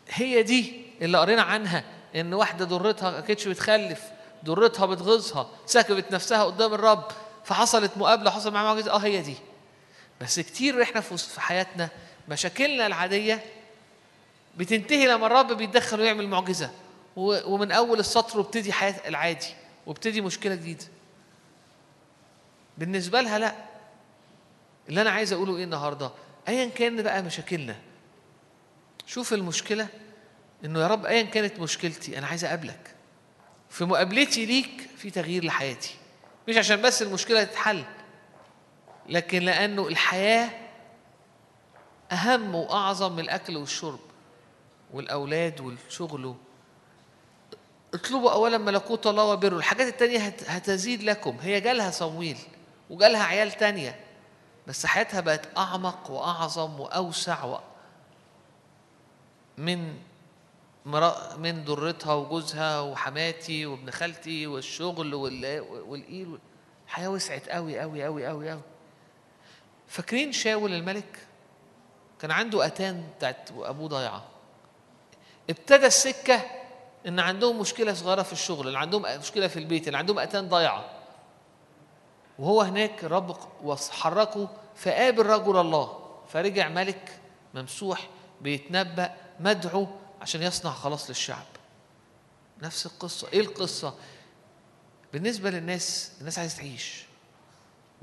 هي 0.09 0.43
دي 0.43 0.83
اللي 1.01 1.19
قرينا 1.19 1.43
عنها 1.43 1.85
إن 2.15 2.35
واحدة 2.35 2.65
ضرتها 2.65 3.11
ما 3.11 3.21
كانتش 3.21 3.49
بتخلف 3.49 4.03
ضرتها 4.45 4.87
بتغيظها 4.87 5.49
سكبت 5.67 6.13
نفسها 6.13 6.45
قدام 6.45 6.75
الرب 6.75 7.05
فحصلت 7.45 7.93
مقابلة 7.97 8.31
حصل 8.31 8.53
معاها 8.53 8.91
آه 8.91 8.99
هي 8.99 9.23
دي 9.23 9.37
بس 10.21 10.41
كتير 10.41 10.83
إحنا 10.83 11.01
في 11.01 11.41
حياتنا 11.41 11.89
مشاكلنا 12.29 12.87
العادية 12.87 13.45
بتنتهي 14.57 15.07
لما 15.07 15.27
الرب 15.27 15.53
بيتدخل 15.53 16.01
ويعمل 16.01 16.29
معجزة. 16.29 16.71
و- 17.17 17.55
ومن 17.55 17.73
أول 17.73 17.99
السطر 18.01 18.39
وابتدي 18.39 18.73
حياة 18.73 18.95
العادي 19.09 19.47
وابتدي 19.87 20.21
مشكلة 20.21 20.55
جديدة. 20.55 20.85
بالنسبة 22.79 23.21
لها 23.21 23.39
لا. 23.39 23.55
اللي 24.89 25.01
أنا 25.03 25.11
عايز 25.11 25.33
أقوله 25.33 25.57
إيه 25.57 25.65
النهاردة؟ 25.65 26.11
أيا 26.49 26.69
كان 26.69 27.03
بقى 27.03 27.23
مشاكلنا. 27.23 27.77
شوف 29.07 29.33
المشكلة 29.33 29.89
إنه 30.65 30.81
يا 30.81 30.87
رب 30.87 31.07
أيا 31.07 31.23
كانت 31.23 31.61
مشكلتي 31.61 32.19
أنا 32.19 32.27
عايز 32.27 32.45
أقابلك. 32.45 32.95
في 33.71 33.85
مقابلتي 33.85 34.47
ليك 34.47 34.89
في 34.99 35.11
تغيير 35.11 35.45
لحياتي. 35.45 35.95
مش 36.49 36.57
عشان 36.57 36.83
بس 36.83 37.03
المشكلة 37.03 37.45
تتحل. 37.45 37.85
لكن 39.09 39.43
لأنه 39.43 39.89
الحياة 39.89 40.51
أهم 42.13 42.55
وأعظم 42.55 43.13
من 43.13 43.21
الأكل 43.21 43.57
والشرب 43.57 43.99
والأولاد 44.93 45.61
والشغل. 45.61 46.35
اطلبوا 47.95 48.33
أولا 48.33 48.59
ملكوت 48.59 49.07
الله 49.07 49.25
وبره. 49.25 49.57
الحاجات 49.57 49.87
التانية 49.87 50.19
هت- 50.19 50.51
هتزيد 50.51 51.03
لكم. 51.03 51.37
هي 51.41 51.61
جالها 51.61 51.91
صمويل 51.91 52.39
وجالها 52.91 53.23
عيال 53.25 53.53
تانية. 53.53 54.01
بس 54.67 54.87
حياتها 54.87 55.21
بقت 55.21 55.59
أعمق 55.59 56.11
وأعظم 56.11 56.81
وأوسع 56.81 57.45
و... 57.45 57.59
من 59.59 59.95
مرا... 60.87 61.37
من 61.37 61.65
ضرتها 61.65 62.15
وجوزها 62.15 62.81
وحماتي 62.81 63.67
وابن 63.67 63.91
خالتي 63.91 64.47
والشغل 64.47 65.15
وال... 65.15 65.61
والإيل 65.61 66.39
الحياة 66.87 67.09
وسعت 67.09 67.49
قوي 67.49 67.81
قوي 67.81 68.05
قوي 68.05 68.27
قوي 68.27 68.51
قوي 68.51 68.61
فاكرين 69.89 70.33
شاول 70.33 70.73
الملك؟ 70.73 71.27
كان 72.21 72.31
عنده 72.31 72.67
أتان 72.67 73.09
بتاعت 73.17 73.51
أبوه 73.51 73.89
ضايعة 73.89 74.25
ابتدى 75.51 75.87
السكة 75.87 76.41
إن 77.07 77.21
عندهم 77.21 77.61
مشكلة 77.61 77.95
صغيرة 77.95 78.23
في 78.23 78.33
الشغل 78.33 78.67
اللي 78.67 78.79
عندهم 78.79 79.03
مشكلة 79.03 79.49
في 79.49 79.59
البيت 79.59 79.87
اللي 79.87 79.99
عندهم 79.99 80.19
أتان 80.19 80.49
ضايعه 80.49 80.85
وهو 82.39 82.61
هناك 82.61 83.05
الرب 83.05 83.37
حركه 83.91 84.49
فقابل 84.77 85.27
رجل 85.27 85.57
الله 85.57 86.07
فرجع 86.29 86.69
ملك 86.69 87.21
ممسوح 87.55 88.09
بيتنبأ 88.41 89.15
مدعو 89.41 89.87
عشان 90.23 90.43
يصنع 90.43 90.73
خلاص 90.73 91.09
للشعب. 91.09 91.47
نفس 92.63 92.87
القصة. 92.87 93.29
إيه 93.33 93.41
القصة؟ 93.41 93.95
بالنسبة 95.13 95.51
للناس 95.51 96.13
الناس 96.21 96.39
عايزة 96.39 96.57
تعيش. 96.57 97.06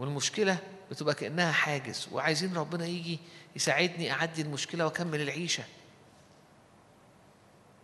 والمشكلة 0.04 0.58
بتبقى 0.92 1.16
كأنها 1.16 1.52
حاجز 1.52 2.08
وعايزين 2.12 2.58
ربنا 2.58 2.86
يجي 2.86 3.20
يساعدني 3.56 4.12
أعدي 4.12 4.42
المشكلة 4.42 4.86
وأكمل 4.86 5.22
العيشة. 5.22 5.64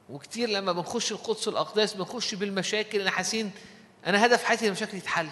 وكتير 0.09 0.49
لما 0.49 0.71
بنخش 0.71 1.11
القدس 1.11 1.47
الأقداس 1.47 1.93
بنخش 1.93 2.35
بالمشاكل 2.35 3.01
أنا 3.01 3.11
حاسين 3.11 3.51
أنا 4.07 4.25
هدف 4.25 4.43
حياتي 4.43 4.67
المشاكل 4.67 5.01
تتحل. 5.01 5.29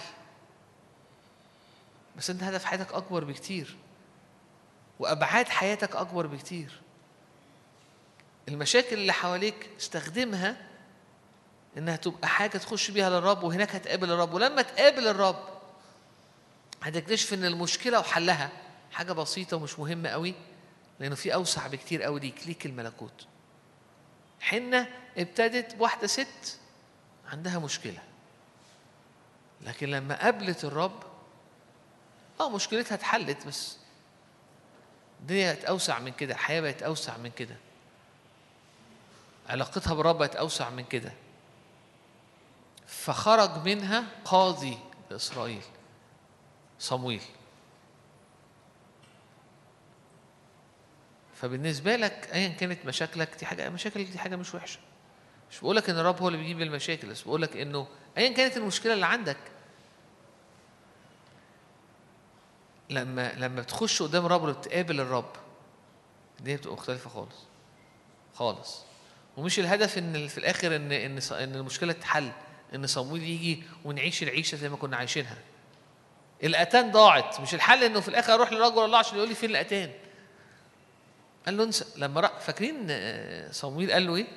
بس 2.17 2.29
أنت 2.29 2.43
هدف 2.43 2.65
حياتك 2.65 2.93
أكبر 2.93 3.23
بكتير 3.23 3.75
وأبعاد 4.99 5.47
حياتك 5.49 5.95
أكبر 5.95 6.27
بكتير. 6.27 6.81
المشاكل 8.47 8.95
اللي 8.97 9.13
حواليك 9.13 9.69
استخدمها 9.79 10.57
إنها 11.77 11.95
تبقى 11.95 12.27
حاجة 12.27 12.57
تخش 12.57 12.91
بيها 12.91 13.09
للرب 13.09 13.43
وهناك 13.43 13.75
هتقابل 13.75 14.11
الرب. 14.11 14.33
ولما 14.33 14.61
تقابل 14.61 15.07
الرب 15.07 15.56
هتكتشف 16.83 17.33
إن 17.33 17.45
المشكلة 17.45 17.99
وحلها 17.99 18.49
حاجة 18.91 19.11
بسيطة 19.11 19.57
ومش 19.57 19.79
مهمة 19.79 20.09
قوي 20.09 20.33
لأنه 20.99 21.15
في 21.15 21.33
أوسع 21.33 21.67
بكتير 21.67 22.03
قوي 22.03 22.19
ليك 22.19 22.47
ليك 22.47 22.65
الملكوت. 22.65 23.25
حنة 24.41 24.87
ابتدت 25.17 25.75
بواحده 25.75 26.07
ست 26.07 26.59
عندها 27.31 27.59
مشكلة. 27.59 27.99
لكن 29.61 29.87
لما 29.87 30.21
قابلت 30.23 30.65
الرب 30.65 31.03
آه 32.39 32.49
مشكلتها 32.49 32.95
اتحلت 32.95 33.47
بس 33.47 33.77
الدنيا 35.21 35.53
بقت 35.53 35.65
أوسع 35.65 35.99
من 35.99 36.11
كده 36.11 36.33
الحياة 36.33 36.61
بقت 36.61 36.83
أوسع 36.83 37.17
من 37.17 37.31
كده. 37.31 37.55
علاقتها 39.49 39.93
بالرب 39.93 40.17
بقت 40.17 40.35
أوسع 40.35 40.69
من 40.69 40.83
كده. 40.83 41.13
فخرج 42.87 43.65
منها 43.65 44.03
قاضي 44.25 44.77
لإسرائيل. 45.11 45.61
صمويل. 46.79 47.21
فبالنسبة 51.35 51.95
لك 51.95 52.29
ايا 52.33 52.47
كانت 52.47 52.85
مشاكلك 52.85 53.35
دي 53.39 53.45
حاجة 53.45 53.69
مشاكل 53.69 54.05
دي 54.05 54.19
حاجة 54.19 54.35
مش 54.35 54.55
وحشة. 54.55 54.79
مش 55.51 55.59
بقول 55.59 55.75
لك 55.75 55.89
إن 55.89 55.97
الرب 55.99 56.21
هو 56.21 56.27
اللي 56.27 56.39
بيجيب 56.39 56.61
المشاكل 56.61 57.07
بس 57.09 57.21
بقول 57.21 57.41
لك 57.41 57.57
إنه 57.57 57.87
ايا 58.17 58.33
كانت 58.33 58.57
المشكلة 58.57 58.93
اللي 58.93 59.05
عندك 59.05 59.37
لما 62.89 63.33
لما 63.33 63.61
بتخش 63.61 64.01
قدام 64.01 64.25
الرب 64.25 64.41
وبتقابل 64.43 64.99
الرب 64.99 65.31
الدنيا 66.39 66.57
بتبقى 66.57 66.73
مختلفة 66.75 67.09
خالص 67.09 67.35
خالص. 68.35 68.81
ومش 69.37 69.59
الهدف 69.59 69.97
إن 69.97 70.27
في 70.27 70.37
الآخر 70.37 70.75
إن 70.75 70.91
إن 70.91 71.19
إن 71.31 71.55
المشكلة 71.55 71.93
تتحل 71.93 72.31
إن 72.75 72.87
صمويل 72.87 73.23
يجي 73.23 73.63
ونعيش 73.85 74.23
العيشة 74.23 74.55
زي 74.55 74.69
ما 74.69 74.77
كنا 74.77 74.97
عايشينها. 74.97 75.37
الأتان 76.43 76.91
ضاعت. 76.91 77.39
مش 77.41 77.53
الحل 77.53 77.83
إنه 77.83 77.99
في 77.99 78.07
الآخر 78.07 78.33
أروح 78.33 78.51
لرجل 78.51 78.85
الله 78.85 78.97
عشان 78.97 79.17
يقول 79.17 79.29
لي 79.29 79.35
فين 79.35 79.49
الأتان؟ 79.49 79.91
قال 81.45 81.57
له 81.57 81.63
انسى. 81.63 81.85
لما 81.95 82.21
رأ... 82.21 82.39
فاكرين 82.39 82.87
آه، 82.89 83.51
صمويل 83.51 83.91
قال 83.91 84.07
له 84.07 84.15
إيه؟ 84.15 84.27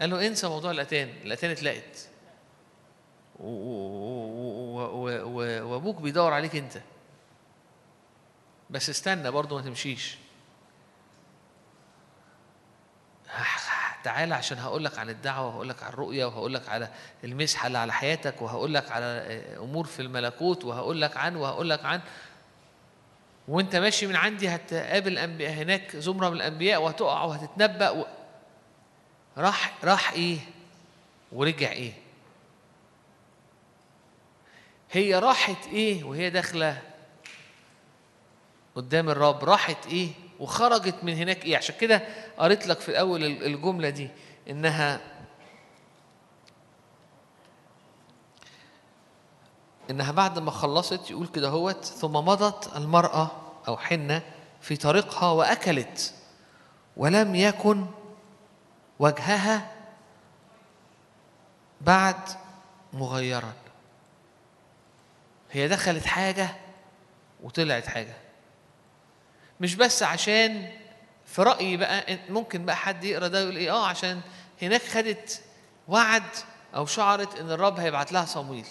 قال 0.00 0.10
له 0.10 0.26
انسى 0.26 0.48
موضوع 0.48 0.70
الأتان. 0.70 1.08
الأتان 1.24 1.50
اتلقت. 1.50 2.08
وأبوك 5.64 5.96
بيدور 5.96 6.32
عليك 6.32 6.56
أنت. 6.56 6.78
بس 8.70 8.90
استنى 8.90 9.30
برضه 9.30 9.56
ما 9.56 9.62
تمشيش. 9.62 10.18
تعالى 14.04 14.34
عشان 14.34 14.58
هقول 14.58 14.84
لك 14.84 14.98
عن 14.98 15.10
الدعوة 15.10 15.46
وهقول 15.46 15.68
لك 15.68 15.82
عن 15.82 15.88
الرؤية 15.92 16.24
وهقول 16.24 16.54
لك 16.54 16.68
على 16.68 16.88
المسحه 17.24 17.66
اللي 17.66 17.78
على 17.78 17.92
حياتك 17.92 18.42
وهقول 18.42 18.74
لك 18.74 18.90
على 18.90 19.04
أمور 19.58 19.86
في 19.86 20.02
الملكوت 20.02 20.64
وهقول 20.64 21.00
لك 21.00 21.16
عن 21.16 21.36
وهقول 21.36 21.70
لك 21.70 21.84
عن. 21.84 22.00
وانت 23.48 23.76
ماشي 23.76 24.06
من 24.06 24.16
عندي 24.16 24.48
هتقابل 24.48 25.18
أنبياء 25.18 25.52
هناك 25.52 25.96
زمرة 25.96 26.28
من 26.28 26.36
الأنبياء 26.36 26.82
وهتقع 26.82 27.22
وهتتنبأ 27.22 27.90
و... 27.90 28.06
راح 29.38 29.74
راح 29.84 30.12
إيه؟ 30.12 30.38
ورجع 31.32 31.72
إيه؟ 31.72 31.92
هي 34.92 35.18
راحت 35.18 35.66
إيه؟ 35.66 36.04
وهي 36.04 36.30
داخلة 36.30 36.82
قدام 38.74 39.10
الرب 39.10 39.44
راحت 39.44 39.86
إيه؟ 39.86 40.08
وخرجت 40.40 40.94
من 41.02 41.12
هناك 41.12 41.44
إيه؟ 41.44 41.56
عشان 41.56 41.74
كده 41.80 42.02
قريت 42.42 42.66
لك 42.66 42.80
في 42.80 42.88
الأول 42.88 43.24
الجملة 43.24 43.88
دي 43.88 44.10
إنها 44.50 45.00
إنها 49.90 50.12
بعد 50.12 50.38
ما 50.38 50.50
خلصت 50.50 51.10
يقول 51.10 51.26
كده 51.26 51.48
هوت 51.48 51.84
ثم 51.84 52.12
مضت 52.12 52.76
المرأة 52.76 53.30
أو 53.68 53.76
حنة 53.76 54.22
في 54.60 54.76
طريقها 54.76 55.30
وأكلت 55.30 56.14
ولم 56.96 57.34
يكن 57.34 57.86
وجهها 58.98 59.72
بعد 61.80 62.28
مغيرا. 62.92 63.52
هي 65.52 65.68
دخلت 65.68 66.06
حاجة 66.06 66.48
وطلعت 67.42 67.86
حاجة. 67.86 68.16
مش 69.60 69.74
بس 69.74 70.02
عشان 70.02 70.81
في 71.32 71.42
رأيي 71.42 71.76
بقى 71.76 72.18
ممكن 72.28 72.64
بقى 72.64 72.76
حد 72.76 73.04
يقرأ 73.04 73.28
ده 73.28 73.40
يقول 73.40 73.56
إيه 73.56 73.70
آه 73.70 73.86
عشان 73.86 74.20
هناك 74.62 74.82
خدت 74.82 75.42
وعد 75.88 76.22
أو 76.74 76.86
شعرت 76.86 77.38
إن 77.38 77.50
الرب 77.50 77.80
هيبعت 77.80 78.12
لها 78.12 78.24
صمويل. 78.24 78.66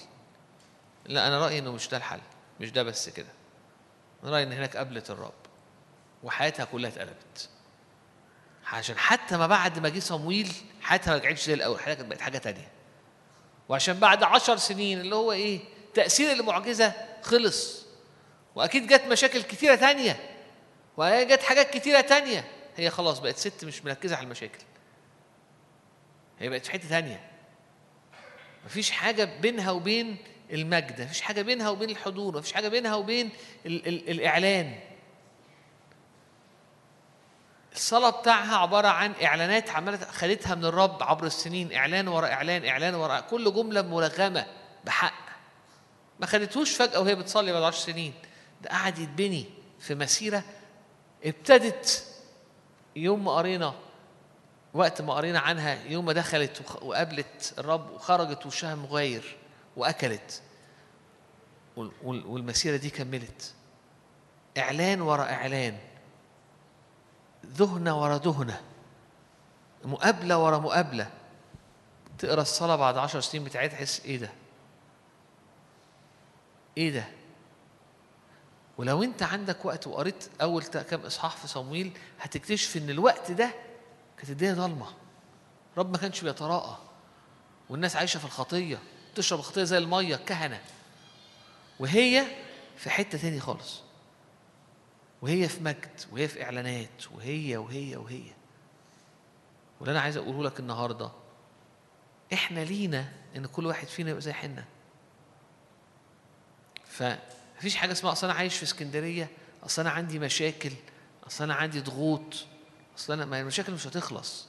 لا 1.05 1.27
أنا 1.27 1.39
رأيي 1.39 1.59
إنه 1.59 1.71
مش 1.71 1.87
ده 1.87 1.97
الحل 1.97 2.19
مش 2.59 2.71
ده 2.71 2.83
بس 2.83 3.09
كده. 3.09 3.27
أنا 4.23 4.31
رأيي 4.31 4.43
إن 4.43 4.51
هناك 4.51 4.77
قابلت 4.77 5.09
الرب 5.09 5.33
وحياتها 6.23 6.65
كلها 6.65 6.89
اتقلبت. 6.89 7.49
عشان 8.67 8.97
حتى 8.97 9.37
ما 9.37 9.47
بعد 9.47 9.79
ما 9.79 9.89
جه 9.89 9.99
صمويل 9.99 10.51
حياتها 10.81 11.11
ما 11.11 11.17
رجعتش 11.17 11.45
زي 11.45 11.53
الأول 11.53 11.79
حياتها 11.79 12.03
بقت 12.03 12.21
حاجة 12.21 12.37
تانية. 12.37 12.71
وعشان 13.69 13.99
بعد 13.99 14.23
عشر 14.23 14.57
سنين 14.57 15.01
اللي 15.01 15.15
هو 15.15 15.31
إيه 15.31 15.59
تأثير 15.93 16.31
المعجزة 16.31 16.93
خلص. 17.21 17.85
وأكيد 18.55 18.87
جت 18.87 19.03
مشاكل 19.05 19.41
كتيرة 19.41 19.75
تانية. 19.75 20.30
وهي 20.97 21.25
جت 21.25 21.43
حاجات 21.43 21.69
كتيرة 21.77 22.01
تانية. 22.01 22.47
هي 22.77 22.89
خلاص 22.89 23.19
بقت 23.19 23.37
ست 23.37 23.65
مش 23.65 23.85
مركزة 23.85 24.15
على 24.15 24.23
المشاكل. 24.25 24.59
هي 26.39 26.49
بقت 26.49 26.65
في 26.65 26.71
حتة 26.71 26.89
تانية. 26.89 27.21
مفيش 28.65 28.91
حاجة 28.91 29.23
بينها 29.23 29.71
وبين 29.71 30.17
المجد 30.51 31.01
مفيش 31.01 31.21
حاجة 31.21 31.41
بينها 31.41 31.69
وبين 31.69 31.89
الحضور 31.89 32.37
مفيش 32.37 32.53
حاجة 32.53 32.67
بينها 32.67 32.95
وبين 32.95 33.29
ال- 33.65 33.87
ال- 33.87 34.09
الإعلان. 34.09 34.79
الصلاة 37.73 38.09
بتاعها 38.09 38.55
عبارة 38.57 38.87
عن 38.87 39.13
إعلانات 39.23 39.69
عمالة 39.69 39.97
خدتها 39.97 40.55
من 40.55 40.65
الرب 40.65 41.03
عبر 41.03 41.25
السنين 41.25 41.73
إعلان 41.73 42.07
ورا 42.07 42.27
إعلان 42.27 42.65
إعلان 42.65 42.95
ورا 42.95 43.19
كل 43.19 43.53
جملة 43.53 43.81
مرغمة 43.81 44.45
بحق. 44.85 45.13
ما 46.19 46.25
خدتهوش 46.25 46.75
فجأة 46.75 46.99
وهي 46.99 47.15
بتصلي 47.15 47.53
بعد 47.53 47.63
عشر 47.63 47.79
سنين. 47.79 48.13
ده 48.61 48.69
قعد 48.69 48.99
يتبني 48.99 49.45
في 49.79 49.95
مسيرة 49.95 50.43
ابتدت 51.23 52.05
يوم 52.95 53.23
ما 53.25 53.31
قرينا 53.31 53.73
وقت 54.73 55.01
ما 55.01 55.13
قرينا 55.13 55.39
عنها 55.39 55.83
يوم 55.83 56.05
ما 56.05 56.13
دخلت 56.13 56.61
وقابلت 56.81 57.53
الرب 57.57 57.89
وخرجت 57.91 58.45
وشها 58.45 58.75
مغاير 58.75 59.37
وأكلت. 59.77 60.41
وال- 61.77 61.91
وال- 62.03 62.25
والمسيرة 62.25 62.77
دي 62.77 62.89
كملت. 62.89 63.53
إعلان 64.57 65.01
ورا 65.01 65.23
إعلان. 65.23 65.77
ذهنة 67.45 68.01
ورا 68.01 68.17
ذهنة. 68.17 68.61
مقابلة 69.85 70.37
ورا 70.37 70.57
مقابلة. 70.57 71.11
تقرأ 72.19 72.41
الصلاة 72.41 72.75
بعد 72.75 72.97
عشر 72.97 73.19
سنين 73.21 73.43
بتاعتها 73.43 73.75
تحس 73.77 74.05
إيه 74.05 74.17
ده؟ 74.17 74.29
إيه 76.77 76.91
ده؟ 76.91 77.05
ولو 78.81 79.03
أنت 79.03 79.23
عندك 79.23 79.65
وقت 79.65 79.87
وقريت 79.87 80.23
تا- 80.73 80.81
كام 80.81 80.99
إصحاح 81.01 81.37
في 81.37 81.47
صمويل 81.47 81.91
هتكتشف 82.19 82.77
إن 82.77 82.89
الوقت 82.89 83.31
ده 83.31 83.53
كانت 84.17 84.29
الدنيا 84.29 84.53
ضلمة 84.53 84.85
رب 85.77 85.91
ما 85.91 85.97
كانش 85.97 86.21
بيتراءى. 86.21 86.77
والناس 87.69 87.95
عايشة 87.95 88.17
في 88.17 88.25
الخطية 88.25 88.79
تشرب 89.15 89.39
الخطية 89.39 89.63
زي 89.63 89.77
المية 89.77 90.15
الكهنة 90.15 90.61
وهي 91.79 92.25
في 92.77 92.89
حتة 92.89 93.17
تاني 93.17 93.39
خالص. 93.39 93.81
وهي 95.21 95.47
في 95.49 95.63
مجد 95.63 96.01
وهي 96.11 96.27
في 96.27 96.43
إعلانات 96.43 97.11
وهي 97.15 97.57
وهي 97.57 97.95
وهي. 97.95 98.31
واللي 99.79 99.91
أنا 99.91 100.01
عايز 100.01 100.17
أقوله 100.17 100.43
لك 100.43 100.59
النهارده 100.59 101.11
إحنا 102.33 102.59
لينا 102.59 103.11
إن 103.35 103.45
كل 103.45 103.65
واحد 103.65 103.87
فينا 103.87 104.09
يبقى 104.09 104.21
زي 104.21 104.33
حنة. 104.33 104.65
فمفيش 107.61 107.75
حاجة 107.75 107.91
اسمها 107.91 108.11
أصل 108.11 108.27
أنا 108.27 108.37
عايش 108.37 108.57
في 108.57 108.63
اسكندرية 108.63 109.29
أصل 109.63 109.81
أنا 109.81 109.91
عندي 109.91 110.19
مشاكل 110.19 110.71
أصل 111.27 111.43
أنا 111.43 111.53
عندي 111.53 111.81
ضغوط 111.81 112.45
أصل 112.97 113.13
أنا 113.13 113.25
ما 113.25 113.41
المشاكل 113.41 113.73
مش 113.73 113.87
هتخلص. 113.87 114.47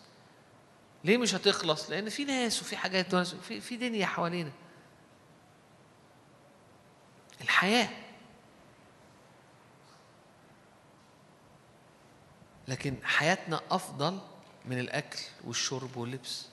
ليه 1.05 1.18
مش 1.18 1.34
هتخلص؟ 1.34 1.90
لأن 1.90 2.09
في 2.09 2.24
ناس 2.24 2.62
وفي 2.62 2.76
حاجات 2.76 3.14
وناس 3.14 3.34
في 3.34 3.60
في 3.60 3.76
دنيا 3.76 4.06
حوالينا. 4.06 4.52
الحياة. 7.40 7.89
لكن 12.68 12.97
حياتنا 13.05 13.60
أفضل 13.70 14.18
من 14.64 14.78
الأكل 14.78 15.20
والشرب 15.44 15.97
واللبس. 15.97 16.47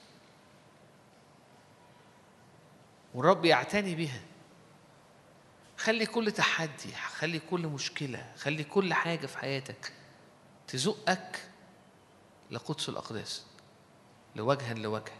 والرب 3.14 3.44
يعتني 3.44 3.94
بها 3.94 4.20
خلي 5.80 6.06
كل 6.06 6.32
تحدي 6.32 6.92
خلي 7.18 7.38
كل 7.50 7.60
مشكلة 7.60 8.32
خلي 8.38 8.64
كل 8.64 8.94
حاجة 8.94 9.26
في 9.26 9.38
حياتك 9.38 9.92
تزقك 10.68 11.40
لقدس 12.50 12.88
الأقداس 12.88 13.44
لوجها 14.36 14.74
لوجه. 14.74 15.12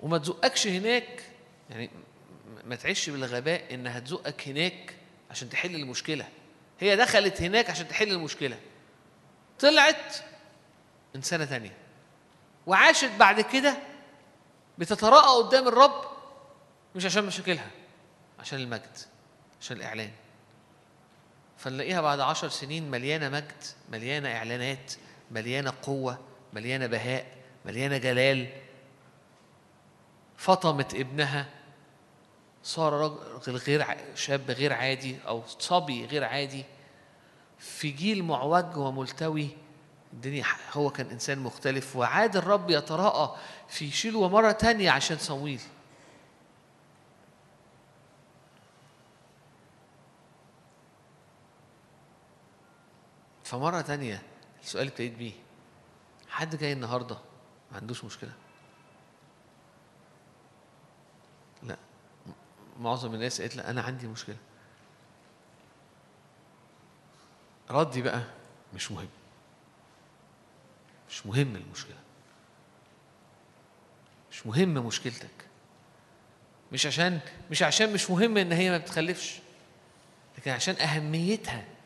وما 0.00 0.18
تزقكش 0.18 0.66
هناك 0.66 1.22
يعني 1.70 1.90
ما 2.64 2.76
تعيش 2.76 3.10
بالغباء 3.10 3.74
انها 3.74 3.98
تزقك 3.98 4.48
هناك 4.48 4.94
عشان 5.30 5.50
تحل 5.50 5.74
المشكلة. 5.74 6.28
هي 6.80 6.96
دخلت 6.96 7.42
هناك 7.42 7.70
عشان 7.70 7.88
تحل 7.88 8.12
المشكلة. 8.12 8.58
طلعت 9.58 10.16
إنسانة 11.16 11.44
تانية. 11.44 11.76
وعاشت 12.66 13.10
بعد 13.18 13.40
كده 13.40 13.76
بتتراءى 14.78 15.44
قدام 15.44 15.68
الرب 15.68 16.04
مش 16.94 17.04
عشان 17.04 17.24
مشاكلها. 17.24 17.70
عشان 18.40 18.58
المجد 18.58 18.96
عشان 19.60 19.76
الإعلان. 19.76 20.10
فنلاقيها 21.56 22.00
بعد 22.00 22.20
عشر 22.20 22.48
سنين 22.48 22.90
مليانة 22.90 23.28
مجد 23.28 23.62
مليانة 23.92 24.28
إعلانات 24.36 24.92
مليانة 25.30 25.72
قوة 25.82 26.18
مليانة 26.52 26.86
بهاء 26.86 27.26
مليانة 27.64 27.98
جلال. 27.98 28.46
فطمت 30.36 30.94
ابنها 30.94 31.46
صار 32.62 32.92
راجل 32.92 33.56
غير 33.56 33.86
شاب 34.14 34.50
غير 34.50 34.72
عادي 34.72 35.16
أو 35.26 35.42
صبي 35.46 36.06
غير 36.06 36.24
عادي. 36.24 36.64
في 37.58 37.90
جيل 37.90 38.24
معوج 38.24 38.76
وملتوي 38.76 39.48
الدنيا 40.12 40.44
هو 40.72 40.90
كان 40.90 41.10
إنسان 41.10 41.38
مختلف 41.38 41.96
وعاد 41.96 42.36
الرب 42.36 42.70
يتراءى 42.70 43.36
في 43.68 43.90
شلوة 43.90 44.28
مرة 44.28 44.52
تانية 44.52 44.90
عشان 44.90 45.18
صمويل. 45.18 45.60
فمرة 53.48 53.80
تانية 53.80 54.22
السؤال 54.62 54.86
ابتديت 54.86 55.14
بيه. 55.14 55.32
حد 56.28 56.56
جاي 56.56 56.72
النهاردة 56.72 57.18
ما 57.72 57.76
عندوش 57.76 58.04
مشكلة؟ 58.04 58.32
لا. 61.62 61.76
معظم 62.80 63.14
الناس 63.14 63.40
قالت 63.40 63.56
لا 63.56 63.70
أنا 63.70 63.82
عندي 63.82 64.06
مشكلة. 64.06 64.36
ردي 67.70 68.02
بقى 68.02 68.22
مش 68.74 68.92
مهم. 68.92 69.08
مش 71.10 71.26
مهم 71.26 71.56
المشكلة. 71.56 71.96
مش 74.30 74.46
مهم 74.46 74.74
مشكلتك. 74.74 75.46
مش 76.72 76.86
عشان 76.86 77.20
مش 77.50 77.62
عشان 77.62 77.92
مش 77.92 78.10
مهم 78.10 78.36
إن 78.36 78.52
هي 78.52 78.70
ما 78.70 78.78
بتخلفش 78.78 79.38
لكن 80.38 80.50
عشان 80.50 80.74
أهميتها. 80.74 81.77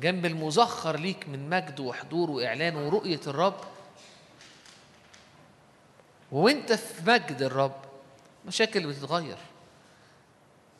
جنب 0.00 0.26
المزخر 0.26 0.96
ليك 0.98 1.28
من 1.28 1.50
مجد 1.50 1.80
وحضور 1.80 2.30
وإعلان 2.30 2.76
ورؤية 2.76 3.20
الرب 3.26 3.60
وانت 6.32 6.72
في 6.72 7.10
مجد 7.10 7.42
الرب 7.42 7.76
مشاكل 8.46 8.86
بتتغير 8.86 9.38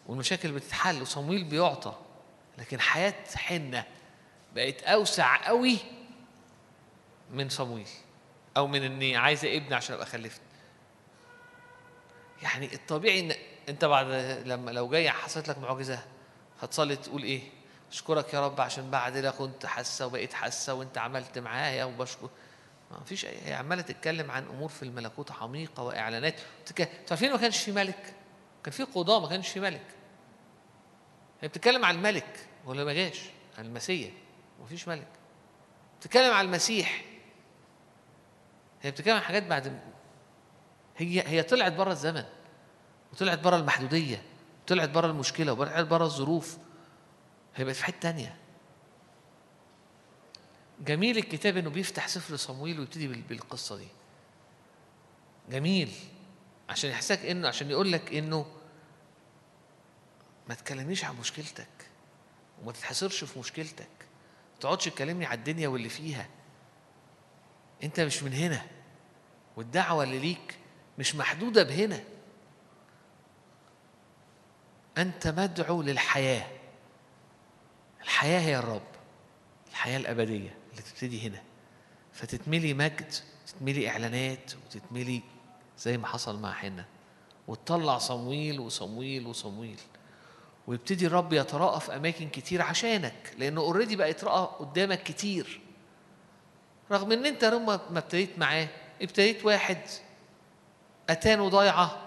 والمشاكل 0.06 0.52
بتتحل 0.52 1.02
وصمويل 1.02 1.44
بيعطى 1.44 1.94
لكن 2.58 2.80
حياة 2.80 3.14
حنة 3.36 3.84
بقت 4.54 4.82
أوسع 4.82 5.46
قوي 5.46 5.78
من 7.30 7.48
صمويل 7.48 7.88
أو 8.56 8.66
من 8.66 8.82
إني 8.82 9.16
عايزه 9.16 9.56
ابن 9.56 9.72
عشان 9.72 9.94
أبقى 9.94 10.06
خلفت 10.06 10.40
يعني 12.42 12.74
الطبيعي 12.74 13.20
إن 13.20 13.32
أنت 13.68 13.84
بعد 13.84 14.06
لما 14.46 14.70
لو 14.70 14.88
جاي 14.88 15.10
حصلت 15.10 15.48
لك 15.48 15.58
معجزة 15.58 15.98
هتصلي 16.62 16.96
تقول 16.96 17.22
إيه؟ 17.22 17.42
أشكرك 17.92 18.34
يا 18.34 18.46
رب 18.46 18.60
عشان 18.60 18.90
بعد 18.90 19.18
ده 19.18 19.30
كنت 19.30 19.66
حاسة 19.66 20.06
وبقيت 20.06 20.32
حاسة 20.32 20.74
وانت 20.74 20.98
عملت 20.98 21.38
معايا 21.38 21.84
وبشكر. 21.84 22.30
ما 22.90 23.00
فيش 23.04 23.24
أي 23.24 23.38
هي 23.44 23.54
عمالة 23.54 23.82
تتكلم 23.82 24.30
عن 24.30 24.44
أمور 24.46 24.68
في 24.68 24.82
الملكوت 24.82 25.30
تك... 26.66 26.80
أنتوا 26.80 27.06
عارفين 27.10 27.32
ما 27.32 27.38
كانش 27.38 27.58
في 27.58 27.72
ملك؟ 27.72 28.14
كان 28.64 28.72
في 28.72 28.82
قضاة 28.82 29.20
ما 29.20 29.28
كانش 29.28 29.48
في 29.48 29.60
ملك. 29.60 29.86
هي 31.40 31.48
بتتكلم 31.48 31.84
عن 31.84 31.94
الملك 31.94 32.48
ولا 32.64 32.84
ما 32.84 32.92
جاش؟ 32.92 33.20
عن 33.58 33.64
المسيح. 33.66 34.12
فيش 34.66 34.88
ملك. 34.88 35.08
بتتكلم 36.00 36.34
عن 36.34 36.44
المسيح. 36.44 37.04
هي 38.82 38.90
بتتكلم 38.90 39.16
عن 39.16 39.22
حاجات 39.22 39.42
بعد 39.42 39.80
هي 40.96 41.28
هي 41.28 41.42
طلعت 41.42 41.72
بره 41.72 41.92
الزمن 41.92 42.24
وطلعت 43.12 43.38
بره 43.38 43.56
المحدودية 43.56 44.22
وطلعت 44.62 44.88
بره 44.88 45.06
المشكلة 45.06 45.52
وطلعت 45.52 45.86
بره 45.86 46.04
الظروف. 46.04 46.58
هي 47.56 47.64
بقت 47.64 47.76
في 47.76 47.84
حتة 47.84 47.98
تانية. 48.00 48.36
جميل 50.80 51.18
الكتاب 51.18 51.56
إنه 51.56 51.70
بيفتح 51.70 52.08
سفر 52.08 52.36
صمويل 52.36 52.80
ويبتدي 52.80 53.08
بال- 53.08 53.22
بالقصة 53.22 53.76
دي. 53.76 53.88
جميل. 55.50 55.92
عشان 56.68 56.90
يحسسك 56.90 57.18
إنه 57.26 57.48
عشان 57.48 57.70
يقول 57.70 57.92
لك 57.92 58.14
إنه 58.14 58.46
ما 60.48 60.54
تكلمنيش 60.54 61.04
عن 61.04 61.16
مشكلتك 61.16 61.68
وما 62.62 62.72
تتحصرش 62.72 63.24
في 63.24 63.38
مشكلتك. 63.38 63.88
ما 64.54 64.60
تقعدش 64.60 64.84
تكلمني 64.84 65.26
على 65.26 65.38
الدنيا 65.38 65.68
واللي 65.68 65.88
فيها. 65.88 66.28
أنت 67.82 68.00
مش 68.00 68.22
من 68.22 68.32
هنا. 68.32 68.66
والدعوة 69.56 70.04
اللي 70.04 70.18
ليك 70.18 70.58
مش 70.98 71.14
محدودة 71.14 71.62
بهنا. 71.62 72.04
أنت 74.98 75.26
مدعو 75.28 75.82
للحياة. 75.82 76.55
الحياة 78.06 78.40
هي 78.40 78.58
الرب 78.58 78.82
الحياة 79.70 79.96
الأبدية 79.98 80.54
اللي 80.70 80.82
تبتدي 80.82 81.28
هنا. 81.28 81.42
فتتملي 82.12 82.74
مجد 82.74 83.14
تتملي 83.46 83.88
إعلانات 83.88 84.52
وتتملي 84.66 85.22
زي 85.78 85.98
ما 85.98 86.06
حصل 86.06 86.40
مع 86.40 86.52
حنة. 86.52 86.84
وتطلع 87.48 87.98
صمويل 87.98 88.60
وصمويل 88.60 89.26
وصمويل. 89.26 89.80
ويبتدي 90.66 91.06
الرب 91.06 91.32
يتراءى 91.32 91.80
في 91.80 91.96
أماكن 91.96 92.28
كتير 92.28 92.62
عشانك 92.62 93.34
لأنه 93.38 93.60
اوريدي 93.60 93.96
بقى 93.96 94.10
يتراءى 94.10 94.56
قدامك 94.58 95.02
كتير. 95.02 95.60
رغم 96.92 97.12
إن 97.12 97.26
أنت 97.26 97.44
لما 97.44 97.80
ما 97.90 97.98
ابتديت 97.98 98.38
معاه 98.38 98.68
ابتديت 99.02 99.44
واحد. 99.44 99.78
أتانه 101.10 101.48
ضايعة 101.48 102.02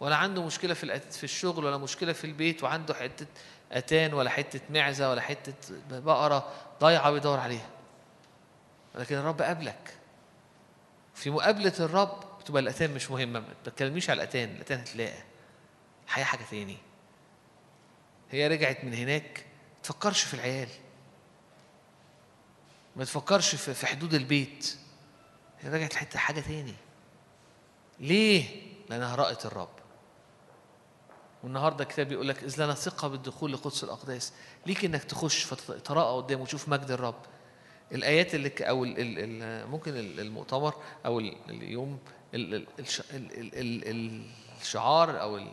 ولا 0.00 0.16
عنده 0.16 0.42
مشكلة 0.42 0.74
في 0.74 1.00
في 1.00 1.24
الشغل 1.24 1.64
ولا 1.64 1.76
مشكلة 1.76 2.12
في 2.12 2.24
البيت 2.24 2.62
وعنده 2.62 2.94
حتة 2.94 3.26
آتان 3.72 4.14
ولا 4.14 4.30
حتة 4.30 4.60
معزة 4.70 5.10
ولا 5.10 5.20
حتة 5.20 5.54
بقرة 5.90 6.52
ضايعه 6.80 7.10
بيدور 7.10 7.40
عليها. 7.40 7.68
لكن 8.94 9.14
الرب 9.14 9.42
قابلك. 9.42 9.94
في 11.14 11.30
مقابلة 11.30 11.72
الرب 11.80 12.20
بتبقى 12.40 12.62
الآتان 12.62 12.94
مش 12.94 13.10
مهمة 13.10 13.40
ما 13.40 13.54
تتكلميش 13.64 14.10
على 14.10 14.16
الآتان 14.22 14.48
الآتان 14.50 14.78
هتلاقى 14.80 15.18
الحياة 16.06 16.24
حاجة 16.24 16.44
تاني. 16.50 16.76
هي 18.30 18.48
رجعت 18.48 18.84
من 18.84 18.94
هناك 18.94 19.44
ما 19.76 19.82
تفكرش 19.82 20.22
في 20.22 20.34
العيال. 20.34 20.68
ما 22.96 23.04
تفكرش 23.04 23.54
في 23.54 23.74
في 23.74 23.86
حدود 23.86 24.14
البيت. 24.14 24.76
هي 25.60 25.70
رجعت 25.70 25.94
لحتة 25.94 26.18
حاجة 26.18 26.40
تاني. 26.40 26.74
ليه؟ 28.00 28.62
لأنها 28.90 29.14
رأت 29.14 29.46
الرب. 29.46 29.75
والنهارده 31.46 31.82
الكتاب 31.84 32.08
بيقول 32.08 32.28
لك 32.28 32.42
إذ 32.44 32.62
لنا 32.64 32.74
ثقة 32.74 33.08
بالدخول 33.08 33.52
لقدس 33.52 33.84
الأقداس. 33.84 34.32
ليك 34.66 34.84
إنك 34.84 35.04
تخش 35.04 35.44
فتتراءى 35.44 36.16
قدامه 36.16 36.42
وتشوف 36.42 36.68
مجد 36.68 36.90
الرب. 36.90 37.14
الآيات 37.92 38.34
اللي 38.34 38.48
ال 39.18 39.68
ممكن 39.70 39.96
ال- 39.96 40.20
المؤتمر 40.20 40.74
ال- 41.18 41.36
اليوم 41.48 41.98
ال- 42.34 42.54
ال- 42.54 42.66
الش- 42.78 43.00
ال- 43.00 43.38
ال- 43.38 43.88
ال- 43.88 44.22
الشعار 44.60 45.20
أو 45.20 45.36
ال- 45.36 45.52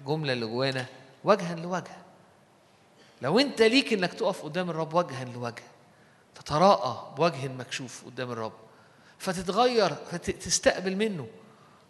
الجملة 0.00 0.32
اللي 0.32 0.46
جوانا 0.46 0.86
وجها 1.24 1.54
لوجه. 1.54 1.96
لو 3.22 3.38
أنت 3.38 3.62
ليك 3.62 3.92
إنك 3.92 4.14
تقف 4.14 4.42
قدام 4.42 4.70
الرب 4.70 4.94
وجها 4.94 5.24
لوجه 5.24 5.62
تتراءى 6.34 7.14
بوجه 7.16 7.48
مكشوف 7.48 8.04
قدام 8.04 8.30
الرب. 8.30 8.52
فتتغير 9.18 9.94
فتستقبل 9.94 10.96
منه. 10.96 11.28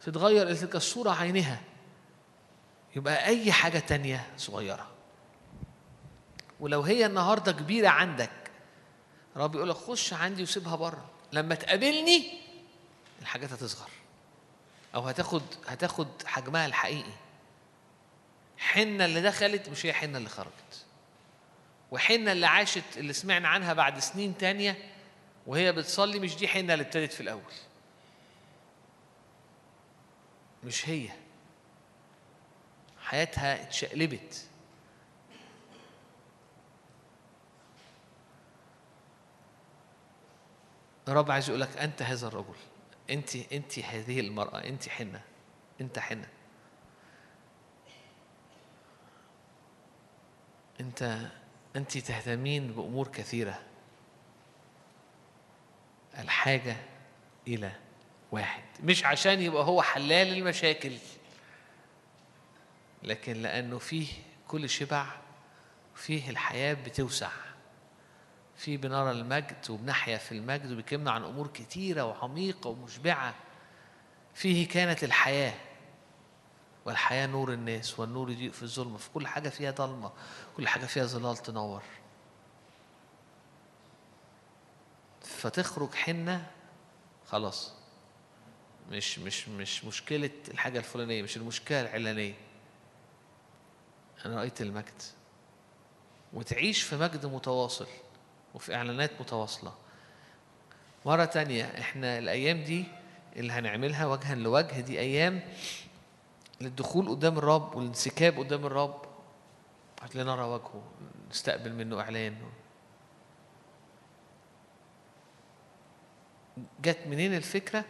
تتغير 0.04 0.54
تلك 0.54 0.76
الصورة 0.76 1.10
عينها. 1.10 1.60
يبقى 2.96 3.26
أي 3.26 3.52
حاجة 3.52 3.78
تانية 3.78 4.26
صغيرة. 4.36 4.90
ولو 6.60 6.82
هي 6.82 7.06
النهاردة 7.06 7.52
كبيرة 7.52 7.88
عندك 7.88 8.30
رب 9.36 9.54
يقول 9.54 9.68
لك 9.68 9.76
خش 9.76 10.12
عندي 10.12 10.42
وسيبها 10.42 10.76
بره. 10.76 11.10
لما 11.32 11.54
تقابلني 11.54 12.40
الحاجات 13.22 13.52
هتصغر. 13.52 13.90
أو 14.94 15.00
هتاخد 15.00 15.42
هتاخد 15.68 16.08
حجمها 16.26 16.66
الحقيقي. 16.66 17.12
حنة 18.58 19.04
اللي 19.04 19.22
دخلت 19.22 19.68
مش 19.68 19.86
هي 19.86 19.92
حنة 19.92 20.18
اللي 20.18 20.28
خرجت. 20.28 20.84
وحنة 21.90 22.32
اللي 22.32 22.46
عاشت 22.46 22.84
اللي 22.96 23.12
سمعنا 23.12 23.48
عنها 23.48 23.72
بعد 23.72 23.98
سنين 23.98 24.38
تانية 24.38 24.78
وهي 25.46 25.72
بتصلي 25.72 26.18
مش 26.18 26.36
دي 26.36 26.48
حنة 26.48 26.72
اللي 26.74 26.84
ابتدت 26.84 27.12
في 27.12 27.20
الأول. 27.20 27.52
مش 30.64 30.88
هي. 30.88 31.08
حياتها 33.10 33.62
اتشقلبت. 33.62 34.46
الرب 41.08 41.30
عايز 41.30 41.48
يقول 41.48 41.60
لك 41.60 41.76
أنت 41.76 42.02
هذا 42.02 42.26
الرجل. 42.28 42.54
أنت 43.10 43.36
أنت 43.36 43.78
هذه 43.78 44.20
المرأة. 44.20 44.58
أنت 44.64 44.88
حنة. 44.88 45.20
أنت 45.80 45.98
حنة. 45.98 46.28
أنت 50.80 51.30
أنت 51.76 51.98
تهتمين 51.98 52.72
بأمور 52.72 53.08
كثيرة. 53.08 53.60
الحاجة 56.18 56.76
إلى 57.48 57.72
واحد. 58.32 58.62
مش 58.82 59.04
عشان 59.04 59.40
يبقى 59.40 59.64
هو 59.64 59.82
حلال 59.82 60.38
المشاكل. 60.38 60.92
لكن 63.02 63.32
لأنه 63.42 63.78
فيه 63.78 64.08
كل 64.48 64.68
شبع 64.68 65.06
فيه 65.94 66.30
الحياة 66.30 66.74
بتوسع. 66.74 67.30
فيه 68.56 68.76
بنرى 68.76 69.10
المجد 69.10 69.70
وبنحيا 69.70 70.18
في 70.18 70.32
المجد 70.32 70.72
وبيكلمنا 70.72 71.10
عن 71.10 71.24
أمور 71.24 71.46
كتيرة 71.46 72.02
وعميقة 72.04 72.68
ومشبعة. 72.70 73.34
فيه 74.34 74.68
كانت 74.68 75.04
الحياة 75.04 75.54
والحياة 76.84 77.26
نور 77.26 77.52
الناس 77.52 78.00
والنور 78.00 78.30
يضيء 78.30 78.50
في 78.50 78.62
الظلمة 78.62 78.98
في 78.98 79.10
كل 79.10 79.26
حاجة 79.26 79.48
فيها 79.48 79.70
ضلمة 79.70 80.12
كل 80.56 80.68
حاجة 80.68 80.86
فيها 80.86 81.04
ظلال 81.04 81.36
تنور. 81.36 81.82
فتخرج 85.22 85.94
حنة 85.94 86.50
خلاص 87.26 87.72
مش 88.90 89.18
مش 89.18 89.48
مش 89.48 89.84
مشكلة 89.84 90.30
الحاجة 90.48 90.78
الفلانية 90.78 91.22
مش 91.22 91.36
المشكلة 91.36 91.80
العلانية. 91.80 92.34
أنا 94.26 94.36
رأيت 94.36 94.60
المجد. 94.60 95.02
وتعيش 96.32 96.82
في 96.82 96.96
مجد 96.96 97.26
متواصل 97.26 97.86
وفي 98.54 98.74
إعلانات 98.74 99.20
متواصلة. 99.20 99.74
مرة 101.06 101.24
تانية 101.24 101.64
إحنا 101.64 102.18
الأيام 102.18 102.64
دي 102.64 102.84
اللي 103.36 103.52
هنعملها 103.52 104.06
وجها 104.06 104.34
لوجه 104.34 104.80
دي 104.80 105.00
أيام 105.00 105.40
للدخول 106.60 107.08
قدام 107.08 107.38
الرب 107.38 107.76
والانسكاب 107.76 108.38
قدام 108.38 108.66
الرب. 108.66 109.02
لنرى 110.14 110.42
وجهه 110.42 110.82
نستقبل 111.30 111.72
منه 111.72 112.00
إعلان. 112.00 112.36
جت 116.80 116.98
منين 117.06 117.34
الفكرة؟ 117.34 117.84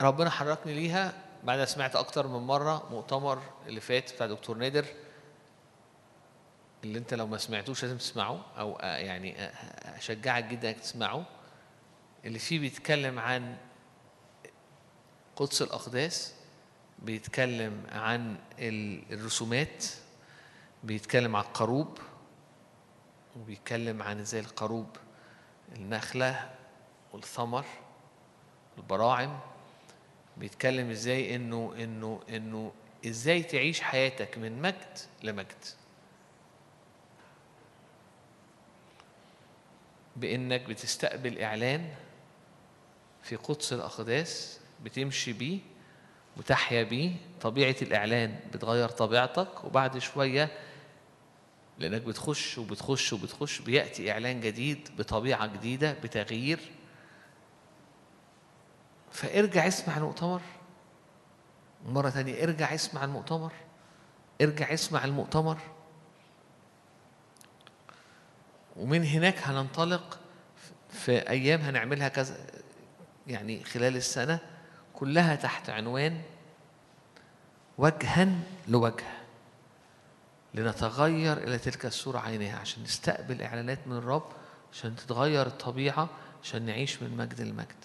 ربنا 0.00 0.30
حركني 0.30 0.74
ليها 0.74 1.12
بعد 1.44 1.64
سمعت 1.64 1.96
أكتر 1.96 2.26
من 2.26 2.46
مرة 2.46 2.88
مؤتمر 2.90 3.42
اللي 3.66 3.80
فات 3.80 4.12
بتاع 4.12 4.26
دكتور 4.26 4.56
نادر 4.56 4.84
اللي 6.84 6.98
أنت 6.98 7.14
لو 7.14 7.26
ما 7.26 7.38
سمعتوش 7.38 7.82
لازم 7.82 7.98
تسمعه 7.98 8.40
أو 8.58 8.76
آه، 8.76 8.96
يعني 8.96 9.40
آه، 9.44 9.48
أشجعك 9.98 10.44
جدا 10.44 10.68
إنك 10.70 10.80
تسمعه. 10.80 11.24
اللي 12.24 12.38
فيه 12.38 12.58
بيتكلم 12.58 13.18
عن 13.18 13.56
قدس 15.36 15.62
الأقداس 15.62 16.34
بيتكلم 16.98 17.86
عن 17.92 18.36
ال- 18.58 19.12
الرسومات 19.12 19.84
بيتكلم 20.84 21.36
عن 21.36 21.44
القروب 21.44 21.98
وبيتكلم 23.36 24.02
عن 24.02 24.20
إزاي 24.20 24.40
القروب 24.40 24.86
النخلة 25.76 26.50
والثمر 27.12 27.64
البراعم 28.78 29.40
بيتكلم 30.40 30.90
إزاي 30.90 31.36
إنه 31.36 31.74
إنه 31.78 32.20
إنه 32.28 32.72
إزاي 33.06 33.42
تعيش 33.42 33.80
حياتك 33.80 34.38
من 34.38 34.62
مجد 34.62 34.98
لمجد. 35.22 35.64
بإنك 40.16 40.60
بتستقبل 40.60 41.38
إعلان 41.38 41.88
في 43.22 43.36
قدس 43.36 43.72
الأقداس 43.72 44.60
بتمشي 44.84 45.32
بيه 45.32 45.58
وتحيا 46.36 46.82
بيه 46.82 47.12
طبيعة 47.40 47.76
الإعلان 47.82 48.40
بتغير 48.54 48.88
طبيعتك 48.88 49.64
وبعد 49.64 49.98
شوية 49.98 50.58
لأنك 51.78 52.02
بتخش 52.02 52.58
وبتخش 52.58 53.12
وبتخش 53.12 53.58
بيأتي 53.60 54.12
إعلان 54.12 54.40
جديد 54.40 54.88
بطبيعة 54.98 55.46
جديدة 55.46 55.92
بتغيير 55.92 56.58
فارجع 59.10 59.66
اسمع 59.66 59.96
المؤتمر 59.96 60.40
مرة 61.86 62.10
تانية 62.10 62.42
ارجع 62.42 62.74
اسمع 62.74 63.04
المؤتمر 63.04 63.52
ارجع 64.40 64.72
اسمع 64.72 65.04
المؤتمر. 65.04 65.58
ومن 68.76 69.04
هناك 69.04 69.38
هننطلق 69.38 70.18
في 70.90 71.28
أيام 71.30 71.60
هنعملها 71.60 72.08
كذا 72.08 72.36
يعني 73.26 73.64
خلال 73.64 73.96
السنة 73.96 74.38
كلها 74.94 75.34
تحت 75.34 75.70
عنوان 75.70 76.22
وجها 77.78 78.28
لوجه 78.68 79.04
لنتغير 80.54 81.36
إلى 81.38 81.58
تلك 81.58 81.86
الصورة 81.86 82.18
عينها 82.18 82.58
عشان 82.58 82.82
نستقبل 82.82 83.42
إعلانات 83.42 83.78
من 83.86 83.96
الرب 83.96 84.28
عشان 84.72 84.96
تتغير 84.96 85.46
الطبيعة 85.46 86.08
عشان 86.42 86.62
نعيش 86.66 87.02
من 87.02 87.16
مجد 87.16 87.40
لمجد 87.40 87.84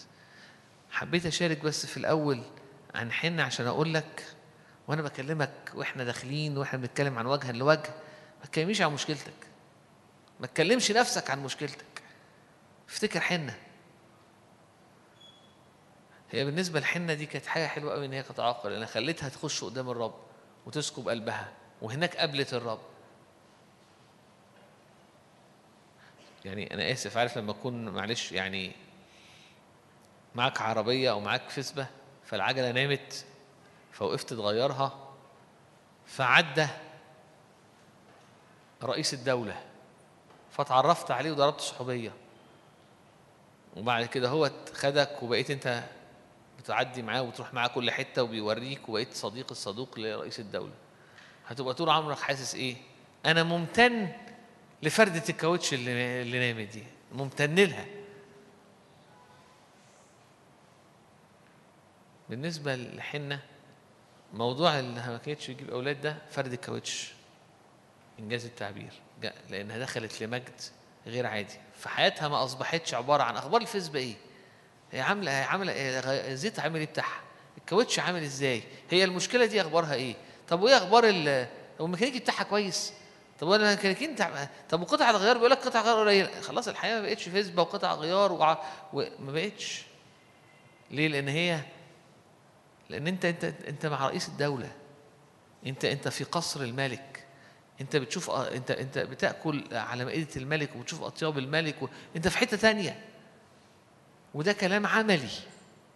حبيت 0.96 1.26
أشارك 1.26 1.58
بس 1.58 1.86
في 1.86 1.96
الأول 1.96 2.42
عن 2.94 3.12
حنة 3.12 3.42
عشان 3.42 3.66
أقول 3.66 3.94
لك 3.94 4.24
وأنا 4.88 5.02
بكلمك 5.02 5.72
وإحنا 5.74 6.04
داخلين 6.04 6.58
وإحنا 6.58 6.78
بنتكلم 6.78 7.18
عن 7.18 7.26
وجها 7.26 7.52
لوجه 7.52 7.94
ما 8.40 8.46
تكلميش 8.46 8.82
عن 8.82 8.92
مشكلتك. 8.92 9.46
ما 10.40 10.46
تكلمش 10.46 10.90
نفسك 10.90 11.30
عن 11.30 11.42
مشكلتك. 11.42 12.02
افتكر 12.88 13.20
حنة. 13.20 13.58
هي 16.30 16.44
بالنسبة 16.44 16.80
لحنة 16.80 17.14
دي 17.14 17.26
كانت 17.26 17.46
حاجة 17.46 17.66
حلوة 17.66 17.92
قوي 17.92 18.06
إن 18.06 18.12
هي 18.12 18.22
تتعاقل 18.22 18.72
أنا 18.72 18.86
خليتها 18.86 19.28
تخش 19.28 19.64
قدام 19.64 19.90
الرب 19.90 20.14
وتسكب 20.66 21.08
قلبها 21.08 21.52
وهناك 21.82 22.16
قابلت 22.16 22.54
الرب. 22.54 22.80
يعني 26.44 26.74
أنا 26.74 26.92
آسف 26.92 27.16
عارف 27.16 27.38
لما 27.38 27.50
أكون 27.50 27.88
معلش 27.88 28.32
يعني 28.32 28.85
معاك 30.36 30.60
عربية 30.62 31.10
أو 31.10 31.20
معاك 31.20 31.50
فسبة 31.50 31.86
فالعجلة 32.24 32.70
نامت 32.70 33.24
فوقفت 33.92 34.34
تغيرها 34.34 35.08
فعدى 36.06 36.66
رئيس 38.82 39.14
الدولة 39.14 39.62
فتعرفت 40.50 41.10
عليه 41.10 41.30
وضربت 41.30 41.60
صحوبية. 41.60 42.12
وبعد 43.76 44.04
كده 44.06 44.28
هو 44.28 44.50
خدك 44.74 45.22
وبقيت 45.22 45.50
أنت 45.50 45.84
بتعدي 46.58 47.02
معاه 47.02 47.22
وتروح 47.22 47.54
معاه 47.54 47.68
كل 47.68 47.90
حتة 47.90 48.22
وبيوريك 48.22 48.88
وبقيت 48.88 49.14
صديق 49.14 49.46
الصدوق 49.50 49.98
لرئيس 49.98 50.40
الدولة. 50.40 50.72
هتبقى 51.46 51.74
طول 51.74 51.90
عمرك 51.90 52.18
حاسس 52.18 52.54
إيه؟ 52.54 52.76
أنا 53.26 53.42
ممتن 53.42 54.08
لفردة 54.82 55.22
الكاوتش 55.28 55.74
اللي 55.74 56.22
اللي 56.22 56.38
نامت 56.52 56.72
دي 56.72 56.82
ممتن 57.12 57.54
لها. 57.54 57.95
بالنسبة 62.30 62.74
لحنة 62.76 63.40
موضوع 64.32 64.78
اللي 64.78 65.00
ما 65.00 65.20
كانتش 65.26 65.46
تجيب 65.46 65.70
أولاد 65.70 66.00
ده 66.00 66.16
فرد 66.30 66.52
الكاوتش 66.52 67.12
إنجاز 68.18 68.44
التعبير 68.44 68.92
لأنها 69.50 69.78
دخلت 69.78 70.22
لمجد 70.22 70.60
غير 71.06 71.26
عادي. 71.26 71.54
فحياتها 71.78 72.28
ما 72.28 72.44
أصبحتش 72.44 72.94
عبارة 72.94 73.22
عن 73.22 73.36
أخبار 73.36 73.60
الفيسبوك 73.60 73.96
إيه؟ 73.96 74.14
هي 74.92 75.00
عاملة 75.00 75.30
هي 75.30 75.42
عاملة 75.44 75.72
الزيت 76.32 76.60
عامل 76.60 76.80
إيه 76.80 76.86
بتاعها؟ 76.86 77.20
الكاوتش 77.58 77.98
عامل 77.98 78.22
إزاي؟ 78.22 78.62
هي 78.90 79.04
المشكلة 79.04 79.46
دي 79.46 79.60
أخبارها 79.60 79.94
إيه؟ 79.94 80.14
طب 80.48 80.62
وإيه 80.62 80.76
أخبار 80.76 81.04
ال 81.08 81.46
الميكانيكي 81.80 82.18
بتاعها 82.18 82.42
كويس؟ 82.42 82.92
طب 83.40 83.46
وأنا 83.48 83.64
الميكانيكيين 83.72 84.16
طب 84.68 84.80
وقطع 84.80 85.10
الغيار 85.10 85.36
بيقول 85.36 85.50
لك 85.50 85.58
قطع 85.58 85.80
غيار 85.82 86.00
قليله 86.00 86.40
خلاص 86.40 86.68
الحياة 86.68 87.00
ما 87.00 87.06
بقتش 87.06 87.28
فيسبوك 87.28 87.68
وقطع 87.68 87.94
غيار. 87.94 88.32
وما 88.92 89.32
بقتش. 89.32 89.82
ليه؟ 90.90 91.08
لأن 91.08 91.28
هي 91.28 91.60
لأن 92.90 93.06
أنت 93.06 93.24
أنت 93.24 93.44
أنت 93.44 93.86
مع 93.86 94.06
رئيس 94.06 94.28
الدولة. 94.28 94.72
أنت 95.66 95.84
أنت 95.84 96.08
في 96.08 96.24
قصر 96.24 96.62
الملك. 96.62 97.26
أنت 97.80 97.96
بتشوف 97.96 98.30
أنت 98.30 98.70
أنت 98.70 98.98
بتأكل 98.98 99.64
على 99.72 100.04
مائدة 100.04 100.36
الملك 100.36 100.76
وبتشوف 100.76 101.02
أطياب 101.02 101.38
الملك. 101.38 101.76
أنت 102.16 102.28
في 102.28 102.38
حتة 102.38 102.56
تانية 102.56 103.04
وده 104.34 104.52
كلام 104.52 104.86
عملي 104.86 105.30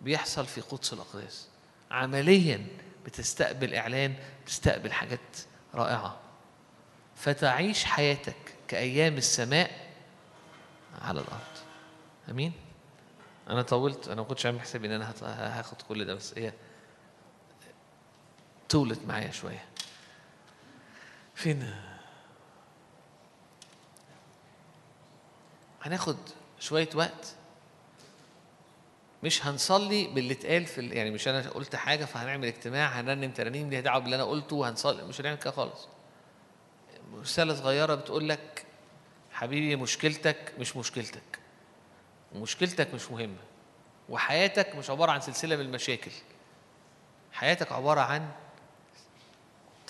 بيحصل 0.00 0.46
في 0.46 0.60
قدس 0.60 0.92
الأقداس. 0.92 1.48
عمليا 1.90 2.66
بتستقبل 3.04 3.74
إعلان 3.74 4.14
بتستقبل 4.44 4.92
حاجات 4.92 5.20
رائعة. 5.74 6.20
فتعيش 7.16 7.84
حياتك 7.84 8.36
كأيام 8.68 9.16
السماء 9.16 9.70
على 11.02 11.20
الأرض. 11.20 11.40
أمين؟ 12.30 12.52
أنا 13.48 13.62
طولت. 13.62 14.08
أنا 14.08 14.20
ما 14.20 14.26
كنتش 14.26 14.46
عامل 14.46 14.60
حسابي 14.60 14.86
إن 14.86 14.92
أنا 14.92 15.14
هاخد 15.22 15.82
كل 15.82 16.04
ده 16.04 16.14
بس 16.14 16.38
هي 16.38 16.52
طولت 18.70 19.00
معايا 19.06 19.30
شوية. 19.30 19.64
فين؟ 21.34 21.74
هناخد 25.82 26.16
شوية 26.60 26.88
وقت. 26.94 27.34
مش 29.22 29.46
هنصلي 29.46 30.06
باللي 30.06 30.32
اتقال 30.32 30.66
في 30.66 30.88
يعني 30.88 31.10
مش 31.10 31.28
أنا 31.28 31.50
قلت 31.50 31.76
حاجة 31.76 32.04
فهنعمل 32.04 32.46
اجتماع 32.46 33.00
هنرنم 33.00 33.30
ترانيم 33.30 33.70
ليها 33.70 33.80
دعوة 33.80 33.98
باللي 33.98 34.16
أنا 34.16 34.24
قلته 34.24 34.56
وهنصلي. 34.56 35.02
مش 35.04 35.20
هنعمل 35.20 35.38
كده 35.38 35.50
خالص. 35.50 35.88
رسالة 37.14 37.54
صغيرة 37.54 37.94
بتقول 37.94 38.28
لك 38.28 38.64
حبيبي 39.32 39.76
مشكلتك 39.76 40.52
مش 40.58 40.76
مشكلتك. 40.76 41.38
ومشكلتك 42.34 42.94
مش 42.94 43.10
مهمة. 43.10 43.42
وحياتك 44.08 44.74
مش 44.76 44.90
عبارة 44.90 45.10
عن 45.10 45.20
سلسلة 45.20 45.56
من 45.56 45.62
المشاكل. 45.62 46.10
حياتك 47.32 47.72
عبارة 47.72 48.00
عن 48.00 48.30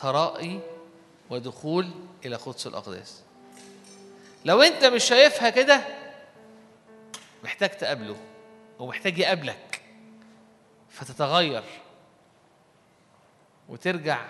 ترائي 0.00 0.60
ودخول 1.30 1.90
إلى 2.24 2.36
قدس 2.36 2.66
الأقداس. 2.66 3.22
لو 4.44 4.62
أنت 4.62 4.84
مش 4.84 5.04
شايفها 5.04 5.50
كده 5.50 5.84
محتاج 7.44 7.70
تقابله 7.70 8.16
ومحتاج 8.78 9.18
يقابلك 9.18 9.82
فتتغير 10.88 11.64
وترجع 13.68 14.26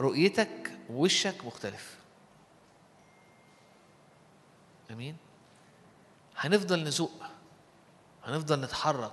رؤيتك 0.00 0.72
ووشك 0.90 1.44
مختلف. 1.44 1.96
أمين؟ 4.90 5.16
هنفضل 6.36 6.84
نزق 6.84 7.30
هنفضل 8.24 8.60
نتحرك 8.60 9.12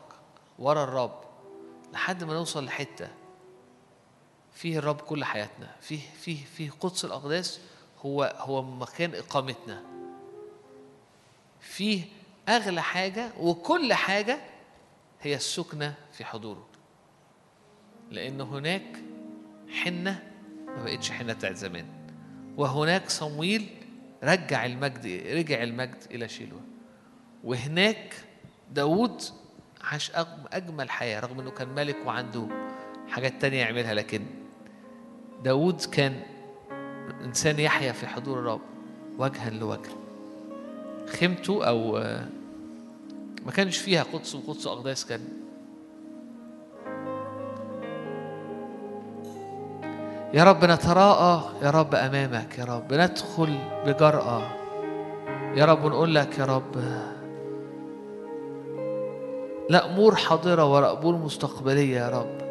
ورا 0.59 0.83
الرب 0.83 1.21
لحد 1.93 2.23
ما 2.23 2.33
نوصل 2.33 2.65
لحتة 2.65 3.09
فيه 4.57 4.77
الرب 4.77 5.01
كل 5.01 5.23
حياتنا 5.25 5.75
فيه 5.81 5.99
فيه 6.21 6.45
فيه 6.45 6.69
قدس 6.79 7.05
الأقداس 7.05 7.59
هو 8.05 8.35
هو 8.37 8.61
مكان 8.63 9.15
إقامتنا. 9.15 9.83
فيه 11.61 12.01
أغلى 12.49 12.81
حاجة 12.81 13.29
وكل 13.39 13.93
حاجة 13.93 14.39
هي 15.21 15.35
السكنة 15.35 15.93
في 16.13 16.25
حضوره. 16.25 16.67
لأن 18.11 18.41
هناك 18.41 18.97
حنة 19.69 20.23
ما 20.67 20.83
بقتش 20.83 21.11
حنة 21.11 21.33
بتاعت 21.33 21.55
زمان 21.55 21.85
وهناك 22.57 23.09
صمويل 23.09 23.69
رجع 24.23 24.65
المجد 24.65 25.05
رجع 25.33 25.63
المجد 25.63 26.03
إلى 26.11 26.29
شيلوه. 26.29 26.61
وهناك 27.43 28.13
داوود 28.71 29.21
عاش 29.81 30.11
أج- 30.11 30.17
أجمل 30.53 30.89
حياة 30.89 31.19
رغم 31.19 31.39
إنه 31.39 31.51
كان 31.51 31.67
ملك 31.69 31.97
وعنده 32.05 32.47
حاجات 33.09 33.41
تانية 33.41 33.57
يعملها 33.59 33.93
لكن 33.93 34.25
داوود 35.43 35.81
كان 35.81 36.13
إنسان 37.23 37.59
يحيا 37.59 37.91
في 37.91 38.07
حضور 38.07 38.39
الرب 38.39 38.61
وجها 39.17 39.49
لوجه. 39.49 39.89
خيمته 41.07 41.65
آه، 41.65 42.27
ما 43.45 43.51
كانش 43.51 43.77
فيها 43.77 44.03
قدس 44.03 44.35
وقدس 44.35 44.67
أقداس 44.67 45.05
كان. 45.05 45.21
يا 50.33 50.43
رب 50.43 50.65
نتراءى 50.65 51.43
يا 51.63 51.69
رب 51.69 51.95
أمامك 51.95 52.57
يا 52.59 52.65
رب 52.65 52.93
ندخل 52.93 53.57
بجرأة. 53.85 54.41
يا 55.55 55.65
رب 55.65 55.85
نقول 55.85 56.15
لك 56.15 56.39
يا 56.39 56.45
رب 56.45 56.75
لا 59.69 59.85
أمور 59.85 60.15
حاضرة 60.15 60.65
ولا 60.65 60.99
أمور 60.99 61.15
مستقبلية 61.15 61.97
يا 61.97 62.09
رب. 62.09 62.46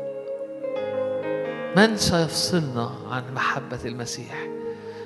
من 1.77 1.97
سيفصلنا 1.97 2.91
عن 3.11 3.23
محبة 3.35 3.79
المسيح؟ 3.85 4.47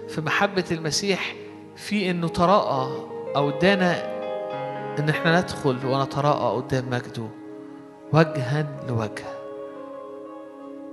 في 0.09 0.21
محبة 0.21 0.65
المسيح 0.71 1.35
في 1.77 2.11
إنه 2.11 2.29
تراءى 2.29 2.91
أو 3.37 3.49
ادانا 3.49 4.05
إن 4.99 5.09
إحنا 5.09 5.41
ندخل 5.41 5.87
ونتراءى 5.87 6.57
قدام 6.57 6.91
مجده 6.91 7.27
وجها 8.13 8.67
لوجه. 8.89 9.25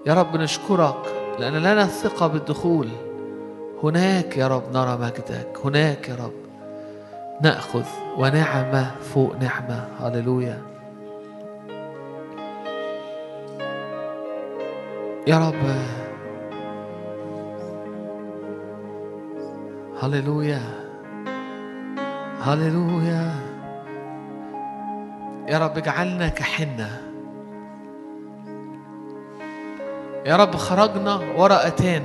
يا 0.06 0.14
رب 0.14 0.36
نشكرك 0.38 1.06
لأن 1.40 1.54
لنا 1.54 1.84
الثقه 1.84 2.28
بالدخول. 2.28 2.90
هناك 3.84 4.38
يا 4.38 4.48
رب 4.48 4.64
نرى 4.74 4.98
مجدك. 4.98 5.58
هناك 5.66 6.10
يا 6.10 6.16
رب 6.16 6.34
نأخذ 7.42 7.86
ونعمة 8.18 8.92
فوق 9.14 9.36
نعمة. 9.36 9.88
هللويا. 10.00 10.77
يا 15.28 15.38
رب. 15.38 15.56
هللويا. 20.02 20.62
هللويا. 22.42 23.32
يا 25.48 25.58
رب 25.58 25.78
اجعلنا 25.78 26.28
كحنة 26.28 27.02
يا 30.26 30.36
رب 30.36 30.56
خرجنا 30.56 31.20
ورا 31.38 31.68
أتان 31.68 32.04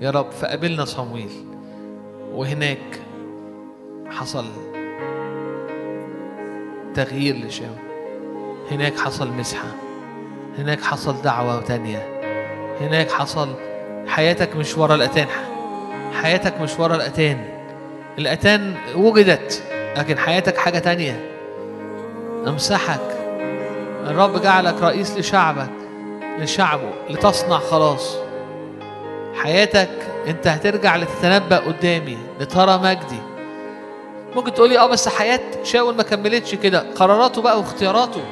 يا 0.00 0.10
رب 0.10 0.30
فقابلنا 0.30 0.84
صمويل. 0.84 1.30
وهناك 2.32 3.00
حصل 4.10 4.46
تغيير 6.94 7.46
لشاول 7.46 7.76
هناك 8.70 8.98
حصل 8.98 9.32
مسحة. 9.32 9.68
هناك 10.58 10.80
حصل 10.80 11.22
دعوة 11.22 11.60
تانية. 11.60 12.11
هناك 12.80 13.10
حصل. 13.10 13.48
حياتك 14.06 14.56
مش 14.56 14.78
ورا 14.78 14.94
الأتان. 14.94 15.26
حياتك 16.22 16.60
مش 16.60 16.78
ورا 16.78 16.96
الأتان. 16.96 17.44
الأتان 18.18 18.74
وجدت 18.96 19.62
لكن 19.96 20.18
حياتك 20.18 20.56
حاجة 20.56 20.78
تانية. 20.78 21.30
أمسحك. 22.46 23.00
الرب 24.06 24.42
جعلك 24.42 24.82
رئيس 24.82 25.16
لشعبك 25.18 25.70
لشعبه 26.38 26.90
لتصنع 27.10 27.58
خلاص. 27.58 28.16
حياتك 29.34 29.90
انت 30.26 30.46
هترجع 30.46 30.96
لتتنبأ 30.96 31.56
قدامي 31.56 32.18
لترى 32.40 32.78
مجدي. 32.78 33.20
ممكن 34.36 34.54
تقولي 34.54 34.78
آه 34.78 34.86
بس 34.86 35.08
حياة 35.08 35.40
شاول 35.64 35.94
ما 35.94 36.02
كملتش 36.02 36.54
كده. 36.54 36.84
قراراته 36.94 37.42
بقى 37.42 37.58
واختياراته. 37.58 38.22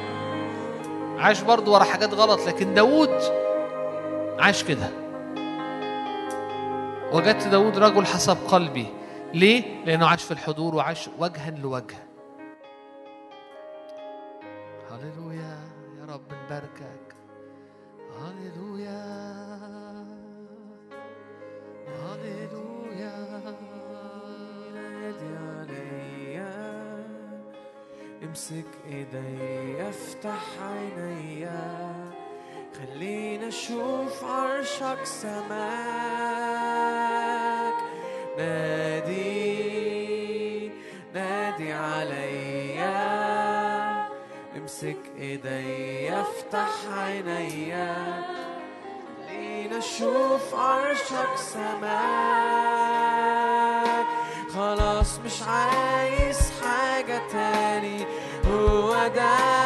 عاش 1.19 1.41
برضه 1.41 1.71
ورا 1.71 1.83
حاجات 1.83 2.13
غلط 2.13 2.47
لكن 2.47 2.73
داوود 2.73 3.09
عاش 4.41 4.63
كده. 4.63 4.89
وجدت 7.13 7.47
داود 7.47 7.77
رجل 7.77 8.05
حسب 8.05 8.37
قلبي. 8.47 8.87
ليه؟ 9.33 9.85
لأنه 9.85 10.07
عاش 10.07 10.23
في 10.23 10.31
الحضور 10.31 10.75
وعاش 10.75 11.09
وجها 11.19 11.49
لوجه. 11.51 11.97
هللويا 14.91 15.59
يا 15.99 16.05
رب 16.13 16.21
نباركك. 16.45 17.15
هللويا. 18.19 19.01
هللويا. 21.87 23.41
نادي 24.73 25.37
عليا. 25.37 26.51
امسك 28.23 28.65
ايديا 28.87 29.89
افتح 29.89 30.45
عينيا 30.61 32.20
خلينا 32.81 33.47
أشوف 33.47 34.23
عرشك 34.23 35.03
سماك. 35.03 35.51
نادي 38.37 39.51
نادي 41.13 41.73
عليا. 41.73 43.01
امسك 44.57 44.97
ايديا 45.17 46.21
افتح 46.21 46.69
عينيا 46.97 48.23
خلينا 49.27 49.77
أشوف 49.77 50.55
عرشك 50.55 51.35
سماك. 51.35 51.81
خلاص 54.53 55.19
مش 55.19 55.41
عايز 55.47 56.51
حاجة 56.61 57.21
تاني. 57.31 58.05
هو 58.45 59.07
ده 59.15 59.60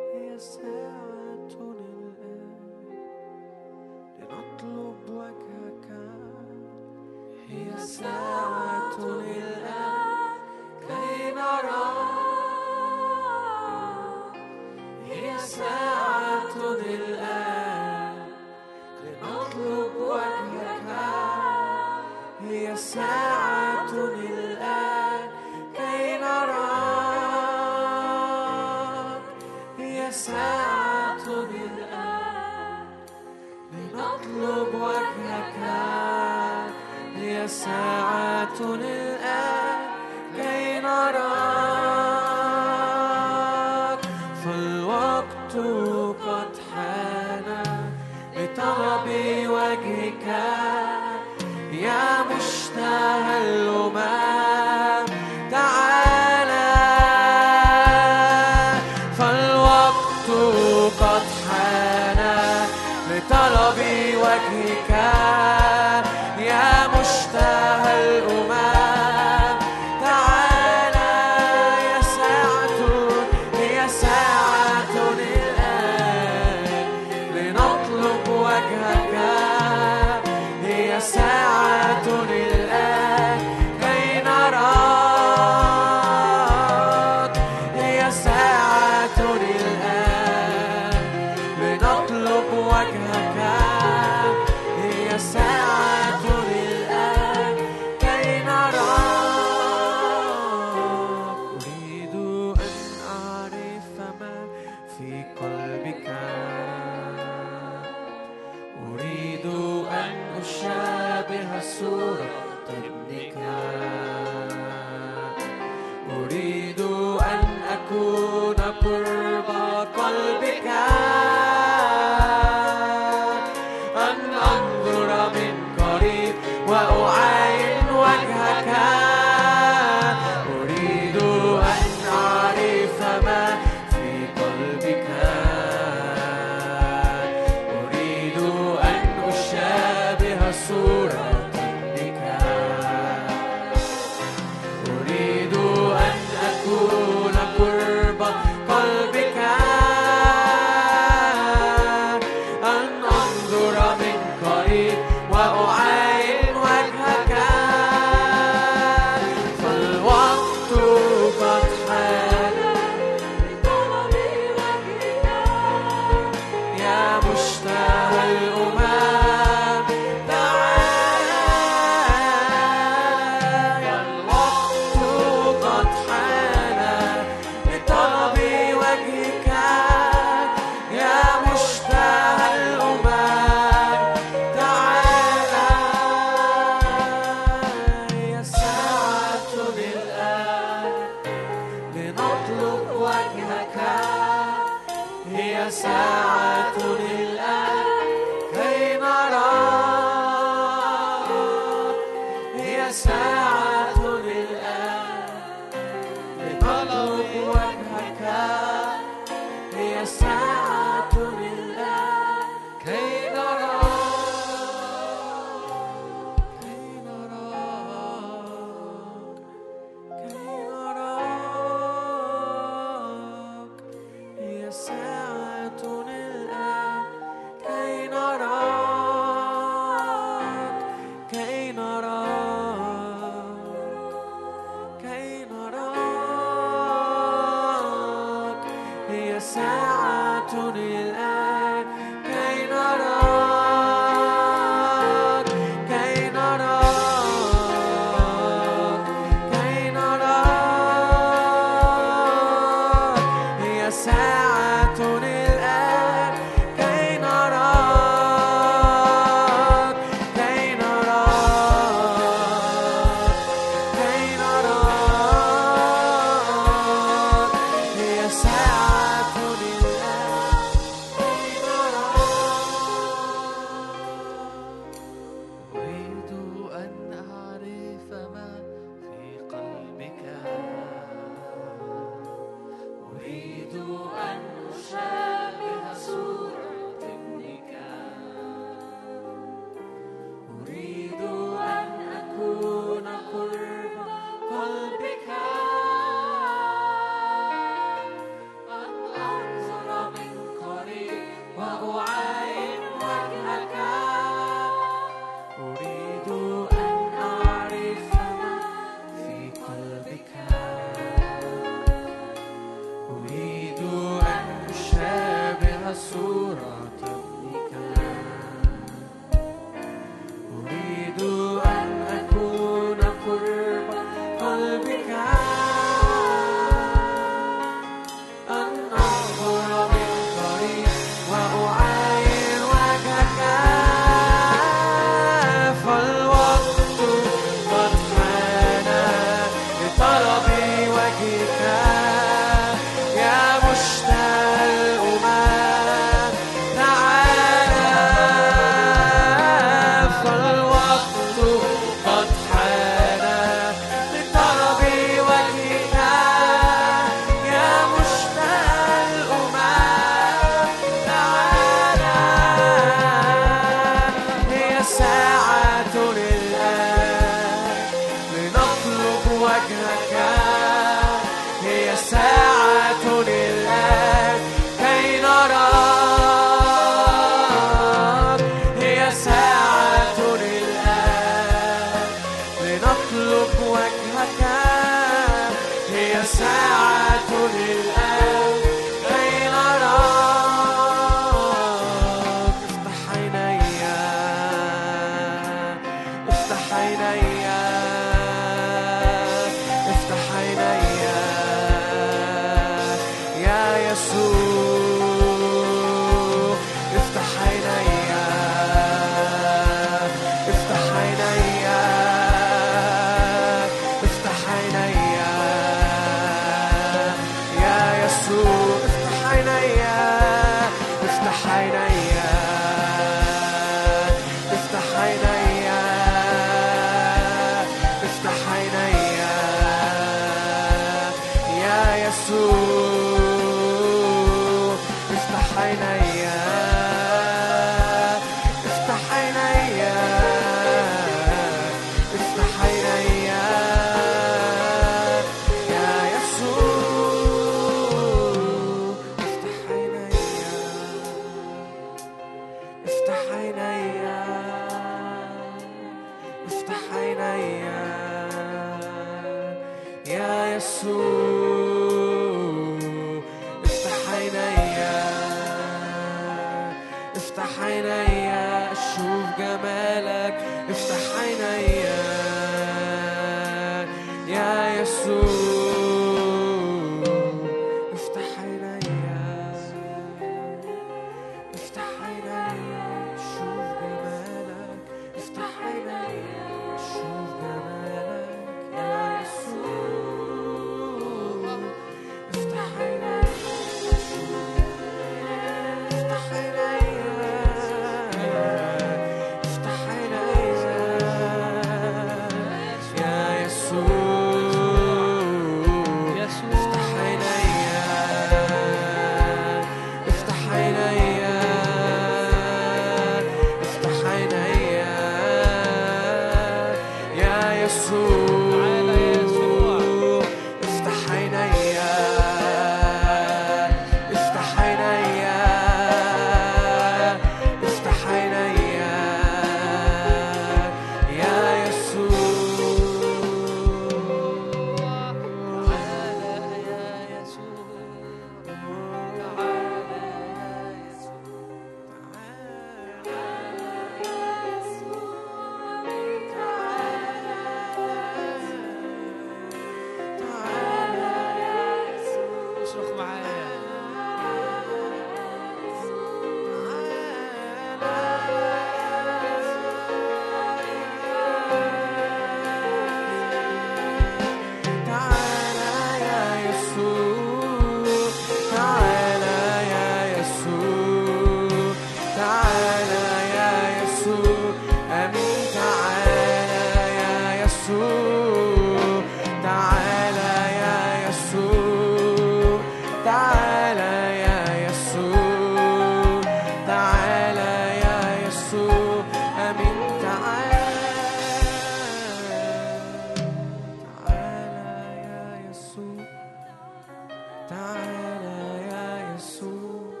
تعالى 597.50 598.40
يا 598.70 599.14
يسوع 599.14 600.00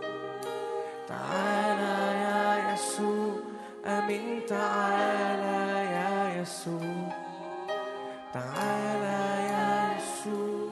تعالى 1.08 1.94
يا 2.24 2.72
يسوع 2.72 3.34
أمين 3.86 4.46
تعالى 4.46 5.58
يا 5.96 6.40
يسوع 6.42 7.08
تعالى 8.32 9.20
يا 9.50 9.96
يسوع 9.96 10.70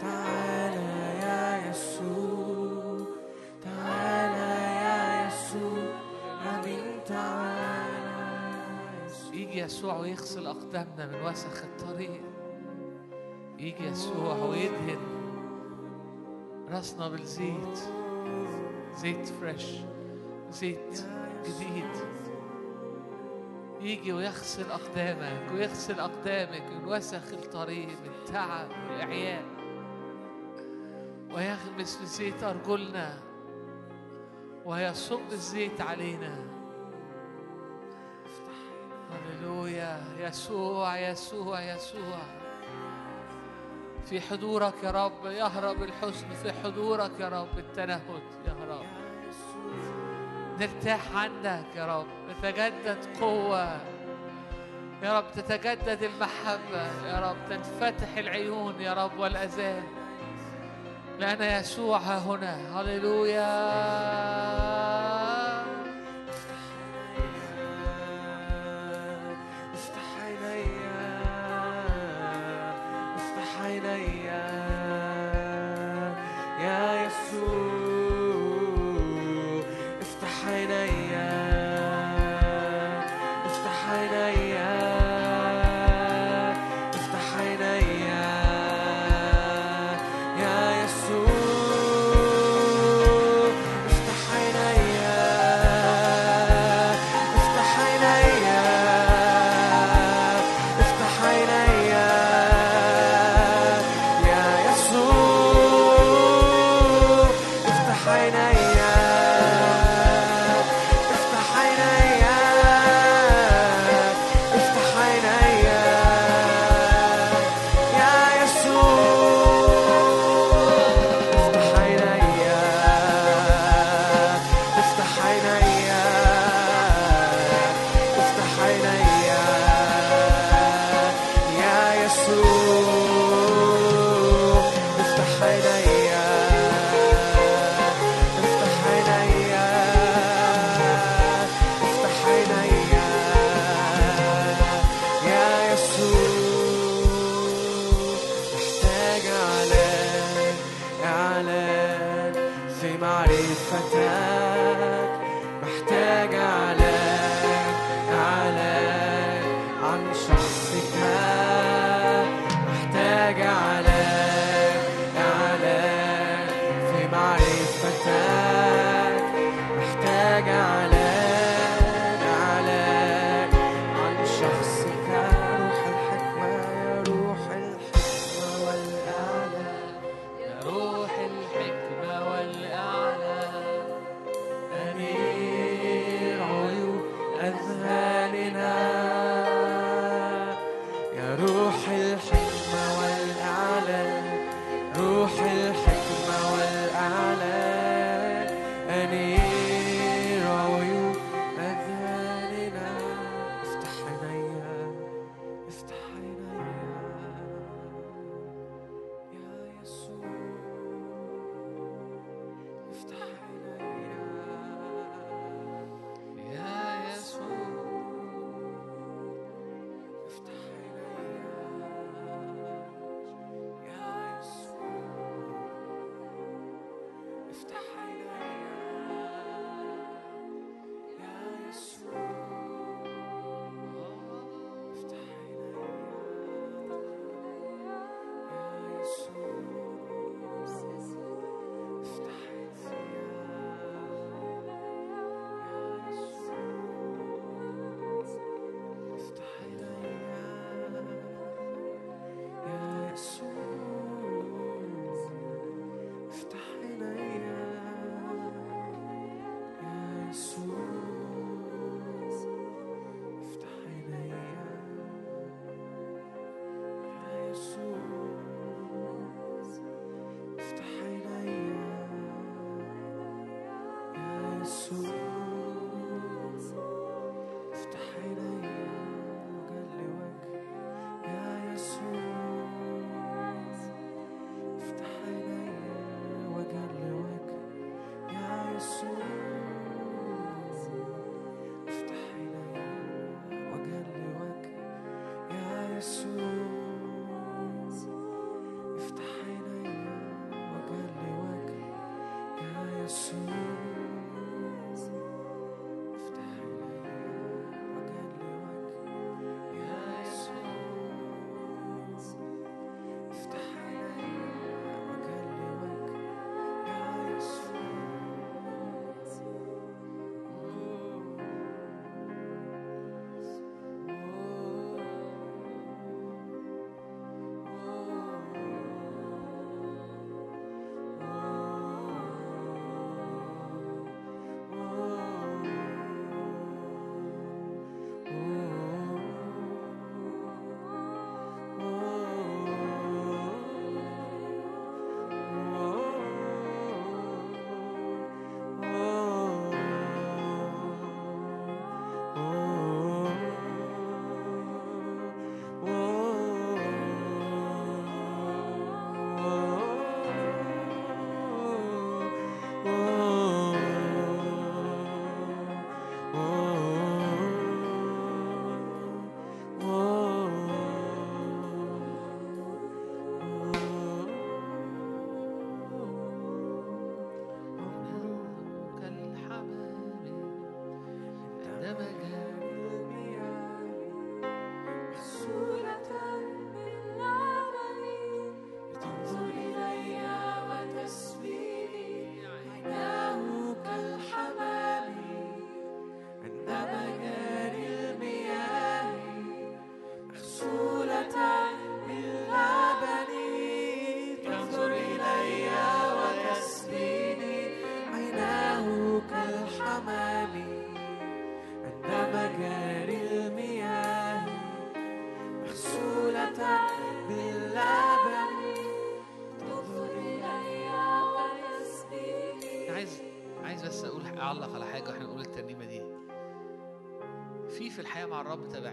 تعالى 0.00 0.90
يا 1.22 1.70
يسوع 1.70 2.98
تعالى 3.64 4.50
يا 4.84 5.26
يسوع 5.26 5.82
أمين 6.54 7.04
تعالى 7.06 7.98
يجي 9.32 9.58
يسوع 9.58 9.96
ويغسل 9.96 10.46
أقدامنا 10.46 11.06
من 11.06 11.22
وسخ 11.26 11.62
الطريق. 11.62 12.22
يجي 13.58 13.84
يسوع 13.84 14.34
ويدهن. 14.34 15.17
راسنا 16.78 17.08
بالزيت 17.08 17.78
زيت. 18.94 19.28
فريش. 19.28 19.66
زيت 20.50 21.04
جديد. 21.44 21.92
يجي 23.80 24.12
ويغسل 24.12 24.70
أقدامك 24.70 25.52
ويغسل 25.52 26.00
أقدامك 26.00 26.62
من 26.62 26.84
وسخ 26.84 27.32
الطريق 27.32 27.88
من 27.88 28.10
التعب 28.18 28.68
والإعياء 28.70 29.44
ويغمس 31.30 31.98
بزيت 32.02 32.42
أرجلنا 32.42 33.18
ويصب 34.64 35.32
الزيت 35.32 35.80
علينا. 35.80 36.38
هللويا. 39.10 40.00
يسوع 40.18 40.98
يسوع 40.98 41.74
يسوع. 41.74 42.37
في 44.10 44.20
حضورك 44.20 44.74
يا 44.82 44.90
رب 44.90 45.26
يهرب 45.26 45.82
الحزن 45.82 46.28
في 46.42 46.52
حضورك 46.52 47.10
يا 47.20 47.28
رب 47.28 47.58
التنهد 47.58 48.22
يا 48.46 48.56
رب. 48.70 48.86
نرتاح 50.60 51.16
عندك 51.16 51.76
يا 51.76 51.98
رب 51.98 52.06
نتجدد 52.30 52.98
قوة. 53.20 53.80
يا 55.02 55.18
رب 55.18 55.24
تتجدد 55.36 56.02
المحبة 56.02 57.06
يا 57.06 57.30
رب 57.30 57.36
تنفتح 57.50 58.16
العيون 58.16 58.80
يا 58.80 58.94
رب 58.94 59.18
والأذان. 59.18 59.82
لأن 61.18 61.60
يسوع 61.60 61.98
هنا 61.98 62.80
هللويا. 62.80 64.67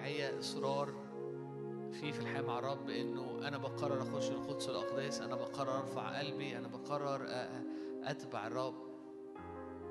مع 0.06 0.12
الرب 0.12 0.18
تبعيه 0.18 0.40
إصرار 0.40 0.94
في 1.92 2.12
في 2.14 2.20
الحياة 2.20 2.42
مع 2.42 2.60
الرب 2.60 2.90
إنه 2.90 3.48
أنا 3.48 3.58
بقرر 3.58 4.02
أخش 4.02 4.30
القدس 4.30 4.70
الاقداس 4.70 5.22
أنا 5.22 5.36
بقرر 5.36 5.78
أرفع 5.80 6.20
قلبي 6.20 6.58
أنا 6.58 6.68
بقرر 6.68 7.26
أتبع 8.04 8.48
الرب. 8.48 8.76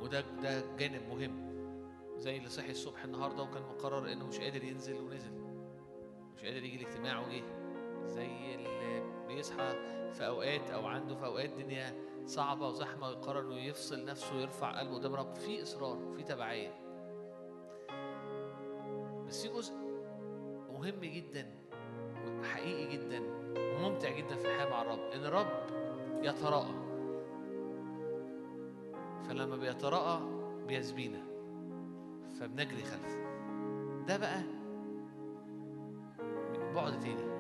وده 0.03 0.21
ده 0.21 0.77
جانب 0.77 1.03
مهم. 1.09 1.45
زي 2.19 2.37
اللي 2.37 2.49
صحي 2.49 2.71
الصبح 2.71 3.05
النهارده 3.05 3.43
وكان 3.43 3.63
مقرر 3.63 4.13
إنه 4.13 4.27
مش 4.27 4.39
قادر 4.39 4.65
ينزل 4.65 4.95
ونزل. 4.95 5.33
مش 6.35 6.45
قادر 6.45 6.65
يجي 6.65 6.83
الاجتماع 6.83 7.21
وجه 7.27 7.43
زي 8.07 8.55
اللي 8.55 9.03
بيصحى 9.29 9.73
في 10.13 10.27
أوقات 10.27 10.71
أو 10.71 10.87
عنده 10.87 11.15
في 11.15 11.25
أوقات 11.25 11.51
دنيا 11.51 11.95
صعبة 12.27 12.69
وزحمة 12.69 13.09
ويقرر 13.09 13.41
إنه 13.41 13.57
يفصل 13.57 14.05
نفسه 14.05 14.37
ويرفع 14.37 14.79
قلبه 14.79 14.95
قدام 14.95 15.15
رب. 15.15 15.35
في 15.35 15.63
إصرار 15.63 16.13
في 16.17 16.23
تبعية. 16.23 16.85
بس 19.27 19.47
في 19.47 19.49
جزء 19.55 19.84
مهم 20.85 21.01
جدا 21.01 21.47
وحقيقي 22.41 22.97
جدا 22.97 23.21
وممتع 23.57 24.11
جدا 24.11 24.37
في 24.37 24.45
الحياة 24.45 24.71
مع 24.71 24.83
الرب 24.83 24.99
إن 25.15 25.25
الرب 25.25 25.47
يتراءى. 26.23 26.75
فلما 29.29 29.57
بيتراءى 29.57 30.21
بيسبينا 30.69 31.23
فبنجري 32.41 32.83
خلفه 32.83 33.25
ده 34.09 34.17
بقى 34.17 34.43
بعد 36.75 37.01
تاني. 37.01 37.35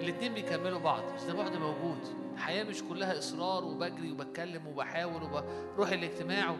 الاتنين 0.00 0.34
بيكملوا 0.34 0.78
بعض 0.78 1.02
بس 1.14 1.24
ده 1.24 1.34
بعد 1.34 1.56
موجود. 1.56 1.98
الحياة 2.34 2.64
مش 2.64 2.82
كلها 2.82 3.18
إصرار 3.18 3.64
وبجري 3.64 4.12
وبتكلم 4.12 4.66
وبحاول 4.66 5.22
وبروح 5.22 5.90
الاجتماع 5.90 6.56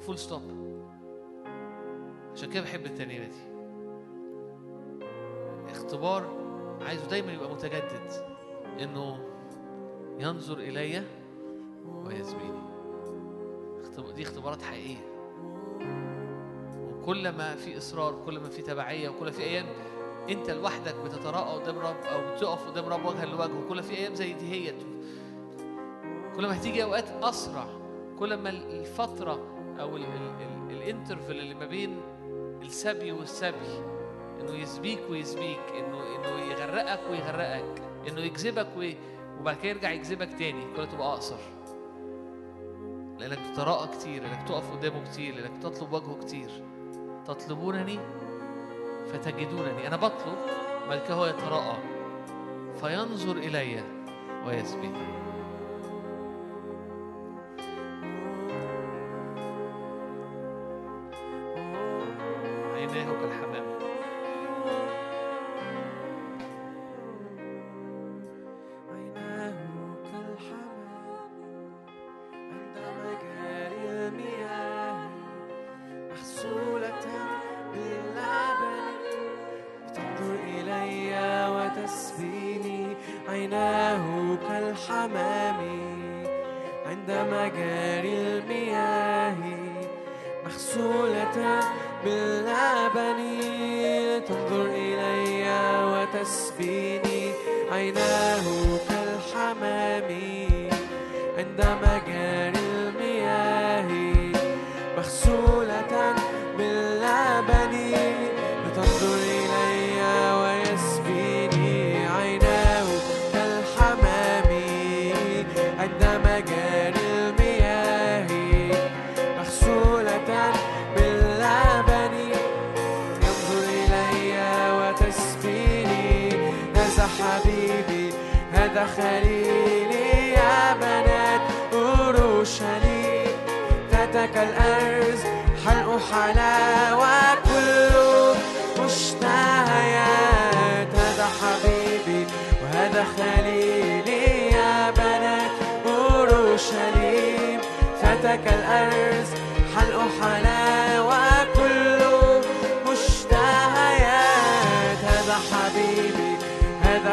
full 0.00 0.18
stop 0.18 0.42
عشان 2.32 2.50
كده 2.50 2.62
بحب 2.62 2.86
الترنيمة 2.86 3.24
دي. 3.26 3.51
اختبار 5.84 6.24
عايزه 6.86 7.06
دايما 7.08 7.32
يبقى 7.32 7.50
متجدد 7.50 8.12
إنه 8.80 9.18
ينظر 10.18 10.58
إلي 10.58 11.02
اختب- 13.82 14.14
دي 14.14 14.22
اختبارات 14.22 14.62
حقيقية. 14.62 14.96
وكل 16.80 17.28
ما 17.28 17.54
في 17.56 17.78
إصرار 17.78 18.22
كل 18.26 18.38
ما 18.40 18.48
في 18.48 18.62
تبعية 18.62 19.08
وكل 19.08 19.32
في 19.32 19.42
أيام 19.42 19.66
أنت 20.30 20.50
لوحدك 20.50 20.94
بتتراءى 21.04 21.60
قدام 21.62 21.78
رب 21.78 21.96
أو 22.12 22.34
بتقف 22.34 22.68
قدام 22.68 22.84
رب 22.84 23.04
وجها 23.04 23.26
لوجه 23.26 23.54
وكل 23.66 23.82
في 23.82 23.94
أيام 23.96 24.14
زي 24.14 24.32
دي 24.32 24.52
هي. 24.52 24.74
كل 26.36 26.46
ما 26.46 26.56
هتيجي 26.56 26.82
أوقات 26.82 27.08
أسرع 27.22 27.66
كل 28.18 28.34
ما 28.34 28.50
الفترة 28.50 29.32
أو 29.80 29.96
ال- 29.96 30.04
ال- 30.04 30.42
ال- 30.70 30.76
ال 30.76 30.82
interval 30.82 31.32
اللي 31.38 31.54
ما 31.54 31.66
بين 31.66 32.00
السبي 32.62 33.12
والسبي 33.12 33.84
إنه 34.42 34.58
يسبيك 34.58 35.00
ويسبيك 35.10 35.60
إنه 35.78 36.16
إنه 36.16 36.52
يغرقك 36.52 37.00
ويغرقك 37.10 37.82
إنه 38.08 38.20
يجذبك 38.20 38.68
وي... 38.76 38.96
وبعد 39.40 39.56
كده 39.56 39.70
يرجع 39.70 39.90
يجذبك 39.90 40.32
تاني 40.38 40.64
كل 40.76 40.88
تبقى 40.88 41.12
أقصر. 41.12 41.38
لأنك 43.18 43.38
بتتراءى 43.38 43.88
كتير 43.88 44.22
لأنك 44.22 44.48
تقف 44.48 44.72
قدامه 44.72 45.04
كتير 45.04 45.34
لأنك 45.34 45.62
تطلب 45.62 45.92
وجهه 45.92 46.18
كتير. 46.20 46.50
تطلبونني؟ 47.26 47.98
فتجدونني. 49.12 49.86
أنا 49.86 49.96
بطلب 49.96 50.36
كده 51.06 51.14
هو 51.14 51.26
يتراءى. 51.26 51.78
فينظر 52.80 53.36
إلي 53.36 53.82
ويسبيني. 54.46 55.21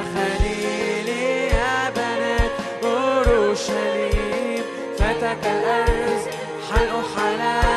خليلي 0.02 1.48
يا 1.48 1.90
بنات 1.96 2.52
أورشليم 2.84 4.64
فتك 4.98 5.44
الأرز 5.46 6.24
حلق 6.72 7.06
حلاوة 7.16 7.69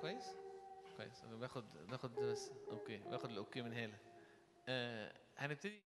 كويس؟ 0.00 0.36
كويس. 0.96 1.24
باخد 1.24 1.64
باخد 1.90 2.14
بس. 2.14 2.50
okay. 2.70 2.96
باخد 2.98 3.30
ال 3.30 3.36
okay 3.36 3.62
من 3.62 3.72
هالة 3.72 3.98
آه 4.68 5.12
هنبتدي 5.38 5.82